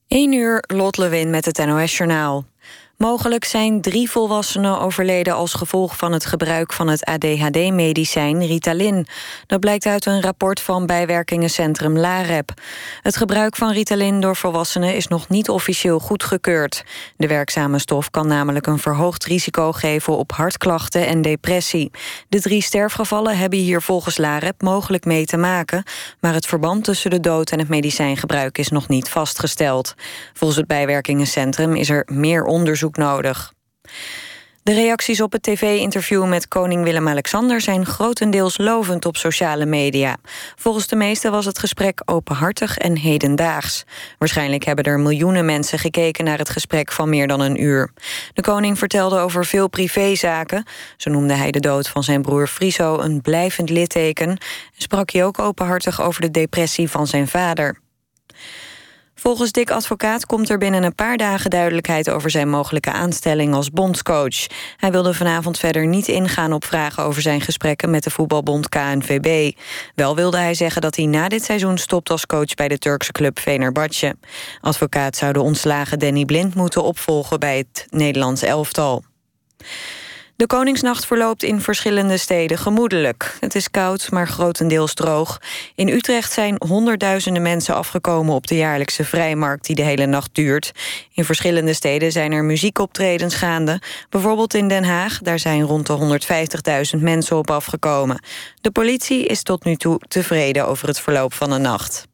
[0.09, 2.45] 1 uur, Lot Lewin met het NOS-journaal.
[2.97, 9.07] Mogelijk zijn drie volwassenen overleden als gevolg van het gebruik van het ADHD-medicijn Ritalin.
[9.47, 12.53] Dat blijkt uit een rapport van bijwerkingencentrum LAREP.
[13.03, 16.85] Het gebruik van Ritalin door volwassenen is nog niet officieel goedgekeurd.
[17.17, 21.91] De werkzame stof kan namelijk een verhoogd risico geven op hartklachten en depressie.
[22.29, 25.83] De drie sterfgevallen hebben hier volgens LAREP mogelijk mee te maken,
[26.21, 29.95] maar het verband tussen de dood en het medicijngebruik is nog niet vastgesteld.
[30.33, 33.53] Volgens het bijwerkingencentrum is er meer onderzoek nodig.
[34.67, 37.61] De reacties op het tv-interview met koning Willem-Alexander...
[37.61, 40.17] zijn grotendeels lovend op sociale media.
[40.57, 43.85] Volgens de meesten was het gesprek openhartig en hedendaags.
[44.19, 46.25] Waarschijnlijk hebben er miljoenen mensen gekeken...
[46.25, 47.91] naar het gesprek van meer dan een uur.
[48.33, 50.65] De koning vertelde over veel privézaken.
[50.97, 54.29] Zo noemde hij de dood van zijn broer Friso een blijvend litteken...
[54.29, 54.39] en
[54.77, 57.85] sprak hij ook openhartig over de depressie van zijn vader.
[59.19, 63.71] Volgens Dick Advocaat komt er binnen een paar dagen duidelijkheid over zijn mogelijke aanstelling als
[63.71, 64.47] bondscoach.
[64.77, 69.57] Hij wilde vanavond verder niet ingaan op vragen over zijn gesprekken met de voetbalbond KNVB.
[69.95, 73.13] Wel wilde hij zeggen dat hij na dit seizoen stopt als coach bij de Turkse
[73.13, 74.17] club Venerbatje.
[74.61, 79.05] Advocaat zou de ontslagen Danny Blind moeten opvolgen bij het Nederlands elftal.
[80.37, 83.37] De Koningsnacht verloopt in verschillende steden gemoedelijk.
[83.41, 85.41] Het is koud, maar grotendeels droog.
[85.75, 88.35] In Utrecht zijn honderdduizenden mensen afgekomen...
[88.35, 90.73] op de jaarlijkse vrijmarkt die de hele nacht duurt.
[91.13, 93.81] In verschillende steden zijn er muziekoptredens gaande.
[94.09, 96.19] Bijvoorbeeld in Den Haag, daar zijn rond de
[96.97, 98.21] 150.000 mensen op afgekomen.
[98.61, 102.07] De politie is tot nu toe tevreden over het verloop van de nacht.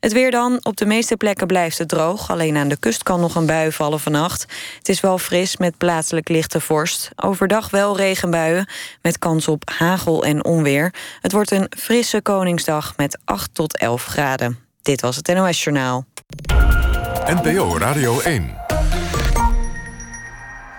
[0.00, 0.58] Het weer dan.
[0.62, 2.30] Op de meeste plekken blijft het droog.
[2.30, 4.46] Alleen aan de kust kan nog een bui vallen vannacht.
[4.78, 7.10] Het is wel fris met plaatselijk lichte vorst.
[7.16, 8.68] Overdag wel regenbuien
[9.02, 10.94] met kans op hagel en onweer.
[11.20, 14.58] Het wordt een frisse Koningsdag met 8 tot 11 graden.
[14.82, 16.06] Dit was het NOS Journaal.
[17.26, 18.56] NPO Radio 1.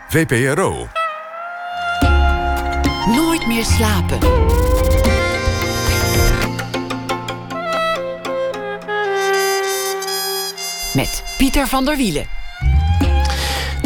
[0.10, 0.88] VPRO.
[3.06, 4.69] Nooit meer slapen.
[10.94, 12.26] Met Pieter van der Wielen.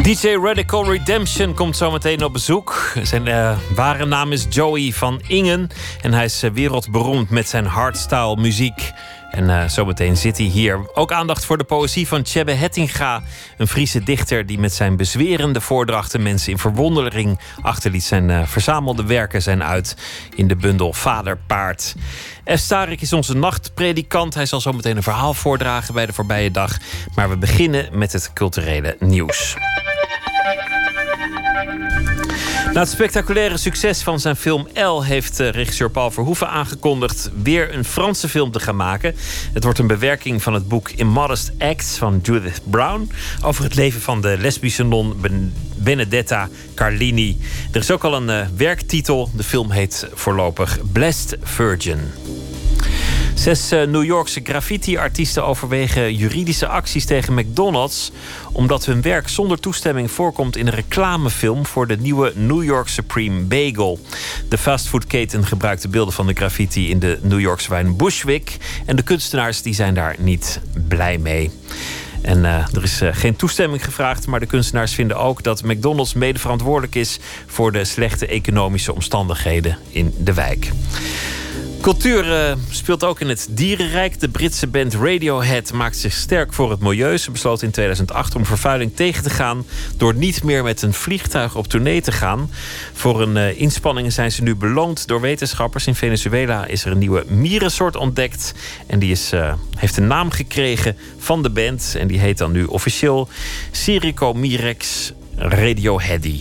[0.02, 2.92] DJ Radical Redemption komt zometeen op bezoek.
[3.02, 5.68] Zijn uh, ware naam is Joey van Ingen.
[6.02, 8.92] En hij is uh, wereldberoemd met zijn hardstyle muziek.
[9.30, 10.90] En uh, zometeen zit hij hier.
[10.94, 13.22] Ook aandacht voor de poëzie van Tjebbe Hettinga.
[13.58, 18.04] Een Friese dichter die met zijn bezwerende voordrachten mensen in verwondering achterliet.
[18.04, 19.96] Zijn verzamelde werken zijn uit
[20.34, 21.94] in de bundel Vaderpaard.
[21.94, 22.33] F.
[22.44, 24.34] Starik is onze nachtpredikant.
[24.34, 26.78] Hij zal zometeen een verhaal voordragen bij de voorbije dag.
[27.14, 29.56] Maar we beginnen met het culturele nieuws.
[32.74, 37.74] Na het spectaculaire succes van zijn film L heeft eh, regisseur Paul Verhoeven aangekondigd weer
[37.74, 39.14] een Franse film te gaan maken.
[39.52, 43.10] Het wordt een bewerking van het boek Immodest Acts van Judith Brown
[43.42, 45.22] over het leven van de lesbische non
[45.76, 47.38] Benedetta Carlini.
[47.72, 49.30] Er is ook al een uh, werktitel.
[49.34, 51.98] De film heet voorlopig Blessed Virgin.
[53.34, 58.12] Zes uh, New Yorkse graffiti-artiesten overwegen juridische acties tegen McDonald's.
[58.52, 61.66] omdat hun werk zonder toestemming voorkomt in een reclamefilm.
[61.66, 63.98] voor de nieuwe New York Supreme Bagel.
[64.48, 68.56] De fastfoodketen gebruikt de beelden van de graffiti in de New Yorkse wijn Bushwick.
[68.86, 71.50] En de kunstenaars die zijn daar niet blij mee.
[72.22, 76.14] En uh, er is uh, geen toestemming gevraagd, maar de kunstenaars vinden ook dat McDonald's
[76.14, 80.70] mede verantwoordelijk is voor de slechte economische omstandigheden in de wijk.
[81.84, 84.20] Cultuur uh, speelt ook in het dierenrijk.
[84.20, 87.18] De Britse band Radiohead maakt zich sterk voor het milieu.
[87.18, 89.66] Ze besloot in 2008 om vervuiling tegen te gaan...
[89.96, 92.50] door niet meer met een vliegtuig op tournee te gaan.
[92.92, 95.86] Voor hun uh, inspanningen zijn ze nu beloond door wetenschappers.
[95.86, 98.54] In Venezuela is er een nieuwe mierensoort ontdekt.
[98.86, 101.94] En die is, uh, heeft een naam gekregen van de band.
[101.98, 103.28] En die heet dan nu officieel
[104.34, 106.40] Mirex Radioheady.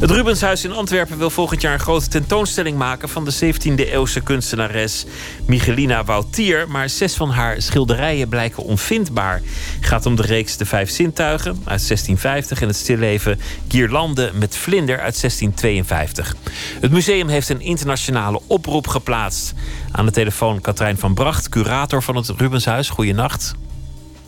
[0.00, 5.04] Het Rubenshuis in Antwerpen wil volgend jaar een grote tentoonstelling maken van de 17e-eeuwse kunstenares
[5.46, 6.68] Michelina Woutier.
[6.68, 9.40] Maar zes van haar schilderijen blijken onvindbaar.
[9.76, 14.56] Het gaat om de reeks De Vijf Zintuigen uit 1650 en het stilleven Guirlande met
[14.56, 16.36] Vlinder uit 1652.
[16.80, 19.54] Het museum heeft een internationale oproep geplaatst.
[19.92, 22.88] Aan de telefoon Katrijn van Bracht, curator van het Rubenshuis.
[22.88, 23.54] Goedenacht.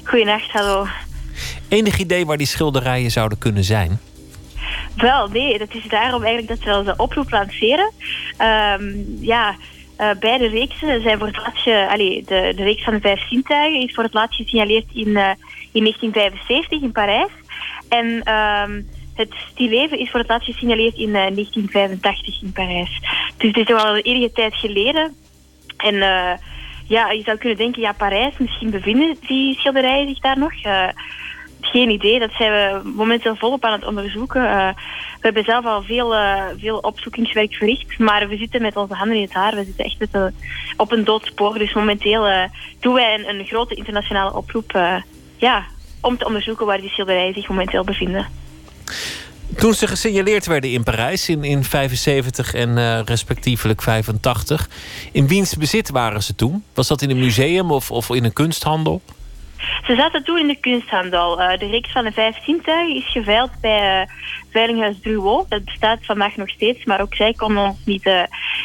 [0.05, 0.87] Goedenacht, hallo.
[1.69, 4.01] Enig idee waar die schilderijen zouden kunnen zijn?
[4.97, 7.93] Wel, nee, dat is daarom eigenlijk dat we de oproep lanceren.
[8.41, 9.55] Um, ja,
[10.01, 11.89] uh, beide reeksen zijn voor het laatste,
[12.27, 15.31] de, de reeks van de vijf zintuigen is voor het laatst gesignaleerd in, uh,
[15.73, 17.31] in 1975 in Parijs.
[17.89, 23.01] En um, het stilleven is voor het laatst gesignaleerd in 1985 in Parijs.
[23.37, 25.15] Dus dit is al een enige tijd geleden.
[25.77, 25.95] En
[26.89, 30.53] ja, je zou kunnen denken, ja, Parijs, misschien bevinden die schilderijen zich daar nog.
[31.67, 34.43] Geen idee, dat zijn we momenteel volop aan het onderzoeken.
[34.43, 34.75] we
[35.21, 36.15] hebben zelf al veel,
[36.59, 39.55] veel opzoekingswerk verricht, maar we zitten met onze handen in het haar.
[39.55, 40.33] We zitten echt met,
[40.77, 41.59] op een dood spoor.
[41.59, 42.49] Dus momenteel
[42.81, 44.73] doen wij een, een grote internationale oproep
[45.37, 45.65] ja,
[46.01, 48.27] om te onderzoeken waar die schilderijen zich momenteel bevinden.
[49.57, 54.69] Toen ze gesignaleerd werden in Parijs in, in 75 en respectievelijk 85,
[55.13, 56.65] in wiens bezit waren ze toen?
[56.75, 59.03] Was dat in een museum of, of in een kunsthandel?
[59.87, 61.41] Ze zaten toen in de kunsthandel.
[61.41, 64.09] Uh, de reeks van de vijf zintuigen is geveild bij uh,
[64.51, 65.51] Veilinghuis Druot.
[65.51, 68.11] Dat bestaat vandaag nog steeds, maar ook zij konden ons niet,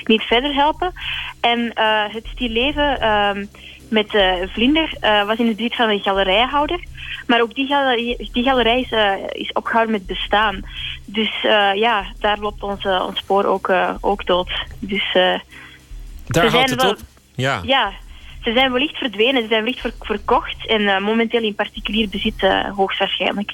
[0.04, 0.94] niet verder helpen.
[1.42, 1.72] En
[2.12, 3.46] het stilleven ehm,
[3.90, 4.24] met
[4.54, 6.80] Vlinder was in de buurt van een galerijhouder.
[7.28, 8.92] Maar ook die galerij, die galerij is,
[9.32, 10.62] is opgehouden met bestaan.
[11.06, 11.42] Dus
[11.74, 13.72] ja, daar loopt ons, ons spoor ook,
[14.02, 14.52] ook dood.
[14.80, 15.14] Dus,
[16.28, 16.98] daar houdt het wel, op?
[17.36, 17.60] Ja.
[17.64, 17.94] ja,
[18.50, 22.42] ze zijn wellicht verdwenen, ze zijn wellicht ver, verkocht en momenteel in particulier bezit
[22.76, 23.54] hoogstwaarschijnlijk.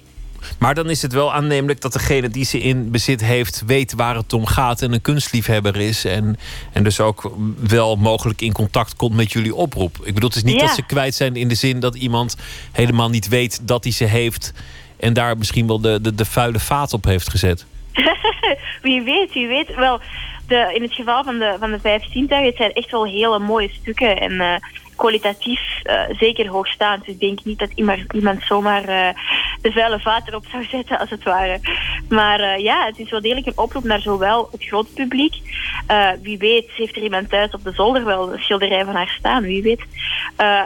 [0.60, 4.16] Maar dan is het wel aannemelijk dat degene die ze in bezit heeft, weet waar
[4.16, 6.06] het om gaat en een kunstliefhebber is.
[6.06, 6.38] En,
[6.74, 9.98] en dus ook wel mogelijk in contact komt met jullie oproep.
[10.04, 12.38] Ik bedoel, het is niet dat ze kwijt zijn in de zin dat iemand
[12.72, 14.54] helemaal niet weet dat hij ze heeft.
[15.00, 17.66] En daar misschien wel de, de, de vuile vaat op heeft gezet.
[18.82, 19.76] wie weet, wie weet.
[19.76, 20.00] Wel,
[20.48, 23.39] de, in het geval van de, van de vijf zintuigen, het zijn echt wel hele
[23.39, 24.18] mooie stukken.
[24.20, 24.56] En uh,
[24.96, 27.06] kwalitatief uh, zeker hoogstaand.
[27.06, 29.08] Dus ik denk niet dat iemand, iemand zomaar uh,
[29.62, 31.60] de vuile vaat erop zou zetten, als het ware.
[32.10, 35.36] Maar uh, ja, het is wel degelijk een oproep naar zowel het grote publiek.
[36.22, 39.43] wie weet heeft er iemand thuis op de zolder wel een schilderij van haar staan,
[39.43, 39.82] wie weet.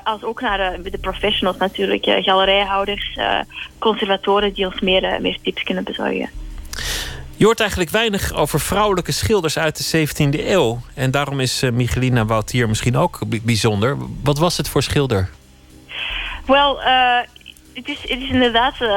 [0.03, 3.17] als ook naar de professionals natuurlijk, galerijhouders,
[3.79, 6.29] conservatoren die ons meer, meer tips kunnen bezorgen.
[7.39, 10.81] Je hoort eigenlijk weinig over vrouwelijke schilders uit de 17e eeuw.
[10.93, 13.97] En daarom is uh, Michelina Woutier misschien ook bijzonder.
[14.23, 15.29] Wat was het voor schilder?
[16.45, 17.17] Wel, uh,
[17.85, 18.89] het, is, inderdaad uh,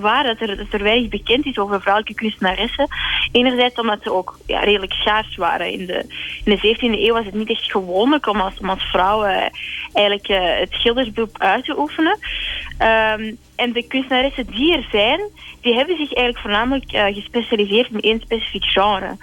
[0.00, 2.88] waar dat er, dat weinig bekend is over vrouwelijke kunstenaressen.
[3.32, 5.72] Enerzijds omdat ze ook ja, redelijk schaars waren.
[5.72, 6.04] In de,
[6.44, 9.22] in de 17e eeuw was het niet echt gewoonlijk om als, om als vrouw
[9.92, 10.26] eigenlijk
[10.60, 12.18] het schildersberoep uit te oefenen.
[12.78, 15.20] Um, en de kunstenaressen die er zijn,
[15.60, 19.16] die hebben zich eigenlijk voornamelijk gespecialiseerd in één specifiek genre.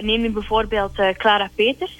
[0.00, 1.96] Neem nu bijvoorbeeld Clara Peters,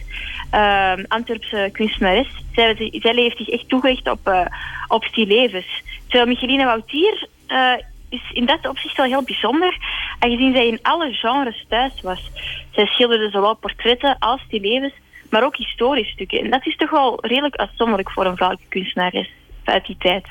[1.09, 2.28] Antwerpse kunstenares.
[2.55, 4.51] Zij, zij heeft zich echt toegericht op,
[4.89, 5.83] op stillevens.
[6.12, 7.28] Terwijl Micheline Woutier
[8.08, 9.76] is in dat opzicht wel heel bijzonder,
[10.18, 12.30] aangezien zij in alle genres thuis was.
[12.70, 14.92] Zij schilderde zowel portretten als stillevens,
[15.30, 16.40] maar ook historische stukken.
[16.40, 19.30] En dat is toch wel redelijk uitzonderlijk voor een vrouwelijke kunstenares
[19.64, 20.26] uit die tijd.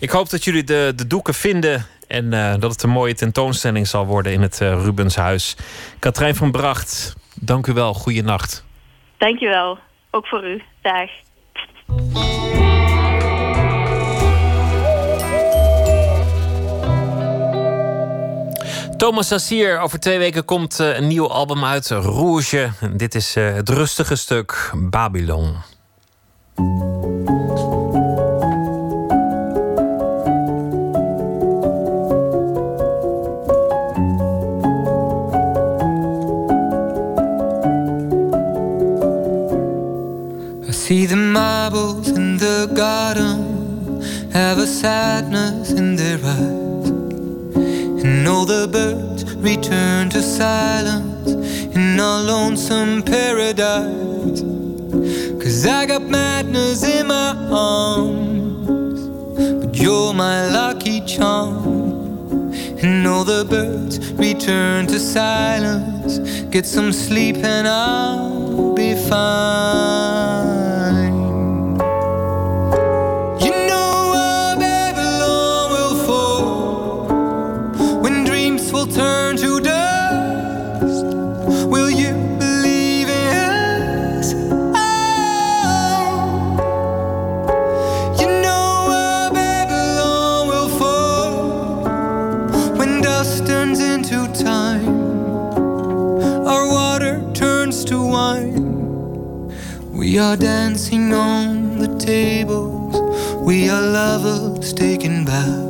[0.00, 3.86] Ik hoop dat jullie de, de doeken vinden en uh, dat het een mooie tentoonstelling
[3.86, 5.56] zal worden in het uh, Rubenshuis.
[5.98, 7.94] Katrijn van Bracht, dank u wel.
[7.94, 8.64] Goeienacht.
[9.16, 9.78] Dank je wel.
[10.10, 10.62] Ook voor u.
[10.82, 11.10] Dag.
[18.96, 22.70] Thomas Sassier, over twee weken komt uh, een nieuw album uit, Rouge.
[22.96, 25.56] Dit is het rustige stuk Babylon.
[40.70, 43.56] See the marbles in the garden
[44.32, 46.55] have a sadness in their eyes,
[48.36, 51.30] all the birds return to silence
[51.74, 54.42] in a lonesome paradise.
[55.42, 59.00] Cause I got madness in my arms,
[59.64, 62.52] but you're my lucky charm.
[62.82, 66.18] And all the birds return to silence.
[66.50, 70.55] Get some sleep and I'll be fine.
[78.96, 81.04] turn to dust.
[81.68, 84.32] Will you believe in us?
[84.74, 86.56] Oh,
[88.18, 91.84] you know our Babylon will fall
[92.78, 94.88] when dust turns into time.
[96.48, 99.52] Our water turns to wine.
[99.92, 102.96] We are dancing on the tables.
[103.42, 105.65] We are lovers taken back.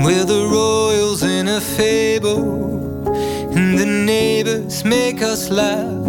[0.00, 3.04] And we're the royals in a fable.
[3.54, 6.06] And the neighbors make us laugh.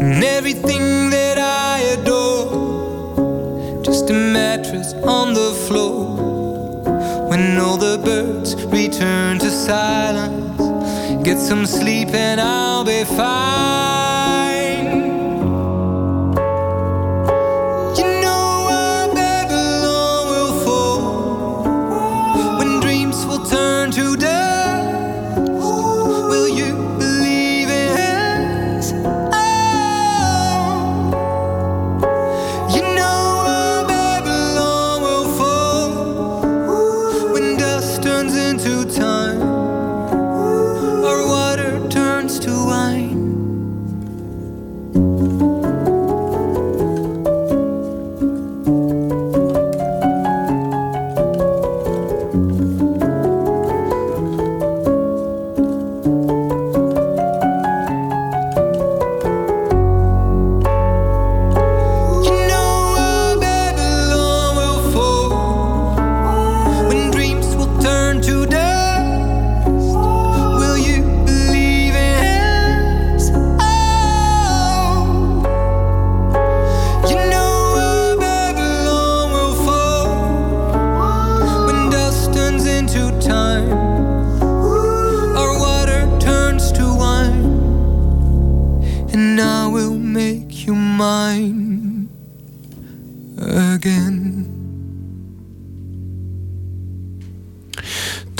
[0.00, 3.80] And everything that I adore.
[3.84, 6.82] Just a mattress on the floor.
[7.28, 11.24] When all the birds return to silence.
[11.24, 13.93] Get some sleep and I'll be fine.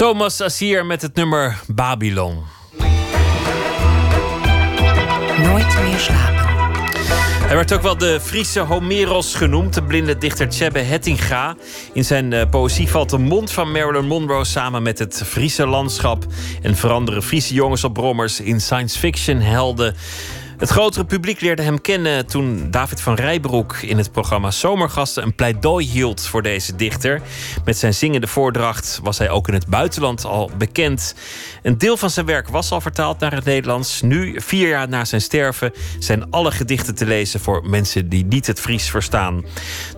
[0.05, 2.43] Thomas Asier met het nummer Babylon.
[5.43, 6.44] Nooit meer slapen.
[7.47, 11.56] Hij werd ook wel de Friese Homeros genoemd, de blinde dichter Tjebbe Hettinga.
[11.93, 16.24] In zijn eh, poëzie valt de mond van Marilyn Monroe samen met het Friese landschap
[16.62, 19.94] en veranderen Friese jongens op brommers in science fiction helden.
[20.59, 25.35] Het grotere publiek leerde hem kennen toen David van Rijbroek in het programma Zomergasten een
[25.35, 27.20] pleidooi hield voor deze dichter.
[27.64, 31.14] Met zijn zingende voordracht was hij ook in het buitenland al bekend.
[31.62, 34.02] Een deel van zijn werk was al vertaald naar het Nederlands.
[34.02, 38.47] Nu, vier jaar na zijn sterven, zijn alle gedichten te lezen voor mensen die niet
[38.47, 39.44] het Fries verstaan.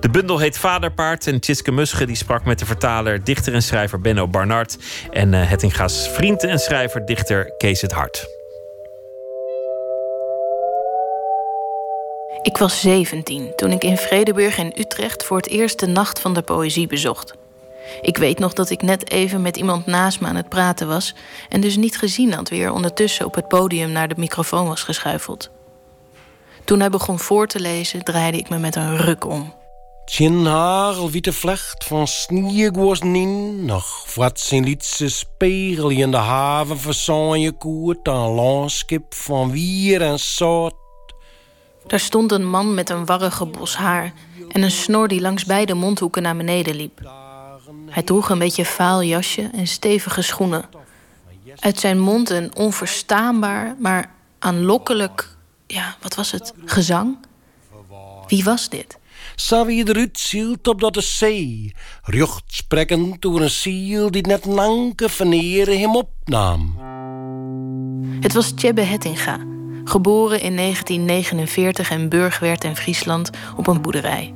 [0.01, 4.01] De bundel heet Vaderpaard en Tjitske Musche die sprak met de vertaler, dichter en schrijver
[4.01, 4.79] Benno Barnard
[5.11, 8.36] en uh, Hettinga's vriend en schrijver, dichter Kees het Hart.
[12.47, 16.35] Ik was 17 toen ik in Vredeburg in Utrecht voor het eerst de Nacht van
[16.35, 17.35] de Poëzie bezocht.
[18.01, 21.15] Ik weet nog dat ik net even met iemand naast me aan het praten was
[21.49, 24.83] en dus niet gezien had wie er ondertussen op het podium naar de microfoon was
[24.83, 25.51] geschuifeld.
[26.65, 29.55] Toen hij begon voor te lezen, draaide ik me met een ruk om.
[30.05, 37.41] Tjen hagelwitte vlecht van sneeuwgozen in, nog wat zijn lietse spiegel in de haven verzon
[37.41, 40.85] je koert, een landschap van wier en zout.
[41.87, 44.13] Daar stond een man met een warrige bos haar
[44.49, 47.11] en een snor die langs beide mondhoeken naar beneden liep.
[47.91, 50.65] Hij droeg een beetje vaal jasje en stevige schoenen.
[51.59, 55.37] Uit zijn mond een onverstaanbaar, maar aanlokkelijk,
[55.67, 57.19] ja, wat was het, gezang?
[58.27, 58.99] Wie was dit?
[59.35, 65.09] Zou eruit zielt op dat de zee, rucht sprekkend door een ziel die net nanke
[65.09, 66.79] veneren hem opnam.
[68.21, 69.39] Het was Tjebbe Hettinga,
[69.89, 74.35] geboren in 1949 in Burgwerd in Friesland op een boerderij.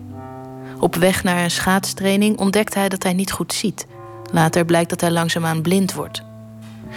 [0.79, 3.87] Op weg naar een schaatstraining ontdekt hij dat hij niet goed ziet.
[4.33, 6.23] Later blijkt dat hij langzaamaan blind wordt.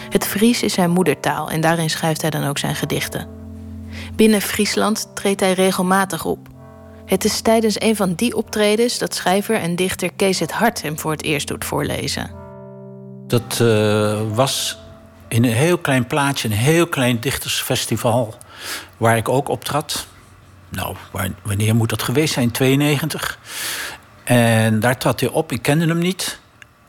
[0.09, 3.27] Het Fries is zijn moedertaal en daarin schrijft hij dan ook zijn gedichten.
[4.15, 6.47] Binnen Friesland treedt hij regelmatig op.
[7.05, 10.99] Het is tijdens een van die optredens dat schrijver en dichter Kees het Hart hem
[10.99, 12.31] voor het eerst doet voorlezen.
[13.27, 14.77] Dat uh, was
[15.27, 18.35] in een heel klein plaatsje, een heel klein dichtersfestival,
[19.03, 20.07] waar ik ook optrad.
[20.69, 20.95] Nou,
[21.41, 22.51] wanneer moet dat geweest zijn?
[22.51, 23.39] 92.
[24.23, 25.51] En daar trad hij op.
[25.51, 26.39] Ik kende hem niet.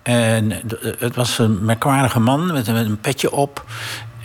[0.02, 0.52] En
[0.98, 3.64] het was een merkwaardige man met een, petje op.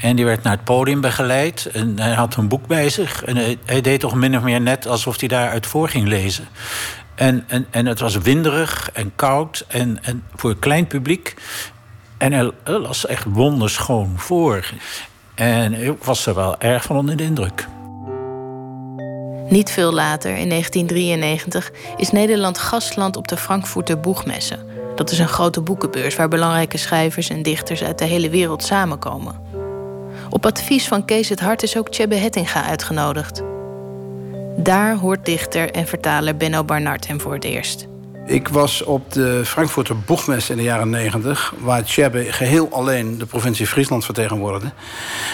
[0.02, 1.66] En die werd naar het podium begeleid.
[1.66, 3.24] En hij had een boek bij zich.
[3.24, 6.48] En hij, hij, deed toch min of meer net alsof hij daaruit voor ging lezen.
[7.16, 9.66] En, en, en het was winderig en koud.
[9.68, 11.36] En, en voor een klein publiek.
[12.18, 14.72] En hij las echt wonderschoon voor.
[15.36, 17.68] En ik was er wel erg van onder de indruk.
[19.50, 24.66] Niet veel later, in 1993, is Nederland gastland op de Frankfurter Boegmessen.
[24.96, 29.42] Dat is een grote boekenbeurs waar belangrijke schrijvers en dichters uit de hele wereld samenkomen.
[30.30, 33.42] Op advies van Kees het Hart is ook Tjebbe Hettinga uitgenodigd.
[34.58, 37.89] Daar hoort dichter en vertaler Benno Barnard hem voor het eerst.
[38.30, 41.54] Ik was op de Frankfurter Boegmes in de jaren 90...
[41.60, 44.72] waar Tjebbe geheel alleen de provincie Friesland vertegenwoordigde.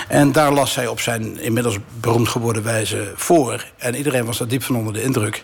[0.07, 3.65] En daar las hij op zijn inmiddels beroemd geworden wijze voor.
[3.77, 5.43] En iedereen was daar diep van onder de indruk.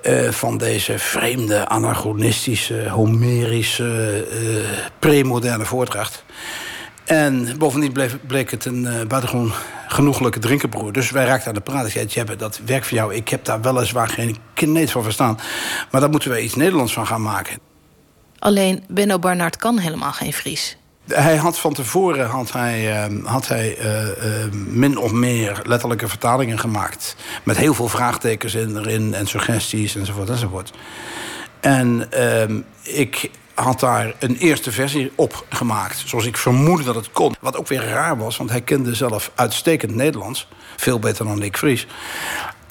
[0.00, 4.64] eh, van deze vreemde, anachronistische, homerische, uh,
[4.98, 6.24] premoderne voordracht.
[7.04, 9.52] En bovendien bleef, bleek het een uh, buitengewoon
[9.88, 10.92] genoeglijke drinkenbroer.
[10.92, 11.86] Dus wij raakten aan de praat.
[11.86, 13.14] Ik zei, Jebbe, dat werkt voor jou.
[13.14, 15.38] Ik heb daar weliswaar geen kneet van verstaan.
[15.90, 17.58] Maar daar moeten we iets Nederlands van gaan maken.
[18.38, 20.76] Alleen Benno Barnard kan helemaal geen Fries.
[21.08, 26.08] Hij had van tevoren had hij, uh, had hij uh, uh, min of meer letterlijke
[26.08, 27.16] vertalingen gemaakt.
[27.42, 30.72] Met heel veel vraagtekens in, erin en suggesties enzovoort enzovoort.
[31.60, 36.02] En ehm, ik had daar een eerste versie op gemaakt.
[36.06, 37.34] Zoals ik vermoedde dat het kon.
[37.40, 40.48] Wat ook weer raar was, want hij kende zelf uitstekend Nederlands.
[40.76, 41.86] Veel beter dan ik Fries.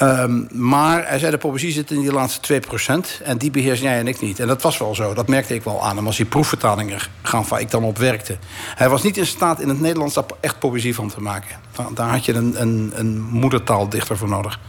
[0.02, 3.24] Um, maar hij zei, de poëzie zit in die laatste 2%.
[3.24, 4.40] En die beheers jij en ik niet.
[4.40, 5.14] En dat was wel zo.
[5.14, 8.38] Dat merkte ik wel aan hem als die proefvertalingen gaan waar ik dan op werkte.
[8.76, 11.56] Hij was niet in staat in het Nederlands daar echt poëzie van te maken.
[11.94, 14.60] Daar had je een, een, een moedertaaldichter voor nodig.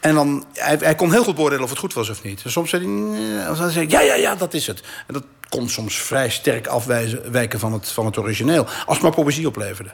[0.00, 2.42] En dan, hij, kon heel goed beoordelen of het goed was of niet.
[2.44, 3.12] En soms zei
[3.72, 4.82] hij, ja, ja, ja, dat is het.
[5.06, 8.64] En dat kon soms vrij sterk afwijken van het, van het origineel.
[8.64, 9.90] Als het maar poëzie opleverde.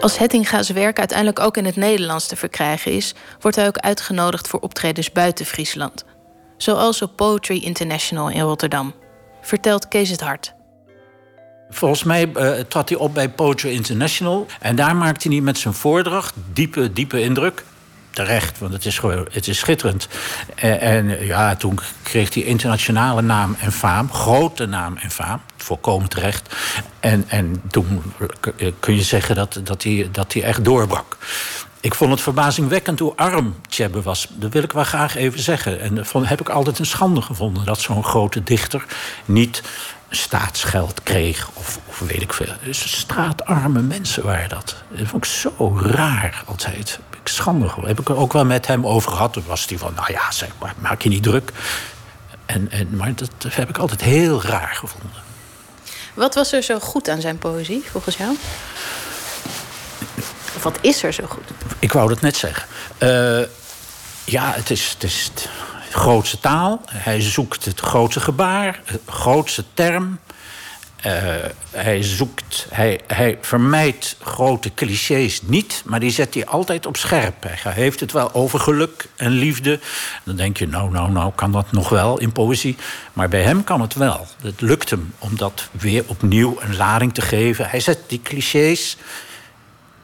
[0.00, 4.48] Als Hettinga's werk uiteindelijk ook in het Nederlands te verkrijgen is, wordt hij ook uitgenodigd
[4.48, 6.04] voor optredens buiten Friesland.
[6.56, 8.94] Zoals op Poetry International in Rotterdam.
[9.42, 10.54] Vertelt Kees het Hart.
[11.70, 14.46] Volgens mij uh, trad hij op bij Poetry International.
[14.60, 17.64] En daar maakte hij met zijn voordracht diepe, diepe indruk
[18.10, 20.08] terecht, want het is, gewoon, het is schitterend.
[20.54, 26.08] En, en, ja, toen kreeg hij internationale naam en faam, grote naam en faam, volkomen
[26.08, 26.56] terecht.
[27.00, 28.02] En, en toen
[28.80, 31.16] kun je zeggen dat, dat, hij, dat hij echt doorbrak.
[31.80, 34.26] Ik vond het verbazingwekkend hoe arm Tjebbe was.
[34.30, 35.80] Dat wil ik wel graag even zeggen.
[35.80, 38.84] En dat heb ik altijd een schande gevonden dat zo'n grote dichter
[39.24, 39.62] niet
[40.10, 41.50] staatsgeld kreeg.
[41.54, 42.52] Of, of weet ik veel.
[42.64, 44.76] Dus straatarme mensen waren dat.
[44.88, 46.98] Dat vond ik zo raar altijd.
[47.28, 49.32] Ik schande Heb ik er ook wel met hem over gehad.
[49.32, 51.52] Toen was hij van, nou ja, zeg maar, maak je niet druk.
[52.46, 55.22] En, en, maar dat heb ik altijd heel raar gevonden.
[56.14, 58.36] Wat was er zo goed aan zijn poëzie, volgens jou?
[60.56, 61.44] Of wat is er zo goed?
[61.78, 62.68] Ik wou dat net zeggen.
[62.98, 63.46] Uh,
[64.24, 65.30] ja, het is, het is
[65.90, 66.80] grootste taal.
[66.86, 70.18] Hij zoekt het grootste gebaar, het grootste term.
[71.06, 71.12] Uh,
[71.70, 77.46] hij zoekt, hij, hij vermijdt grote clichés niet, maar die zet hij altijd op scherp.
[77.48, 79.80] Hij heeft het wel over geluk en liefde.
[80.24, 82.76] Dan denk je, nou, nou, nou, kan dat nog wel in poëzie?
[83.12, 84.26] Maar bij hem kan het wel.
[84.42, 87.68] Het lukt hem om dat weer opnieuw een lading te geven.
[87.68, 88.96] Hij zet die clichés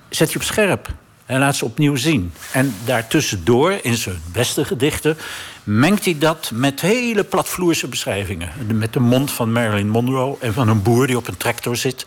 [0.08, 0.88] zet hij op scherp
[1.26, 2.32] en laat ze opnieuw zien.
[2.52, 5.16] En daartussendoor, in zijn beste gedichten,
[5.64, 8.50] mengt hij dat met hele platvloerse beschrijvingen.
[8.72, 12.06] Met de mond van Marilyn Monroe en van een boer die op een tractor zit.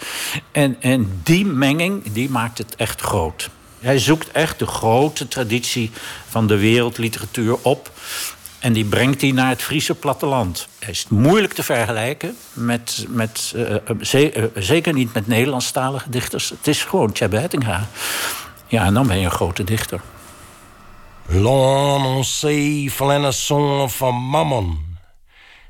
[0.52, 3.50] En, en die menging, die maakt het echt groot.
[3.80, 5.92] Hij zoekt echt de grote traditie
[6.28, 7.92] van de wereldliteratuur op.
[8.60, 10.68] En die brengt hij naar het Friese platteland.
[10.80, 16.50] Hij is moeilijk te vergelijken met, met uh, ze, uh, zeker niet met Nederlandstalige dichters.
[16.50, 17.88] Het is gewoon Tjebbe Hettinga.
[18.68, 20.02] Ja, en dan ben je een grote dichter.
[21.30, 22.88] L'annoncé
[23.32, 24.78] son van mammon.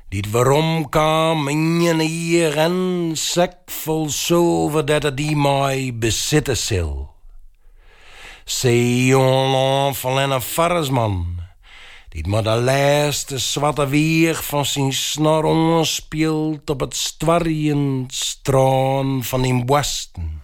[0.08, 6.56] Dit waarom kwam in je hier en sek vol zilver dat het die mij bezitten
[6.56, 7.14] zal.
[8.44, 11.40] Zeejonland van een varensman.
[12.08, 19.44] Die maar de laatste zwarte weer van zijn snor speelt op het stwarrend straan van
[19.44, 20.42] in westen.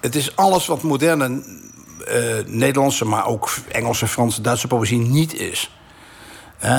[0.00, 1.44] Het is alles wat moderne
[2.46, 5.70] Nederlandse, maar ook Engelse, Franse, Duitse poëzie niet is.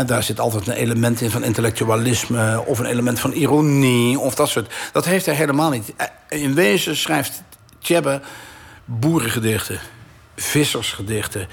[0.05, 4.49] Daar zit altijd een element in van intellectualisme of een element van ironie of dat
[4.49, 4.73] soort.
[4.91, 5.93] Dat heeft hij helemaal niet.
[5.97, 7.43] Eh, in wezen schrijft
[7.79, 8.21] Tjebbe
[8.85, 9.79] boerengedichten,
[10.35, 11.47] vissersgedichten,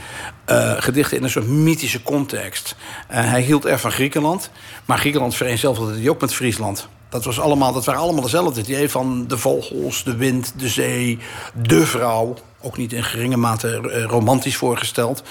[0.50, 2.76] uh, gedichten in een soort mythische context.
[3.06, 4.50] hij hield erg van Griekenland,
[4.84, 6.88] maar Griekenland vereenzelvigde hij ook met Friesland.
[7.08, 8.60] Dat, was allemaal, dat waren allemaal dezelfde.
[8.60, 11.18] Idee van de vogels, de wind, de zee,
[11.54, 12.34] de vrouw
[12.64, 15.22] ook niet in geringe mate eh, romantisch voorgesteld.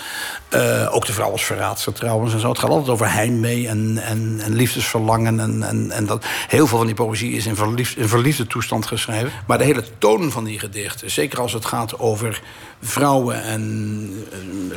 [0.54, 2.50] Uh, ook de vrouw als verraadster trouwens en zo.
[2.50, 5.40] Het gaat altijd over heimwee en, en, en liefdesverlangen.
[5.40, 8.86] En, en, en dat, heel veel van die poëzie is in, verliefd, in verliefde toestand
[8.86, 9.32] geschreven.
[9.48, 12.42] Maar de hele toon van die gedichten, zeker als het gaat over
[12.82, 14.26] vrouwen en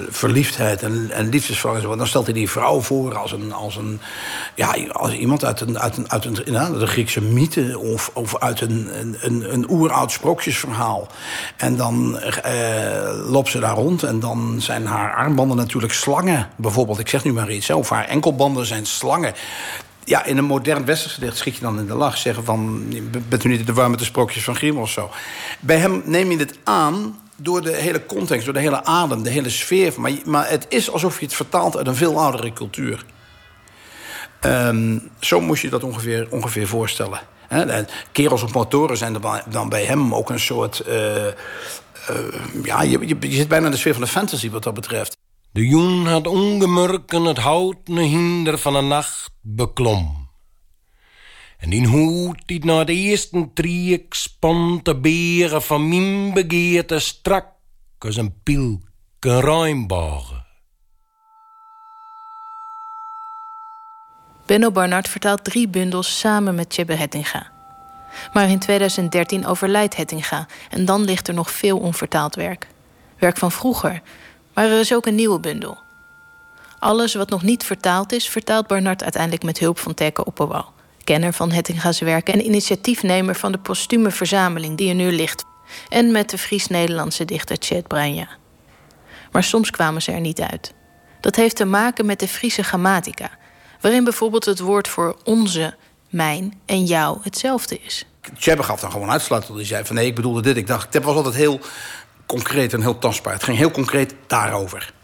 [0.09, 1.99] verliefdheid en, en liefdesverlangen...
[1.99, 4.01] dan stelt hij die vrouw voor als, een, als, een,
[4.55, 7.79] ja, als iemand uit een, uit een, uit een, de Griekse mythe...
[7.79, 8.89] of, of uit een,
[9.21, 11.07] een, een oeroud sprookjesverhaal.
[11.57, 16.49] En dan uh, loopt ze daar rond en dan zijn haar armbanden natuurlijk slangen.
[16.57, 19.35] Bijvoorbeeld, ik zeg nu maar iets, of haar enkelbanden zijn slangen.
[20.05, 22.17] Ja, in een modern westers gedicht schiet je dan in de lach.
[22.17, 22.85] Zeggen van,
[23.29, 25.11] bent u niet de warme de sprookjes van Grimm of zo.
[25.61, 29.31] Bij hem neem je het aan door de hele context, door de hele adem, de
[29.31, 29.93] hele sfeer.
[29.97, 33.05] Maar, maar het is alsof je het vertaalt uit een veel oudere cultuur.
[34.41, 37.21] Ehm, zo moet je dat ongeveer, ongeveer voorstellen.
[37.49, 39.17] He, kerels op motoren zijn
[39.49, 40.83] dan bij hem ook een soort...
[40.89, 40.95] Uh,
[42.63, 45.17] ja, je, je, je, zit bijna in de sfeer van de fantasy wat dat betreft.
[45.53, 50.29] De joen had ongemerken het houten hinder van de nacht beklom.
[51.59, 57.47] En die hoed die na de eerste triek spant de beren van mijn begeerte strak
[57.99, 60.45] als een pielke ruimbogen.
[64.47, 67.56] Benno Barnard vertaalt drie bundels samen met Tjebbe Hettinga.
[68.33, 72.67] Maar in 2013 overlijdt Hettinga en dan ligt er nog veel onvertaald werk.
[73.19, 74.03] Werk van vroeger,
[74.55, 75.79] maar er is ook een nieuwe bundel.
[76.79, 80.73] Alles wat nog niet vertaald is, vertaalt Barnard uiteindelijk met hulp van Tekke Opperwal,
[81.05, 85.45] kenner van Hettinga's werk en initiatiefnemer van de postume verzameling die er nu ligt,
[85.89, 88.29] en met de Fries-Nederlandse dichter Chet Branja.
[89.33, 90.75] Maar soms kwamen ze er niet uit.
[91.21, 93.31] Dat heeft te maken met de Friese grammatica
[93.81, 95.77] waarin bijvoorbeeld het woord voor onze,
[96.17, 98.07] mijn en jou hetzelfde is.
[98.39, 99.55] Tjebbe gaf dan gewoon uitsluitsel.
[99.55, 100.57] Die zei van nee, ik bedoelde dit.
[100.57, 101.61] Ik dacht, het was altijd heel
[102.27, 103.33] concreet en heel tastbaar.
[103.33, 104.95] Het ging heel concreet daarover.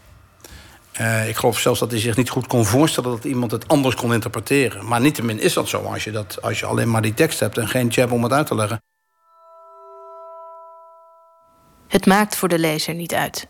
[1.01, 3.95] Uh, ik geloof zelfs dat hij zich niet goed kon voorstellen dat iemand het anders
[3.95, 4.87] kon interpreteren.
[4.87, 7.57] Maar niettemin is dat zo als je, dat, als je alleen maar die tekst hebt
[7.57, 8.83] en geen Tjebbe om het uit te leggen.
[11.87, 13.47] Het maakt voor de lezer niet uit.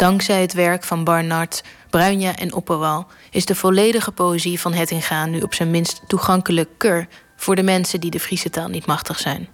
[0.00, 5.40] Dankzij het werk van Barnard, Bruinja en Opperwal is de volledige poëzie van Hettinga nu
[5.40, 9.48] op zijn minst toegankelijker voor de mensen die de Friese taal niet machtig zijn.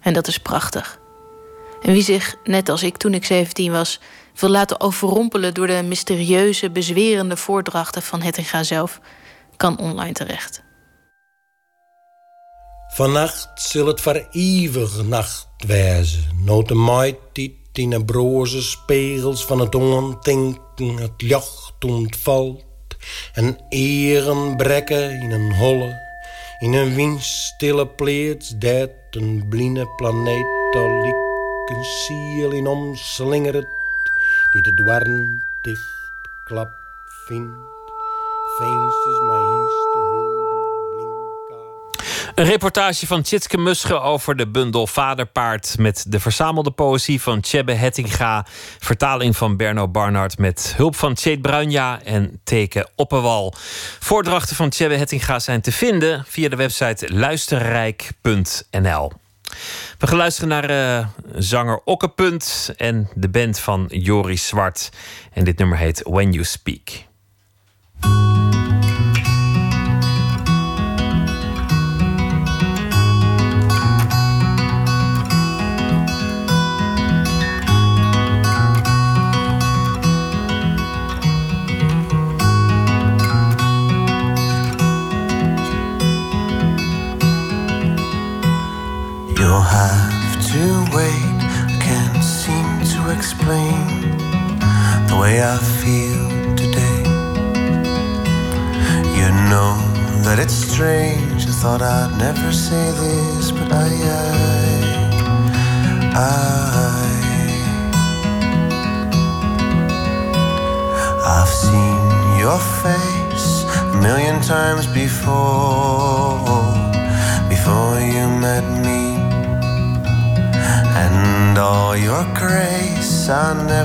[0.00, 0.98] En dat is prachtig.
[1.82, 4.00] En wie zich, net als ik toen ik 17 was,
[4.34, 9.00] wil laten overrompelen door de mysterieuze, bezwerende voordrachten van Hettinga zelf,
[9.56, 10.62] kan online terecht.
[12.94, 16.74] Vannacht zal het voor eeuwig nacht wezen, no de
[17.78, 22.64] in de broze spiegels van het ondenken het jacht ontvalt.
[23.34, 26.00] En eren brekken in een holle,
[26.58, 31.30] in een windstille pleets, dat een blinde planeet al
[31.64, 33.66] een ziel in omslingert,
[34.50, 36.72] die de dwarn dicht klap
[37.26, 37.56] vindt,
[38.56, 40.11] feestjes mijn
[42.34, 45.74] een reportage van Tjitske Musche over de bundel Vaderpaard...
[45.78, 48.46] met de verzamelde poëzie van Tjebbe Hettinga...
[48.78, 53.54] vertaling van Berno Barnard met hulp van Tjeet Bruinja en Teken Opperwal.
[53.98, 59.12] Voordrachten van Tjebbe Hettinga zijn te vinden via de website luisterrijk.nl.
[59.98, 64.90] We gaan luisteren naar uh, zanger Okkepunt en de band van Joris Zwart.
[65.32, 66.88] En dit nummer heet When You Speak.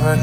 [0.09, 0.15] I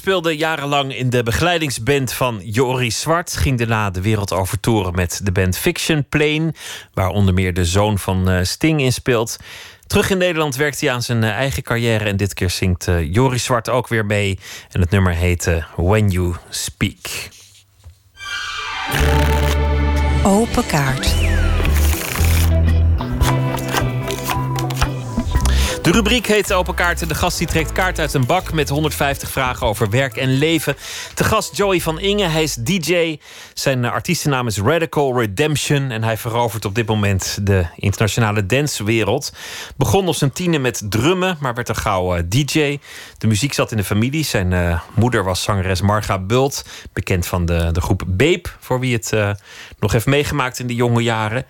[0.00, 3.36] speelde jarenlang in de begeleidingsband van Joris Zwart.
[3.36, 6.54] Ging daarna de wereld over toeren met de band Fiction Plane.
[6.94, 9.38] Waar onder meer de zoon van eh, Sting in speelt.
[9.86, 12.04] Terug in Nederland werkt hij aan zijn eh, eigen carrière.
[12.04, 14.38] En dit keer zingt eh, Joris Zwart ook weer mee.
[14.70, 17.28] En het nummer heet eh, When You Speak.
[20.24, 21.19] Open kaart.
[25.90, 27.08] De rubriek heet Open Kaarten.
[27.08, 30.76] De gast die trekt kaart uit een bak met 150 vragen over werk en leven.
[31.14, 33.18] De gast Joey van Inge, hij is DJ.
[33.54, 35.90] Zijn artiestennaam is Radical Redemption.
[35.90, 39.32] En hij verovert op dit moment de internationale dancewereld.
[39.76, 42.78] Begon op zijn tienen met drummen, maar werd er gauw eh, DJ.
[43.18, 44.24] De muziek zat in de familie.
[44.24, 46.64] Zijn eh, moeder was zangeres Marga Bult.
[46.92, 49.30] Bekend van de, de groep Babe, voor wie het eh,
[49.78, 51.44] nog heeft meegemaakt in de jonge jaren.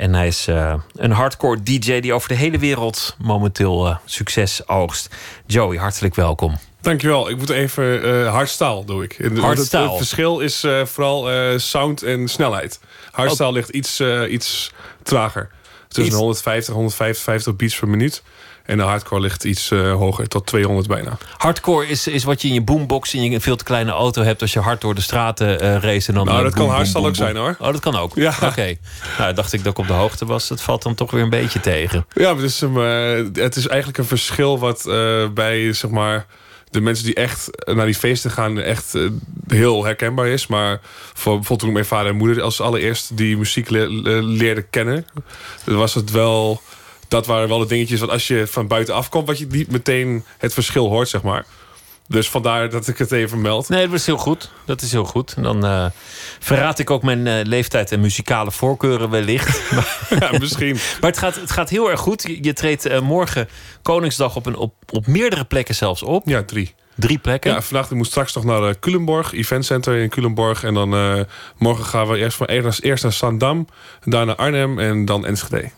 [0.00, 4.68] En hij is eh, een hardcore DJ die over de hele wereld momenteel eh, succes
[4.68, 5.14] oogst.
[5.46, 6.56] Joey, hartelijk welkom.
[6.80, 7.28] Dankjewel.
[7.28, 9.16] Ik moet even eh hardstyle doe ik.
[9.18, 11.28] Want Het, verschil is vooral
[11.58, 12.80] sound en snelheid.
[13.10, 14.72] Hardstyle ligt iets, iets
[15.02, 15.50] trager.
[15.88, 18.22] Tussen Iets- 150 en 155 beats per minuut.
[18.70, 21.18] En de hardcore ligt iets eh, hoger, tot 200 bijna.
[21.36, 24.40] Hardcore is, is wat je in je boombox in je veel te kleine auto hebt
[24.42, 26.08] als je hard door de straten eh race.
[26.08, 27.56] En dan, Nou, dat kan hardstyle boem, ook zijn, hoor.
[27.58, 28.12] Oh, dat kan ook?
[28.14, 28.34] Ja.
[28.42, 28.74] Oké.
[29.18, 30.48] Nou, dacht ik dat ik op de hoogte was.
[30.48, 32.06] Dat valt dan toch weer een beetje tegen.
[32.14, 34.82] Ja, maar het is, eh, het is eigenlijk een verschil wat
[35.34, 36.26] bij zeg maar,
[36.70, 38.94] de mensen die echt naar die feesten gaan echt
[39.46, 40.46] heel herkenbaar is.
[40.46, 40.80] Maar
[41.14, 45.06] voor bijvoorbeeld toen mijn vader en moeder als allereerst die muziek le- le- leerden kennen,
[45.64, 46.60] was het wel.
[47.10, 50.24] Dat waren wel de dingetjes wat als je van buiten afkomt, wat je niet meteen
[50.38, 51.44] het verschil hoort, zeg maar.
[52.08, 53.68] Dus vandaar dat ik het even meld.
[53.68, 54.50] Nee, dat is heel goed.
[54.66, 55.34] Dat is heel goed.
[55.36, 55.86] En dan eh,
[56.38, 59.62] verraad ik ook mijn eh, leeftijd en muzikale voorkeuren wellicht.
[60.20, 60.78] ja, misschien.
[61.00, 62.22] Maar het gaat, het gaat heel erg goed.
[62.22, 63.48] Je, je treedt eh, morgen
[63.82, 66.28] Koningsdag op, een, op, op meerdere plekken zelfs op.
[66.28, 66.74] Ja, drie.
[66.94, 67.52] Drie plekken?
[67.52, 70.64] Ja, vandaag ik moet straks nog naar Culemborg, Event Center in Culemborg.
[70.64, 71.26] En dan
[71.56, 73.66] morgen gaan we eerst, van, eerst, eerst naar Zandam,
[74.04, 75.70] daarna Arnhem en dan Enschede.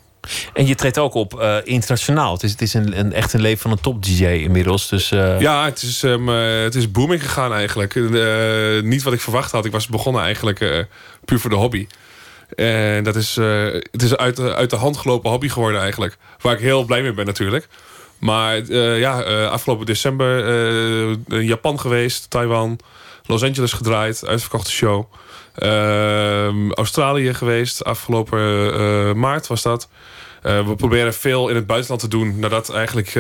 [0.52, 2.32] En je treedt ook op eh, internationaal.
[2.32, 4.88] Het is, het is een, een, echt een leven van een top-DJ inmiddels.
[4.88, 7.94] Dus, eh, Ja, het is, um, uh, het is booming gegaan eigenlijk.
[8.84, 9.64] Niet wat ik verwacht had.
[9.64, 10.86] Ik was begonnen eigenlijk
[11.24, 11.86] puur voor de hobby.
[12.54, 13.36] En dat is,
[13.90, 16.16] het is uit, uit de hand gelopen hobby geworden eigenlijk.
[16.40, 17.68] Waar ik heel blij mee ben natuurlijk.
[18.18, 22.78] Maar ja, afgelopen december Japan geweest, Taiwan,
[23.26, 25.06] Los Angeles gedraaid, uitverkochte show.
[25.58, 28.40] Uh, Australië geweest, afgelopen
[28.80, 29.88] uh, maart was dat.
[30.46, 33.14] Uh, we proberen veel in het buitenland te doen, nadat eigenlijk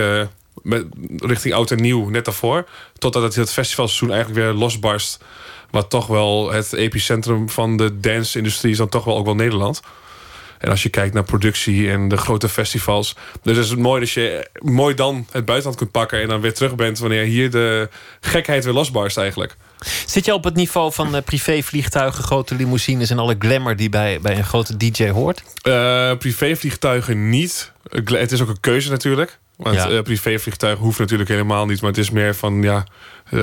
[0.62, 0.84] met,
[1.16, 2.68] richting oud en nieuw, net daarvoor.
[2.98, 5.24] Totdat het, het festivalseizoen eigenlijk weer losbarst.
[5.70, 9.82] Wat toch wel het epicentrum van de dance-industrie is, dan toch wel ook wel Nederland.
[10.58, 13.16] En als je kijkt naar productie en de grote festivals.
[13.42, 16.54] Dus is het mooi dat je mooi dan het buitenland kunt pakken en dan weer
[16.54, 17.88] terug bent wanneer hier de
[18.20, 19.56] gekheid weer losbarst eigenlijk.
[20.06, 24.20] Zit je op het niveau van uh, privévliegtuigen, grote limousines en alle glamour die bij,
[24.20, 25.42] bij een grote DJ hoort?
[25.68, 27.72] Uh, privévliegtuigen niet.
[28.04, 29.38] Het is ook een keuze natuurlijk.
[29.56, 29.90] Want ja.
[29.90, 31.80] uh, privévliegtuigen hoeft natuurlijk helemaal niet.
[31.80, 32.84] Maar het is meer van ja,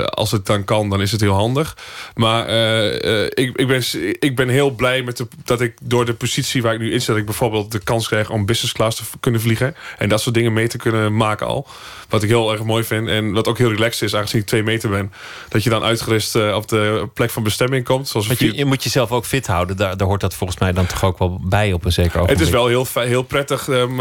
[0.10, 1.78] als het dan kan, dan is het heel handig.
[2.16, 3.84] Maar uh, ik, ik, ben,
[4.20, 7.00] ik ben heel blij met de, dat ik door de positie waar ik nu in
[7.00, 9.76] zit, dat ik bijvoorbeeld de kans krijg om business class te kunnen vliegen.
[9.98, 11.68] En dat soort dingen mee te kunnen maken al.
[12.10, 13.08] Wat ik heel erg mooi vind.
[13.08, 15.12] En wat ook heel relaxed is, aangezien ik twee meter ben.
[15.50, 18.08] Dat je dan uitgerust op de plek van bestemming komt.
[18.08, 19.78] Zoals je, je, moet jezelf ook fit houden.
[19.78, 22.38] Daar, daar hoort dat volgens mij dan toch ook wel bij op een zeker ogenblik.
[22.38, 23.68] Het is wel heel, heel prettig.
[23.68, 23.98] Um,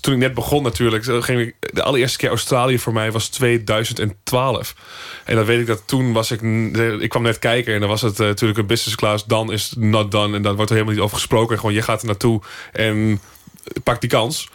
[0.00, 4.74] toen ik net begon natuurlijk, ging ik, de allereerste keer Australië voor mij was 2012.
[5.24, 6.42] En dan weet ik dat toen was ik...
[7.00, 9.24] Ik kwam net kijken en dan was het uh, natuurlijk een business class.
[9.24, 10.36] Dan is not done.
[10.36, 11.58] En daar wordt er helemaal niet over gesproken.
[11.58, 12.40] Gewoon, je gaat er naartoe
[12.72, 13.20] en
[13.82, 14.48] pak die kans.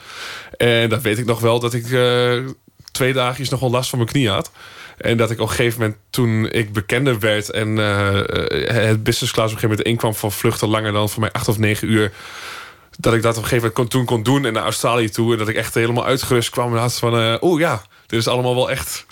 [0.57, 1.87] En dat weet ik nog wel dat ik...
[1.87, 2.47] Uh,
[2.95, 4.51] twee dagjes nog wel last van mijn knie had.
[4.97, 7.49] En dat ik op een gegeven moment, toen ik bekender werd...
[7.49, 10.67] en eh, eh, het business class op een gegeven moment inkwam van vluchten...
[10.67, 12.11] langer dan voor mij acht of negen uur...
[12.99, 15.31] dat ik dat op een gegeven moment kon, toen kon doen en naar Australië toe...
[15.31, 17.19] en dat ik echt helemaal uitgerust kwam en had van...
[17.19, 19.05] eh oh ja, dit is allemaal wel echt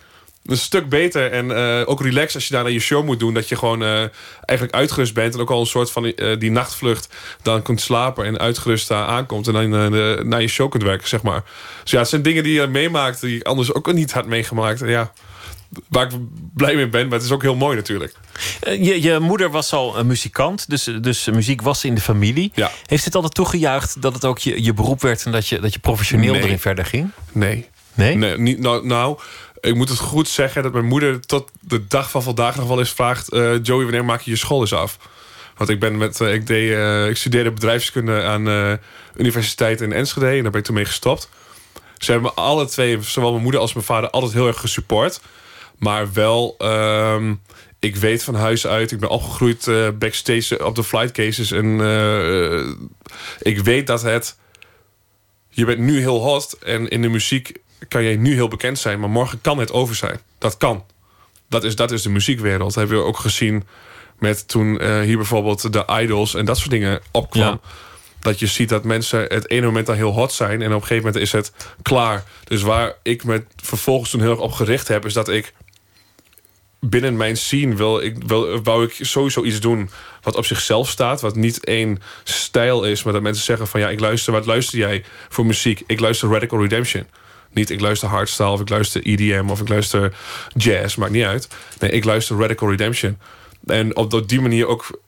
[0.46, 3.34] een stuk beter en eh, ook relax als je daar naar je show moet doen.
[3.34, 4.04] Dat je gewoon eh,
[4.46, 5.34] eigenlijk uitgerust bent.
[5.34, 7.10] En ook al een soort van eh, die nachtvlucht
[7.42, 9.48] dan kunt slapen en uitgerust daar aankomt.
[9.48, 9.70] En dan
[10.28, 11.44] naar je show kunt werken, zeg maar.
[11.82, 14.82] Dus ja, het zijn dingen die je meemaakt die ik anders ook niet had meegemaakt.
[14.82, 15.12] En ja,
[15.90, 16.20] waar ik
[16.54, 18.16] blij mee ben, maar het is ook heel mooi natuurlijk.
[18.62, 22.52] Je, je moeder was al een muzikant, dus, dus muziek was in de familie.
[22.86, 25.26] Heeft het altijd toegejuicht dat het ook je, je beroep werd...
[25.26, 26.42] en dat je, dat je professioneel Nee.
[26.42, 27.10] erin verder ging?
[27.32, 27.70] Nee.
[27.94, 28.38] Nee?
[28.38, 29.20] niet, nou, nou,
[29.64, 32.80] ik moet het goed zeggen dat mijn moeder tot de dag van vandaag nog wel
[32.80, 33.30] eens vraagt...
[33.30, 34.98] eh, Joey, wanneer maak je je school eens af?
[35.58, 38.80] Want ik, ben met, eh, ik, deed, eh, ik studeerde bedrijfskunde aan de
[39.16, 40.28] universiteit in Enschede...
[40.28, 41.30] en daar ben ik toen mee gestopt.
[41.98, 44.10] Ze hebben me alle twee, zowel mijn moeder als mijn vader...
[44.10, 45.22] altijd heel erg gesupport.
[45.78, 47.34] Maar wel, ehm,
[47.80, 48.92] ik weet van huis uit...
[48.92, 49.70] ik ben opgegroeid
[50.00, 51.52] backstage op de flight cases...
[51.52, 51.80] en
[53.40, 54.36] ik weet dat het
[55.50, 59.00] je bent nu heel hot en in de muziek kan jij nu heel bekend zijn,
[59.00, 60.20] maar morgen kan het over zijn.
[60.38, 60.86] Dat kan.
[61.50, 62.74] Dat is, dat is de muziekwereld.
[62.74, 63.64] Dat hebben we ook gezien
[64.20, 67.62] met toen eh, hier bijvoorbeeld de idols en dat soort dingen opkwam.
[68.20, 70.88] Dat je ziet dat mensen het ene moment dan heel hot zijn en op een
[70.88, 71.52] gegeven moment is het
[71.82, 72.24] klaar.
[72.44, 75.54] Dus waar ik me vervolgens toen heel erg op gericht heb, is dat ik
[76.80, 79.90] binnen mijn scene wil ik, wil, wou ik sowieso iets doen
[80.22, 81.22] wat op zichzelf staat.
[81.22, 84.78] Wat niet één stijl is, maar dat mensen zeggen van ja, ik luister, wat luister
[84.78, 85.84] jij voor muziek?
[85.88, 87.06] Ik luister Radical Redemption.
[87.54, 90.16] Niet ik luister hardstyle of ik luister EDM of ik luister
[90.56, 91.48] jazz, maakt niet uit.
[91.80, 93.18] Nee, ik luister Radical Redemption.
[93.66, 95.02] En op die manier ook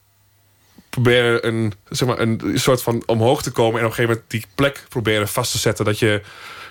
[0.90, 4.32] proberen een, zeg maar, een soort van omhoog te komen en op een gegeven moment
[4.32, 5.86] die plek proberen vast te zetten.
[5.86, 6.22] Dat je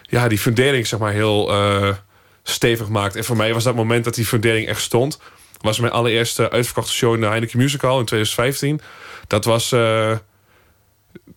[0.03, 1.95] ja, die fundering zeg maar heel eh,
[2.43, 3.17] stevig maakt.
[3.17, 5.19] En voor mij was dat moment dat die fundering echt stond.
[5.61, 8.81] Was mijn allereerste uitverkochte show in de Heineken Musical in 2015.
[9.27, 10.17] Dat was, eh,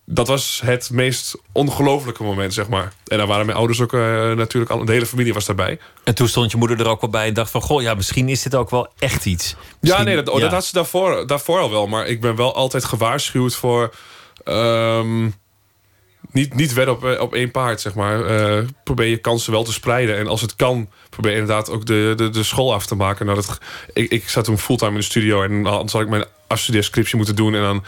[0.10, 2.94] dat was het meest ongelofelijke moment, zeg maar.
[3.08, 4.00] En daar waren mijn ouders ook eh,
[4.32, 4.86] natuurlijk al.
[4.86, 5.80] De hele familie was daarbij.
[6.04, 7.62] En toen stond je moeder er ook wel bij en dacht van...
[7.62, 9.56] goh, ja, misschien is dit ook wel echt iets.
[9.82, 10.42] Ja, nee, dat, oh, ja.
[10.42, 11.88] dat had ze daarvoor, daarvoor al wel.
[11.88, 13.94] Maar ik ben wel altijd gewaarschuwd voor...
[14.44, 15.30] ehm,
[16.32, 18.26] niet, niet wedden op, eh, op één paard, zeg maar.
[18.26, 20.18] Eh, probeer je kansen wel te spreiden.
[20.18, 23.26] En als het kan, probeer inderdaad ook de, de, de school af te maken.
[23.26, 23.58] Nou, dat,
[23.94, 25.44] ik, ik zat toen fulltime in de studio...
[25.44, 27.56] en dan zal ik mijn afstudeerscriptie moeten doen.
[27.56, 27.84] En dan...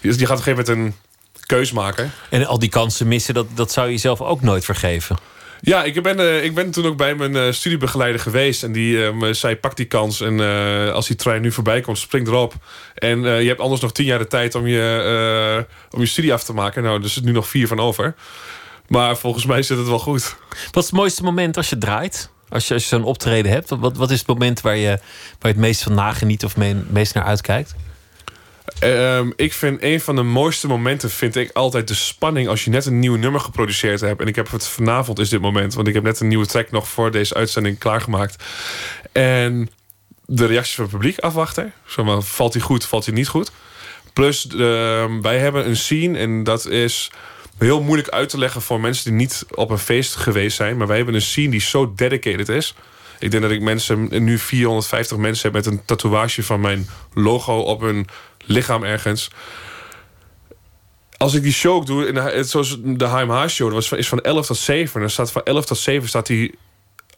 [0.00, 1.03] Je gaat op een gegeven moment een
[1.46, 2.12] keus maken.
[2.30, 5.16] En al die kansen missen, dat, dat zou je zelf ook nooit vergeven.
[5.64, 8.62] Ja, ik ben, eh, ik ben toen ook bij mijn eh, studiebegeleider geweest.
[8.62, 10.20] En die eh, zei, pak die kans.
[10.20, 10.40] En
[10.92, 12.54] als die trein nu voorbij komt, spring erop.
[12.94, 16.44] En je hebt anders nog tien jaar de tijd om je, om je studie af
[16.44, 16.82] te maken.
[16.82, 18.14] Nou, er zit nu nog vier van over.
[18.88, 20.36] Maar volgens mij zit het wel goed.
[20.70, 22.30] Wat is het mooiste moment als je draait?
[22.48, 23.68] Als je, als je zo'n optreden hebt?
[23.68, 24.98] Wat, wat is het moment waar je, waar
[25.38, 27.74] je het meest van nageniet of het meest naar uitkijkt?
[28.84, 32.70] Ehm, ik vind een van de mooiste momenten vind ik altijd de spanning als je
[32.70, 34.20] net een nieuw nummer geproduceerd hebt.
[34.20, 36.70] En ik heb het vanavond is dit moment, want ik heb net een nieuwe track
[36.70, 38.44] nog voor deze uitzending klaargemaakt.
[39.12, 39.70] En
[40.26, 41.72] de reacties van het publiek afwachten.
[41.86, 43.50] Zeg maar, valt hij goed, valt hij niet goed.
[44.12, 47.10] Plus, ehm, wij hebben een scene en dat is
[47.58, 50.76] heel moeilijk uit te leggen voor mensen die niet op een feest geweest zijn.
[50.76, 52.74] Maar wij hebben een scene die zo dedicated is.
[53.18, 57.58] Ik denk dat ik mensen, nu 450 mensen heb met een tatoeage van mijn logo
[57.58, 58.06] op hun
[58.46, 59.30] lichaam ergens.
[61.16, 64.46] Als ik die show doe, in zoals de HMH show, dat was is van 11
[64.46, 64.94] tot 7.
[64.94, 66.54] En dan staat van 11 tot 7 staat die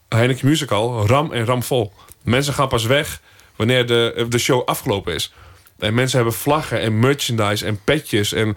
[0.09, 1.93] Heineken Musical ram en ram vol.
[2.23, 3.20] Mensen gaan pas weg
[3.57, 5.32] wanneer de, de show afgelopen is.
[5.78, 8.32] En mensen hebben vlaggen en merchandise en petjes.
[8.32, 8.57] En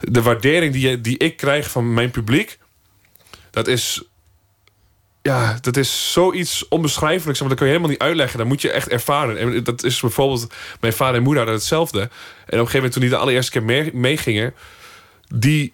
[0.00, 2.58] de waardering die, die ik krijg van mijn publiek,
[3.50, 4.02] dat is.
[5.28, 7.38] Ja, dat is zoiets onbeschrijfelijks.
[7.38, 8.38] Want dat kun je helemaal niet uitleggen.
[8.38, 9.38] Dat moet je echt ervaren.
[9.38, 10.54] En dat is bijvoorbeeld...
[10.80, 12.00] Mijn vader en moeder hadden hetzelfde.
[12.00, 12.12] En op
[12.46, 14.54] een gegeven moment toen die de allereerste keer mee- meegingen...
[15.34, 15.72] Die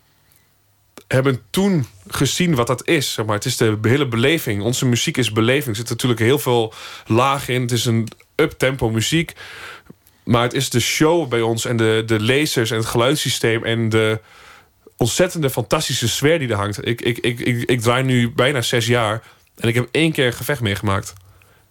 [1.09, 3.13] hebben toen gezien wat dat is.
[3.13, 3.35] Zeg maar.
[3.35, 4.63] Het is de hele beleving.
[4.63, 5.69] Onze muziek is beleving.
[5.69, 6.73] Er zit natuurlijk heel veel
[7.07, 7.61] laag in.
[7.61, 9.33] Het is een up-tempo muziek.
[10.25, 13.89] Maar het is de show bij ons en de, de lasers en het geluidssysteem en
[13.89, 14.21] de
[14.97, 16.87] ontzettende fantastische sfeer die er hangt.
[16.87, 19.23] Ik, ik, ik, ik, ik draai nu bijna zes jaar
[19.57, 21.13] en ik heb één keer een gevecht meegemaakt.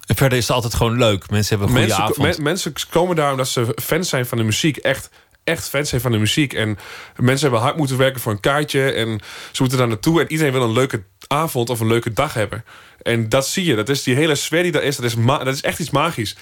[0.06, 1.30] En verder is het altijd gewoon leuk.
[1.30, 2.36] Mensen hebben een goede Mensen, avond.
[2.36, 4.76] men- mensen komen daar omdat ze fans zijn van de muziek.
[4.76, 5.10] Echt,
[5.44, 6.52] echt fans zijn van de muziek.
[6.52, 6.78] En
[7.16, 8.90] mensen hebben hard moeten werken voor een kaartje.
[8.90, 9.20] En
[9.52, 10.20] ze moeten daar naartoe.
[10.20, 12.64] En iedereen wil een leuke avond of een leuke dag hebben.
[13.02, 13.74] En dat zie je.
[13.74, 14.96] Dat is die hele sfeer die daar is.
[14.96, 16.36] Dat is, dat is echt iets magisch.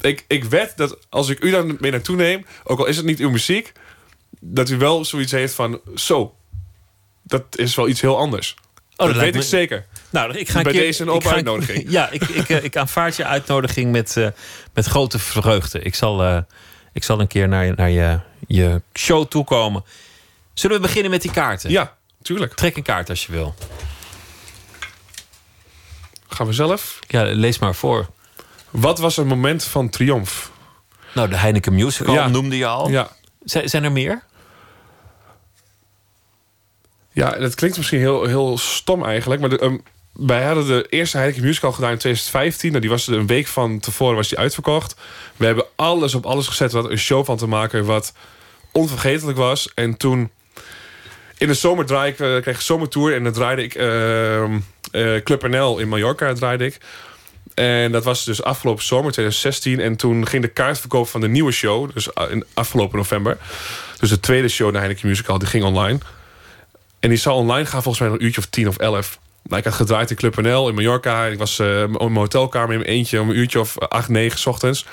[0.00, 2.46] Ik, ik wed dat als ik u daar mee naartoe neem...
[2.64, 3.72] ook al is het niet uw muziek...
[4.40, 5.80] dat u wel zoiets heeft van...
[5.94, 6.34] zo,
[7.22, 8.56] dat is wel iets heel anders.
[9.00, 9.86] Oh, dat dat weet ik zeker.
[10.10, 11.84] Nou, ik ga Bij keer, deze een ga- uitnodiging.
[11.96, 14.28] Ja, ik, ik, eh, ik aanvaard je uitnodiging met, eh,
[14.74, 15.80] met grote vreugde.
[15.80, 16.38] Ik zal, eh,
[16.92, 19.84] ik zal een keer naar, je- naar je, je show toekomen.
[20.54, 21.70] Zullen we beginnen met die kaarten?
[21.70, 22.54] Ja, tuurlijk.
[22.54, 23.54] Trek een kaart als je wil.
[26.28, 26.98] Gaan we zelf?
[27.08, 28.06] Ja, lees maar voor.
[28.70, 30.50] Wat was een moment van triomf?
[31.14, 32.28] Nou, de Heineken Musical Ja.
[32.28, 32.88] noemde je al.
[32.90, 33.08] Ja.
[33.44, 34.22] Zijn er meer?
[37.18, 39.40] Ja, dat klinkt misschien heel, heel stom eigenlijk.
[39.40, 39.76] Maar de, ehm,
[40.12, 42.68] wij hadden de eerste Heineken Musical gedaan in 2015.
[42.68, 44.96] Nou, die was een week van tevoren was die uitverkocht.
[45.36, 47.84] We hebben alles op alles gezet wat een show van te maken...
[47.84, 48.12] wat
[48.72, 49.70] onvergetelijk was.
[49.74, 50.30] En toen...
[51.38, 53.14] In de zomer draai ik, eh, kreeg ik zomertour...
[53.14, 54.58] en dan draaide ik ehm,
[54.90, 56.32] eh, Club NL in Mallorca.
[56.32, 56.78] Draaide ik.
[57.54, 59.80] En dat was dus afgelopen zomer, 2016.
[59.80, 61.90] En toen ging de kaartverkoop van de nieuwe show...
[61.94, 63.38] dus uh, in afgelopen november...
[64.00, 65.98] dus de tweede show, de Heineken Musical, die ging online...
[67.00, 69.18] En die zou online gaan volgens mij een uurtje of tien of elf.
[69.42, 71.26] Maar ik had gedraaid in Club NL in Mallorca.
[71.26, 74.46] Ik was eh, in mijn hotelkamer in eentje om een uurtje of acht, negen 's
[74.46, 74.86] ochtends.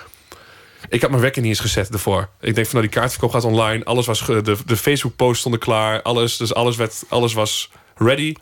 [0.90, 2.30] Ik had mijn wekker niet eens gezet ervoor.
[2.41, 3.86] Ik denk van nou, die kaartverkoop gaat online.
[3.86, 6.02] Alles was de, de Facebook posts stonden klaar.
[6.02, 8.36] Alles, dus alles, werd, alles was ready.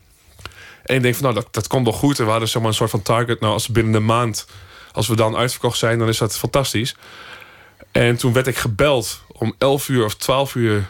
[0.84, 2.20] En ik denk van nou, dat, dat komt wel goed.
[2.20, 3.40] En we hadden zomaar een soort van target.
[3.40, 4.48] Nou, als binnen een maand,
[4.92, 6.96] als we dan uitverkocht zijn, dan is dat fantastisch.
[7.92, 10.90] En toen werd ik gebeld om 11 uur of 12 uur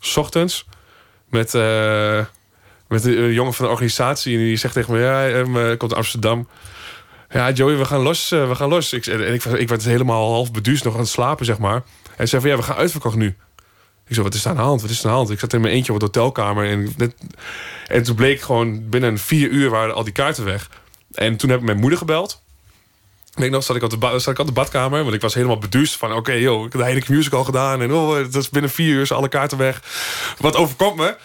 [0.00, 0.66] 's ochtends.
[1.30, 2.24] Met, eh,
[2.88, 4.36] met een jongen van de organisatie.
[4.36, 6.48] En die zegt tegen me: Ja, hij eh, komt uit Amsterdam.
[7.30, 8.30] Ja, Joey, we gaan los.
[8.30, 8.92] eh, we gaan los.
[8.92, 11.82] Ik, en ik, ik werd helemaal half beduusd nog aan het slapen, zeg maar.
[12.16, 13.36] En zei van ja, we gaan uitverkocht nu.
[14.06, 14.80] Ik zo, wat is er aan de hand?
[14.80, 15.30] Wat is er aan de hand?
[15.30, 16.70] Ik zat in mijn eentje op de hotelkamer.
[16.70, 16.94] En,
[17.86, 20.70] en toen bleek gewoon binnen vier uur waren al die kaarten weg.
[21.12, 22.42] En toen heb ik mijn moeder gebeld.
[23.38, 25.02] Ik weet nog, zat ik, op de zat ik op de badkamer.
[25.02, 26.12] Want ik was helemaal beduusd van...
[26.12, 27.80] Oké, joh, ik heb de Heineken Musical gedaan.
[27.82, 29.82] En oh, dat is binnen vier uur zijn alle kaarten weg.
[30.38, 31.16] Wat overkomt me?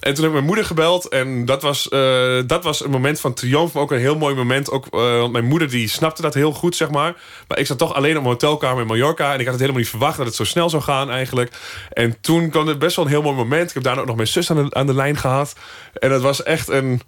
[0.00, 1.08] En toen heb ik mijn moeder gebeld.
[1.08, 3.72] En dat was, eh, dat was een moment van triomf.
[3.72, 4.70] Maar ook een heel mooi moment.
[4.70, 7.16] Ook, eh, want mijn moeder die snapte dat heel goed, zeg maar.
[7.48, 9.32] Maar ik zat toch alleen op mijn hotelkamer in Mallorca.
[9.32, 11.52] En ik had het helemaal niet verwacht dat het zo snel zou gaan eigenlijk.
[11.92, 13.68] En toen kwam er best wel een heel mooi moment.
[13.68, 15.54] Ik heb daarna ook nog mijn zus aan de, aan de lijn gehad.
[15.92, 17.02] En dat was echt een...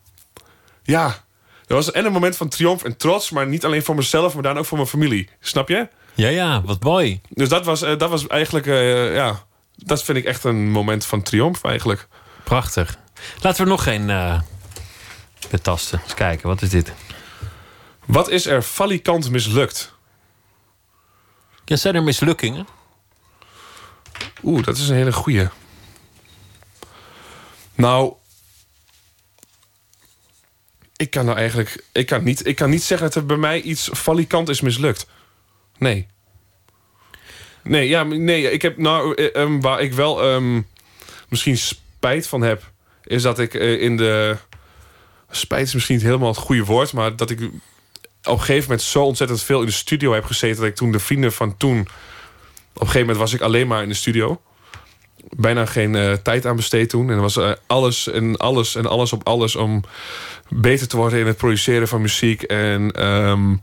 [0.82, 1.23] Ja,
[1.66, 3.30] dat was en een moment van triomf en trots.
[3.30, 5.28] Maar niet alleen voor mezelf, maar daarna ook voor mijn familie.
[5.40, 5.88] Snap je?
[6.14, 7.20] Ja, ja, wat mooi.
[7.28, 8.66] Dus dat was, eh, dat was eigenlijk...
[8.66, 9.44] eh, ja,
[9.76, 12.08] dat vind ik echt een moment van triomf eigenlijk.
[12.44, 12.98] Prachtig.
[13.40, 14.40] Laten we nog geen eh
[15.50, 16.00] betasten.
[16.02, 16.92] Eens kijken, wat is dit?
[18.06, 19.92] Wat is er falikant mislukt?
[21.64, 22.66] Ja, zijn er mislukkingen?
[24.42, 25.48] Oeh, dat is een hele goeie.
[27.74, 28.14] Nou...
[30.96, 31.84] Ik kan nou eigenlijk...
[31.92, 35.06] Ik kan niet, ik kan niet zeggen dat er bij mij iets falikant is mislukt.
[35.78, 36.06] Nee.
[37.62, 39.14] Nee, ja, nee, ik heb nou...
[39.14, 40.60] eh, ehm, waar ik wel ehm,
[41.28, 42.70] misschien spijt van heb...
[43.04, 44.36] is dat ik eh, in de...
[45.30, 46.92] Spijt is misschien niet helemaal het goede woord...
[46.92, 47.52] maar dat ik op
[48.22, 50.56] een gegeven moment zo ontzettend veel in de studio heb gezeten...
[50.56, 51.80] dat ik toen de vrienden van toen...
[51.80, 54.40] Op een gegeven moment was ik alleen maar in de studio.
[55.36, 57.10] Bijna geen eh, tijd aan besteed toen.
[57.10, 59.84] En er was eh, alles en alles en alles op alles om
[60.48, 62.42] beter te worden in het produceren van muziek.
[62.42, 63.54] En ehm,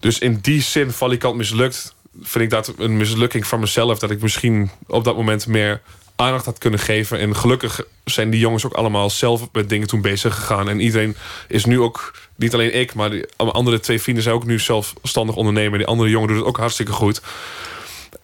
[0.00, 1.94] dus in die zin valikant mislukt.
[2.22, 3.98] Vind ik dat een mislukking van mezelf.
[3.98, 5.80] Dat ik misschien op dat moment meer
[6.16, 7.18] aandacht had kunnen geven.
[7.18, 10.68] En gelukkig zijn die jongens ook allemaal zelf met dingen toen bezig gegaan.
[10.68, 11.16] En iedereen
[11.48, 15.36] is nu ook, niet alleen ik, maar die andere twee vrienden zijn ook nu zelfstandig
[15.36, 15.78] ondernemer.
[15.78, 17.20] Die andere jongen doet het ook hartstikke goed.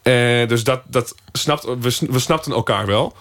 [0.02, 3.16] Eh, dus dat, dat snapt, we, we snapten elkaar wel.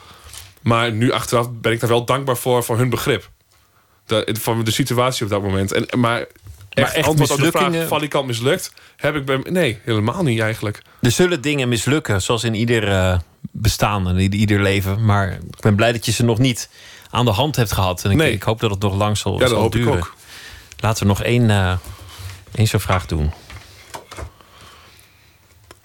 [0.61, 3.29] Maar nu achteraf ben ik daar wel dankbaar voor, voor hun begrip.
[4.05, 5.71] De, van de situatie op dat moment.
[5.71, 6.19] En, maar
[6.69, 8.73] echt, echt antwoord op de vraag, valikant mislukt...
[8.97, 9.37] heb ik bij...
[9.43, 10.81] Nee, helemaal niet eigenlijk.
[11.01, 13.19] Er zullen dingen mislukken, zoals in ieder eh,
[13.51, 15.05] bestaan en in ieder leven.
[15.05, 16.69] Maar ik ben blij dat je ze nog niet
[17.09, 18.03] aan de hand hebt gehad.
[18.03, 18.31] En ik, Nee.
[18.31, 19.97] ik hoop dat het nog lang zal, Ja, dat zal hoop ik duren.
[19.97, 20.13] ook.
[20.79, 21.73] Laten we nog één, eh
[22.55, 23.31] één zo'n vraag doen.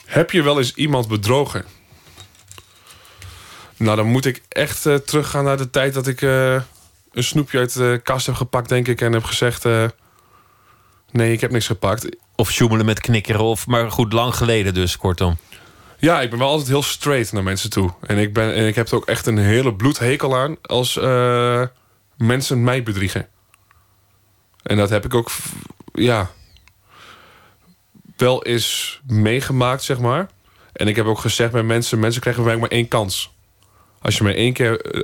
[0.06, 1.64] Heb je wel eens iemand bedrogen?
[3.76, 6.54] Nou, dan moet ik echt eh, teruggaan naar de tijd dat ik eh,
[7.12, 9.00] een snoepje uit de kast heb gepakt, denk ik.
[9.00, 9.84] En heb gezegd: eh,
[11.10, 12.16] Nee, ik heb niks gepakt.
[12.34, 15.38] Of sjoemelen met knikkeren, of, maar goed, lang geleden dus, kortom.
[15.98, 17.92] Ja, ik ben wel altijd heel straight naar mensen toe.
[18.00, 20.94] En ik, ben, en ik heb er ook echt een hele bloedhekel aan als
[22.16, 23.28] mensen mij bedriegen.
[24.62, 25.30] En dat heb ik ook,
[25.92, 26.30] ja,
[28.16, 30.28] wel eens meegemaakt, zeg maar.
[30.72, 33.34] En ik heb ook gezegd bij mensen, mensen krijgen bij mij maar één kans.
[34.00, 35.02] Als je maar één keer, eh,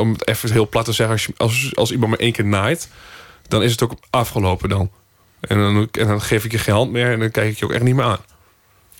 [0.00, 2.44] om het even heel plat te zeggen, als, je, als, als iemand maar één keer
[2.44, 2.88] naait,
[3.48, 4.90] dan is het ook afgelopen dan.
[5.40, 7.64] En dan, en dan geef ik je geen hand meer en dan kijk ik je
[7.64, 8.24] ook echt niet meer aan.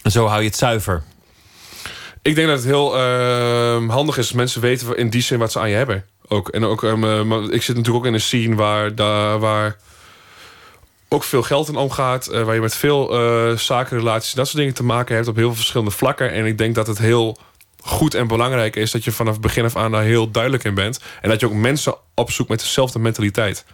[0.02, 1.02] En zo hou je het zuiver.
[2.22, 5.58] Ik denk dat het heel ehm, handig is mensen weten in die zin wat ze
[5.58, 6.04] aan je hebben.
[6.28, 6.48] Ook.
[6.48, 9.76] En ook, ehm, eh, ik zit natuurlijk ook in een scene waar, daar, waar
[11.16, 12.26] ook veel geld in omgaat.
[12.26, 15.46] eh, waar je met veel eh, zakenrelaties, dat soort dingen te maken hebt op heel
[15.46, 16.32] veel verschillende vlakken.
[16.32, 17.38] En ik denk dat het heel
[17.80, 21.00] goed en belangrijk is dat je vanaf begin af aan daar heel duidelijk in bent.
[21.20, 23.64] En dat je ook mensen opzoekt met dezelfde mentaliteit.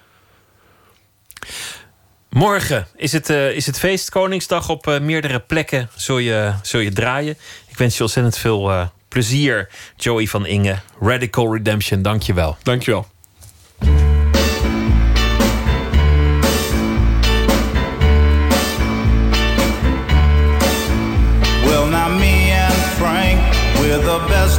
[2.30, 4.68] Morgen is het, eh, is het feest Koningsdag.
[4.68, 7.36] Op meerdere plekken zul je, zul je draaien.
[7.68, 10.78] Ik wens je ontzettend veel plezier, Joey van Inge.
[11.00, 12.34] Radical Redemption, dank je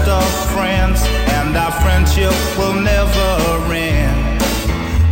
[0.05, 1.01] best of friends,
[1.31, 4.39] and our friendship will never end.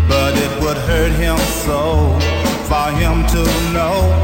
[0.07, 2.19] But it would hurt him so
[2.68, 3.43] for him to
[3.73, 4.20] know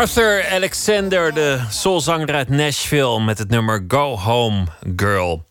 [0.00, 3.20] Arthur Alexander, de soulzanger uit Nashville...
[3.20, 4.66] met het nummer Go Home
[4.96, 5.44] Girl.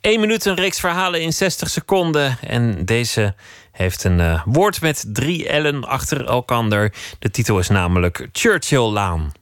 [0.00, 2.38] Eén minuut, een reeks verhalen in 60 seconden.
[2.40, 3.34] En deze
[3.72, 6.92] heeft een eh, woord met drie L'en achter elkander.
[7.18, 9.32] De titel is namelijk Churchill-laan.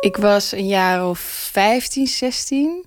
[0.00, 1.18] Ik was een jaar of
[1.52, 2.84] 15, 16.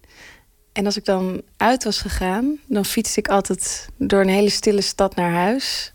[0.73, 4.81] En als ik dan uit was gegaan, dan fietste ik altijd door een hele stille
[4.81, 5.91] stad naar huis.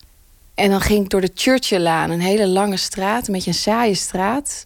[0.58, 3.94] En dan ging ik door de Churchilllaan, een hele lange straat, een beetje een saaie
[3.94, 4.64] straat.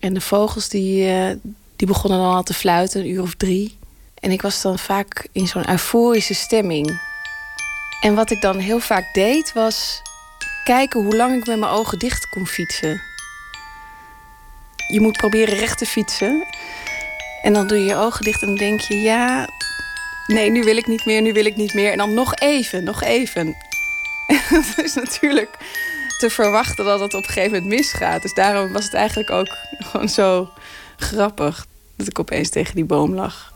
[0.00, 1.36] En de vogels die, eh,
[1.76, 3.78] die begonnen dan al te fluiten, een uur of drie.
[4.14, 7.00] En ik was dan vaak in zo'n euforische stemming.
[8.00, 10.02] En wat ik dan heel vaak deed, was
[10.64, 13.02] kijken hoe lang ik met mijn ogen dicht kon fietsen.
[14.92, 16.44] Je moet proberen recht te fietsen.
[17.42, 19.48] En dan doe je je ogen dicht en dan denk je, ja,
[20.26, 21.92] nee, nu wil ik niet meer, nu wil ik niet meer.
[21.92, 23.56] En dan nog even, nog even.
[24.50, 25.50] Dat is natuurlijk
[26.18, 28.22] te verwachten dat het op een gegeven moment misgaat.
[28.22, 29.48] Dus daarom was het eigenlijk ook
[29.78, 30.50] gewoon zo
[30.96, 33.52] grappig dat ik opeens tegen die boom lag.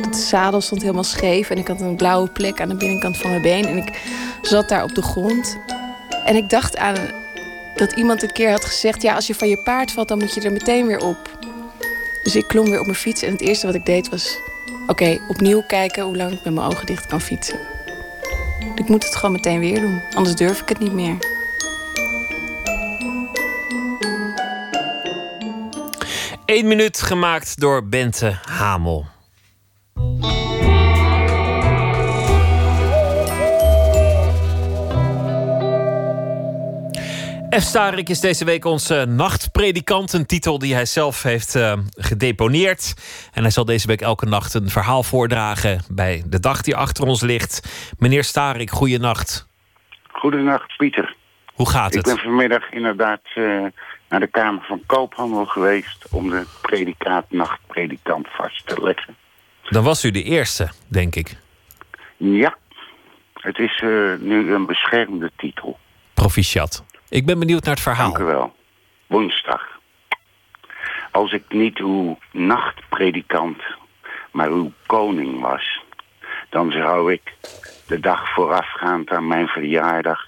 [0.00, 3.30] Het zadel stond helemaal scheef en ik had een blauwe plek aan de binnenkant van
[3.30, 3.66] mijn been.
[3.66, 4.00] En ik
[4.42, 5.58] zat daar op de grond.
[6.24, 6.96] En ik dacht aan
[7.74, 10.34] dat iemand een keer had gezegd: Ja, als je van je paard valt, dan moet
[10.34, 11.38] je er meteen weer op.
[12.22, 14.38] Dus ik klom weer op mijn fiets en het eerste wat ik deed was:
[14.86, 17.77] Oké, opnieuw kijken hoe lang ik met mijn ogen dicht kan fietsen.
[18.74, 21.16] Ik moet het gewoon meteen weer doen, anders durf ik het niet meer.
[26.44, 29.06] Eén minuut gemaakt door Bente Hamel.
[37.50, 37.60] F.
[37.62, 40.12] Starik is deze week onze nachtpredikant.
[40.12, 42.94] Een titel die hij zelf heeft eh, gedeponeerd.
[43.32, 47.04] En hij zal deze week elke nacht een verhaal voordragen bij de dag die achter
[47.06, 47.68] ons ligt.
[47.98, 49.48] Meneer Starik, goeienacht.
[50.12, 51.16] Goedenacht, Pieter.
[51.54, 52.04] Hoe gaat Ik het?
[52.14, 53.64] ben vanmiddag inderdaad eh,
[54.08, 56.06] naar de Kamer van Koophandel geweest...
[56.10, 59.16] om de predicaat nachtpredikant vast te leggen.
[59.68, 61.36] Dan was u de eerste, denk ik.
[62.16, 62.56] Ja,
[63.34, 65.78] het is eh, nu een beschermde titel.
[66.14, 66.84] Proficiat.
[67.10, 68.12] Ik ben benieuwd naar het verhaal.
[68.12, 68.54] Dank u wel.
[69.06, 69.78] Woensdag.
[71.10, 73.62] Als ik niet uw nachtpredikant,
[74.32, 75.80] maar uw koning was,
[76.50, 77.32] dan zou ik
[77.86, 80.26] de dag voorafgaand aan mijn verjaardag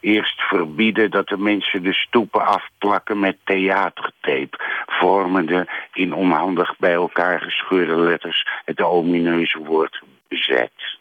[0.00, 7.40] eerst verbieden dat de mensen de stoepen afplakken met theatertape, vormende in onhandig bij elkaar
[7.40, 10.98] gescheurde letters het omineuze woord bezet.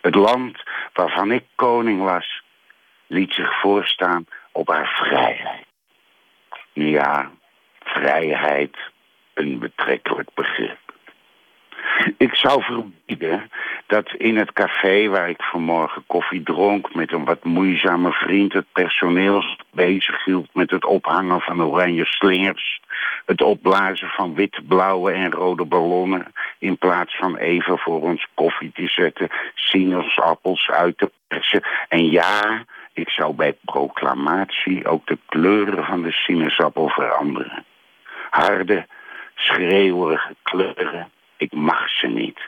[0.00, 0.62] Het land
[0.92, 2.42] waarvan ik koning was,
[3.06, 5.64] liet zich voorstaan op haar vrijheid.
[6.72, 7.30] Ja,
[7.84, 8.76] vrijheid,
[9.34, 10.78] een betrekkelijk begrip.
[12.16, 13.50] Ik zou verbieden
[13.86, 16.94] dat in het café waar ik vanmorgen koffie dronk...
[16.94, 20.54] met een wat moeizame vriend het personeel bezig hield...
[20.54, 22.80] met het ophangen van oranje slingers...
[23.26, 26.32] het opblazen van witte, blauwe en rode ballonnen...
[26.58, 29.28] in plaats van even voor ons koffie te zetten...
[29.54, 31.62] sinaasappels uit te persen.
[31.88, 32.64] En ja,
[32.96, 37.64] ik zou bij proclamatie ook de kleuren van de sinaasappel veranderen.
[38.30, 38.86] Harde,
[39.34, 42.40] schreeuwerige kleuren ik mag ze niet.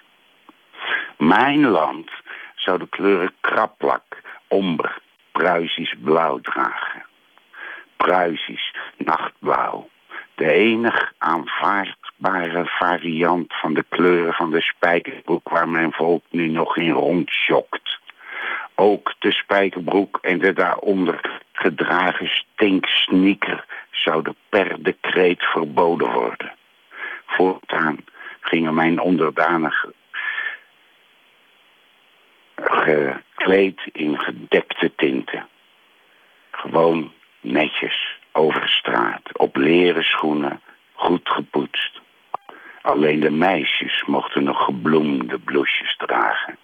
[1.17, 2.11] Mijn land
[2.55, 4.99] zou de kleuren krapplak, omber,
[5.33, 7.05] Pruisisch blauw dragen.
[7.97, 9.89] Pruisisch nachtblauw.
[10.35, 16.77] De enig aanvaardbare variant van de kleuren van de spijkerbroek waar mijn volk nu nog
[16.77, 17.98] in rondschokt.
[18.81, 26.53] Ook de spijkerbroek en de daaronder gedragen stinksneaker zouden per decreet verboden worden.
[27.27, 27.97] Voortaan
[28.41, 29.95] gingen mijn onderdanigen
[32.57, 35.49] gekleed in gedekte tinten.
[36.51, 40.61] Gewoon netjes over straat, op leren schoenen,
[40.93, 42.01] goed gepoetst.
[42.83, 46.59] Alleen de meisjes mochten nog gebloemde bloesjes dragen.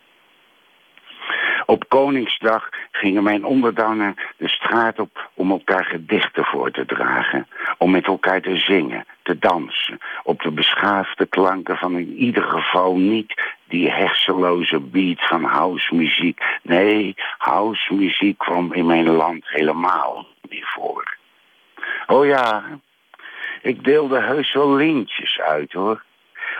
[1.66, 7.46] Op Koningsdag gingen mijn onderdanen de straat op om elkaar gedichten voor te dragen.
[7.78, 9.98] Om met elkaar te zingen, te dansen.
[10.22, 16.42] Op de beschaafde klanken van in ieder geval niet die hersenloze beat van housemuziek.
[16.62, 21.16] Nee, housemuziek kwam in mijn land helemaal niet voor.
[22.06, 22.64] Oh ja,
[23.62, 26.02] ik deelde heus wel lintjes uit hoor.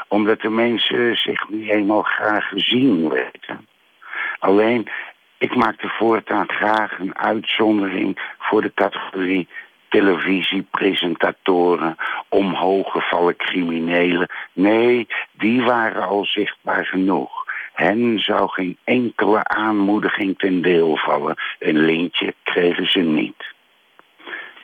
[0.09, 3.67] Omdat de mensen zich niet eenmaal graag gezien weten.
[4.45, 4.89] Alleen,
[5.39, 9.49] ik maakte voortaan graag een uitzondering voor de categorie
[9.89, 11.97] televisiepresentatoren,
[12.29, 14.29] omhooggevallen criminelen.
[14.53, 17.45] Nee, die waren al zichtbaar genoeg.
[17.73, 21.35] Hen zou geen enkele aanmoediging ten deel vallen.
[21.59, 23.55] Een lintje kregen ze niet.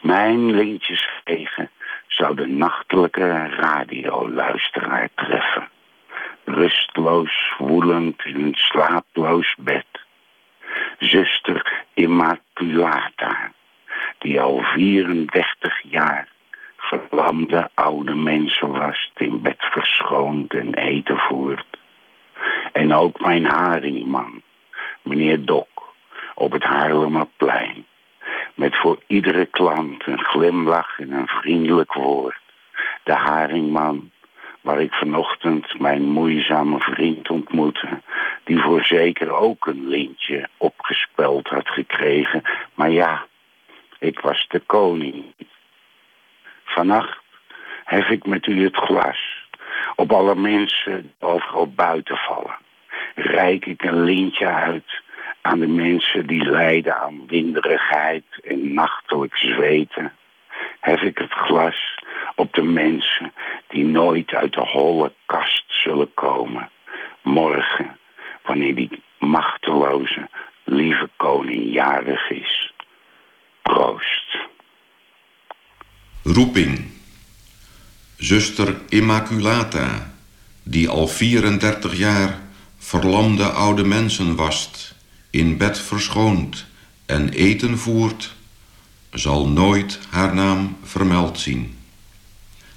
[0.01, 1.71] Mijn lintjesvegen
[2.07, 5.69] zou de nachtelijke radioluisteraar treffen
[6.45, 9.87] rustloos woelend in een slaaploos bed.
[10.99, 13.53] Zuster Immaculata,
[14.19, 16.29] die al 34 jaar
[16.77, 21.79] verlamde oude mensen was, in bed verschoond en eten voert.
[22.73, 24.43] En ook mijn haringman,
[25.03, 25.95] meneer Dok,
[26.35, 27.87] op het Haarlemmerplein.
[28.55, 32.41] Met voor iedere klant een glimlach en een vriendelijk woord.
[33.05, 34.11] De haringman
[34.61, 38.01] waar ik vanochtend mijn moeizame vriend ontmoette,
[38.45, 42.43] die voorzeker ook een lintje opgespeld had gekregen.
[42.75, 43.27] Maar ja,
[43.99, 45.25] ik was de koning.
[46.65, 47.19] Vannacht
[47.85, 49.49] hef ik met u het glas
[49.97, 52.57] op alle mensen overal buiten vallen.
[53.15, 55.03] Rijk ik een lintje uit
[55.41, 60.13] aan de mensen die lijden aan winderigheid en nachtelijk zweten.
[60.81, 61.99] Hef ik het glas
[62.41, 63.33] op de mensen
[63.69, 66.71] die nooit uit de holle kast zullen komen.
[67.23, 67.99] Morgen,
[68.43, 70.29] wanneer die machteloze,
[70.65, 72.73] lieve koning jarig is.
[73.63, 74.39] Proost.
[76.23, 76.91] Roeping.
[78.17, 80.13] Zuster Immaculata,
[80.63, 82.39] die al 34 jaar
[82.79, 84.95] verlamde oude mensen wast,
[85.31, 86.67] in bed verschoond
[87.07, 88.35] en eten voert,
[89.11, 91.80] zal nooit haar naam vermeld zien.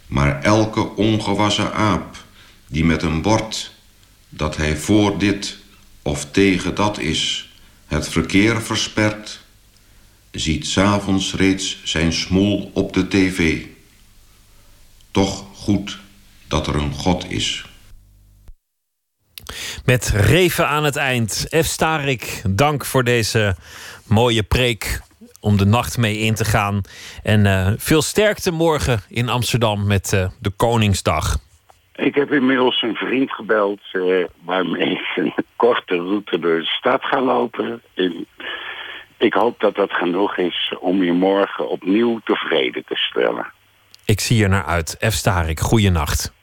[0.07, 2.23] Maar elke ongewassen aap
[2.67, 3.71] die met een bord
[4.30, 5.57] dat hij voor dit
[6.01, 7.51] of tegen dat is
[7.88, 9.39] het verkeer verspert,
[10.31, 13.65] ziet s'avonds reeds zijn smoel op de tv.
[15.11, 15.99] Toch goed
[16.47, 17.65] dat er een God is.
[19.85, 21.45] Met Reven aan het eind.
[21.49, 21.65] F.
[21.65, 23.55] Starik, dank voor deze
[24.05, 25.01] mooie preek
[25.43, 26.81] om de nacht mee in te gaan.
[27.23, 31.37] En uh, veel sterkte morgen in Amsterdam met uh, de Koningsdag.
[31.95, 37.03] Ik heb inmiddels een vriend gebeld uh, waarmee ik een korte route door de stad
[37.03, 37.81] ga lopen.
[37.93, 38.27] En
[39.17, 43.45] ik hoop dat dat genoeg is om je morgen opnieuw tevreden te stellen.
[44.05, 44.97] Ik zie er naar uit.
[44.99, 45.13] F.
[45.13, 46.33] Starik, goeienacht.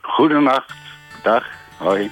[0.00, 0.74] Goedenacht.
[1.22, 1.44] Dag.
[1.78, 2.10] Hoi.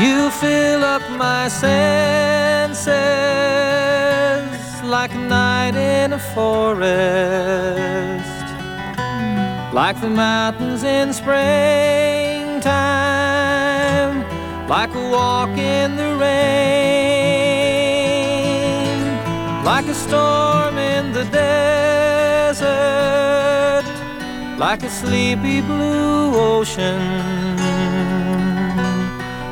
[0.00, 2.88] You fill up my senses
[4.82, 6.94] like a night in a forest,
[9.74, 11.36] like the mountains in springtime,
[14.70, 16.30] like a walk in the rain,
[19.66, 22.64] like a storm in the desert,
[24.58, 28.39] like a sleepy blue ocean.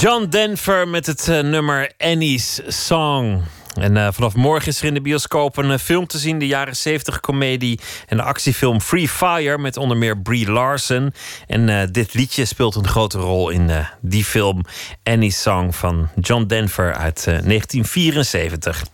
[0.00, 3.42] John Denver met het eh, nummer Annie's Song.
[3.74, 6.46] En eh, vanaf morgen is er in de bioscoop een eh, film te zien, de
[6.46, 11.12] jaren 70 comedie en de actiefilm Free Fire met onder meer Brie Larson.
[11.46, 13.70] En dit liedje speelt een grote rol in
[14.00, 14.64] die film
[15.02, 18.84] Annie's Song van John Denver uit eh, 1974.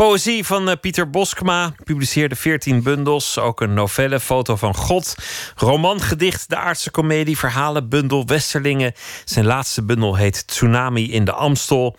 [0.00, 3.38] Poëzie van eh, Pieter Boskma publiceerde 14 bundels.
[3.38, 5.14] Ook een novelle, Foto van God.
[5.56, 8.92] Romangedicht, de aardse komedie, verhalenbundel Westerlingen.
[9.24, 11.96] Zijn laatste bundel heet Tsunami in de Amstel.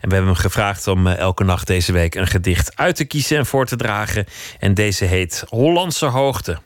[0.00, 3.04] En we hebben hem gevraagd om eh, elke nacht deze week een gedicht uit te
[3.04, 4.26] kiezen en voor te dragen.
[4.58, 6.58] En deze heet Hollandse Hoogte.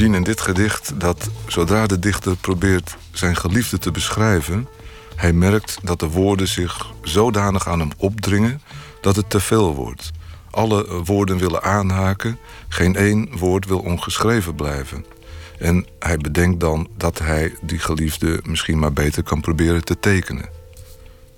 [0.00, 4.68] Zien in dit gedicht dat zodra de dichter probeert zijn geliefde te beschrijven,
[5.16, 8.62] hij merkt dat de woorden zich zodanig aan hem opdringen
[9.00, 10.10] dat het te veel wordt.
[10.50, 15.04] Alle woorden willen aanhaken, geen één woord wil ongeschreven blijven.
[15.58, 20.48] En hij bedenkt dan dat hij die geliefde misschien maar beter kan proberen te tekenen.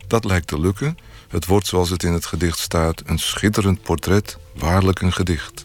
[0.06, 0.98] Dat lijkt te lukken.
[1.28, 5.64] Het wordt, zoals het in het gedicht staat, een schitterend portret, waarlijk een gedicht.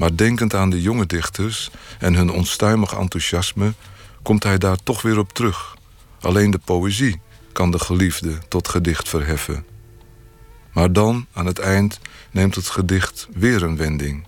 [0.00, 3.74] Maar denkend aan de jonge dichters en hun onstuimig enthousiasme,
[4.22, 5.76] komt hij daar toch weer op terug.
[6.20, 7.20] Alleen de poëzie
[7.52, 9.64] kan de geliefde tot gedicht verheffen.
[10.72, 12.00] Maar dan, aan het eind,
[12.30, 14.26] neemt het gedicht weer een wending.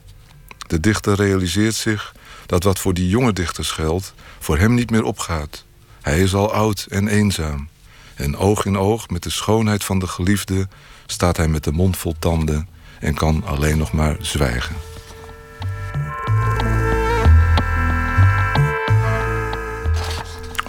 [0.66, 2.15] De dichter realiseert zich
[2.47, 5.65] dat wat voor die jonge dichters geldt, voor hem niet meer opgaat.
[6.03, 7.69] Hij is al oud en eenzaam.
[8.15, 10.69] En oog in oog met de schoonheid van de geliefde
[11.07, 12.69] staat hij met de mond vol tanden
[13.01, 14.91] en kan alleen nog maar zwijgen.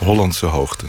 [0.04, 0.86] Hollandse hoogte.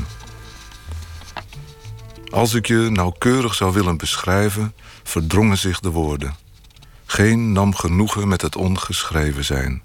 [2.31, 6.35] Als ik je nauwkeurig zou willen beschrijven, verdrongen zich de woorden.
[7.05, 9.83] Geen nam genoegen met het ongeschreven zijn.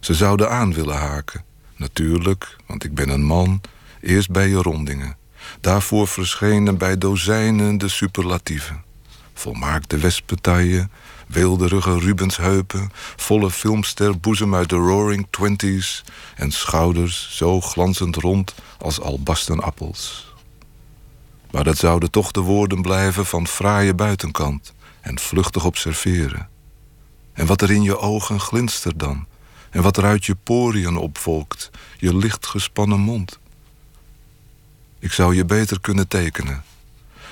[0.00, 1.44] Ze zouden aan willen haken.
[1.76, 3.60] Natuurlijk, want ik ben een man,
[4.00, 5.16] eerst bij je rondingen.
[5.60, 8.84] Daarvoor verschenen bij dozijnen de superlatieven.
[9.34, 10.88] Volmaakte wespentaille,
[11.26, 12.90] weelderige Rubensheupen...
[13.16, 16.04] volle filmster boezem uit de roaring twenties...
[16.36, 20.34] en schouders zo glanzend rond als albasten appels.
[21.50, 24.72] Maar dat zouden toch de woorden blijven van fraaie buitenkant...
[25.00, 26.48] en vluchtig observeren.
[27.32, 29.26] En wat er in je ogen glinstert dan...
[29.70, 33.38] en wat er uit je poriën opvolkt, je licht gespannen mond...
[34.98, 36.64] Ik zou je beter kunnen tekenen.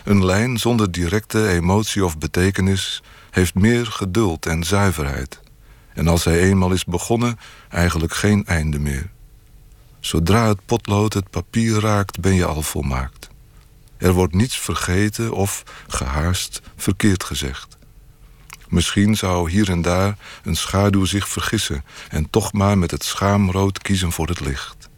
[0.04, 3.02] Een lijn zonder directe emotie of betekenis
[3.34, 5.40] heeft meer geduld en zuiverheid.
[5.94, 7.38] En als hij eenmaal is begonnen,
[7.68, 9.10] eigenlijk geen einde meer.
[10.00, 13.28] Zodra het potlood het papier raakt, ben je al volmaakt.
[13.96, 17.76] Er wordt niets vergeten of, gehaast, verkeerd gezegd.
[18.68, 21.84] Misschien zou hier en daar een schaduw zich vergissen...
[22.08, 24.88] en toch maar met het schaamrood kiezen voor het licht.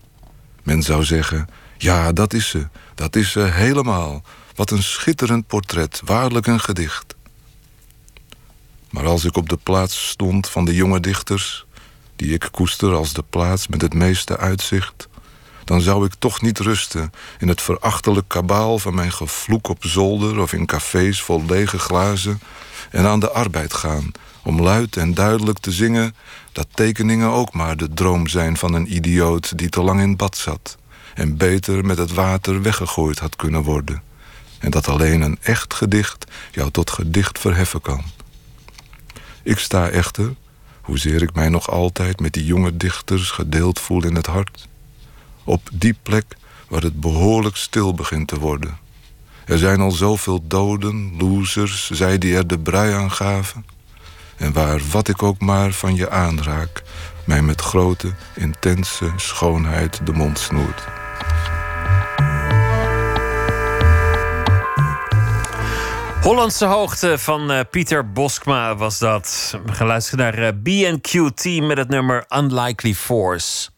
[0.62, 1.48] Men zou zeggen,
[1.78, 4.22] ja, dat is ze, dat is ze helemaal.
[4.54, 7.15] Wat een schitterend portret, waarlijk een gedicht.
[8.90, 11.66] Maar als ik op de plaats stond van de jonge dichters...
[12.16, 15.08] die ik koester als de plaats met het meeste uitzicht...
[15.64, 18.78] dan zou ik toch niet rusten in het verachtelijk kabaal...
[18.78, 22.40] van mijn gevloek op zolder of in cafés vol lege glazen...
[22.90, 26.14] en aan de arbeid gaan om luid en duidelijk te zingen...
[26.52, 29.58] dat tekeningen ook maar de droom zijn van een idioot...
[29.58, 30.76] die te lang in bad zat
[31.14, 34.02] en beter met het water weggegooid had kunnen worden...
[34.58, 38.04] en dat alleen een echt gedicht jou tot gedicht verheffen kan...
[39.46, 40.34] Ik sta echter,
[40.80, 44.68] hoezeer ik mij nog altijd met die jonge dichters gedeeld voel in het hart,
[45.44, 46.36] op die plek
[46.68, 48.78] waar het behoorlijk stil begint te worden.
[49.44, 53.66] Er zijn al zoveel doden, losers, zij die er de brei aan gaven.
[54.36, 56.82] En waar wat ik ook maar van je aanraak,
[57.24, 60.95] mij met grote, intense schoonheid de mond snoert.
[66.26, 69.58] Hollandse hoogte van uh, Pieter Boskma was dat.
[69.78, 73.68] Luisteren naar uh, BNQT met het nummer Unlikely Force.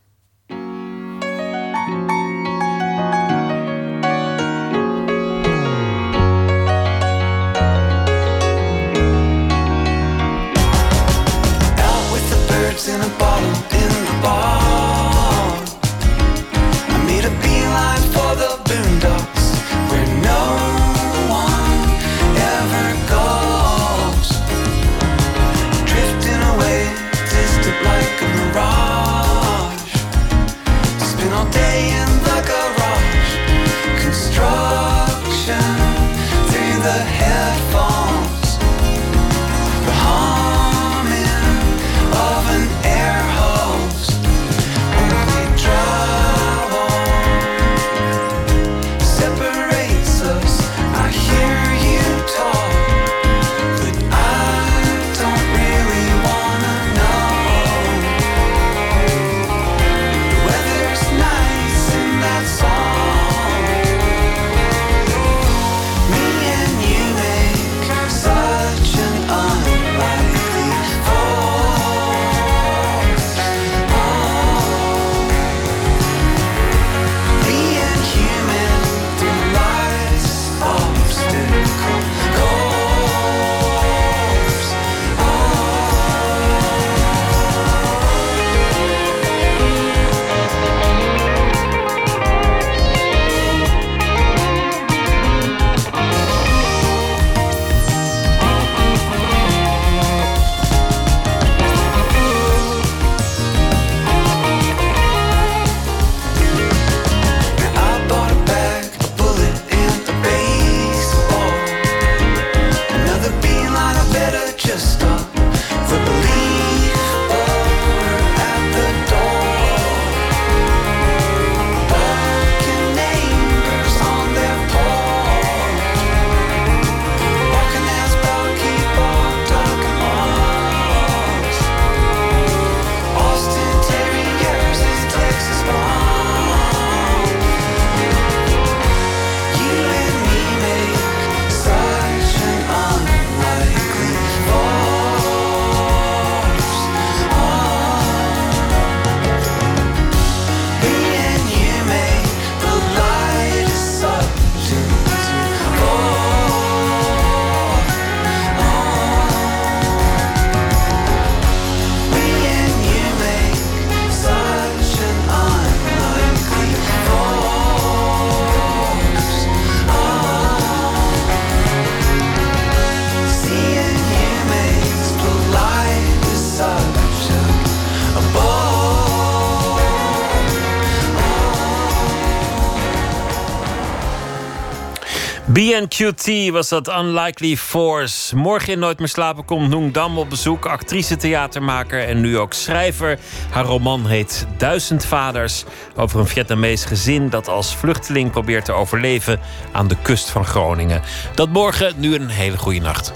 [185.58, 188.36] BNQT was dat Unlikely Force.
[188.36, 190.66] Morgen in Nooit meer slapen komt Noong Dam op bezoek.
[190.66, 193.18] Actrice, theatermaker en nu ook schrijver.
[193.50, 195.64] Haar roman heet Duizend Vaders.
[195.96, 199.40] Over een Vietnamees gezin dat als vluchteling probeert te overleven
[199.72, 201.02] aan de kust van Groningen.
[201.34, 203.12] Dat morgen, nu een hele goede nacht.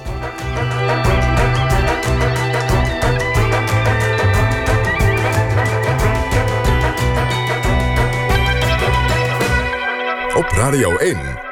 [10.34, 11.51] Op Radio 1.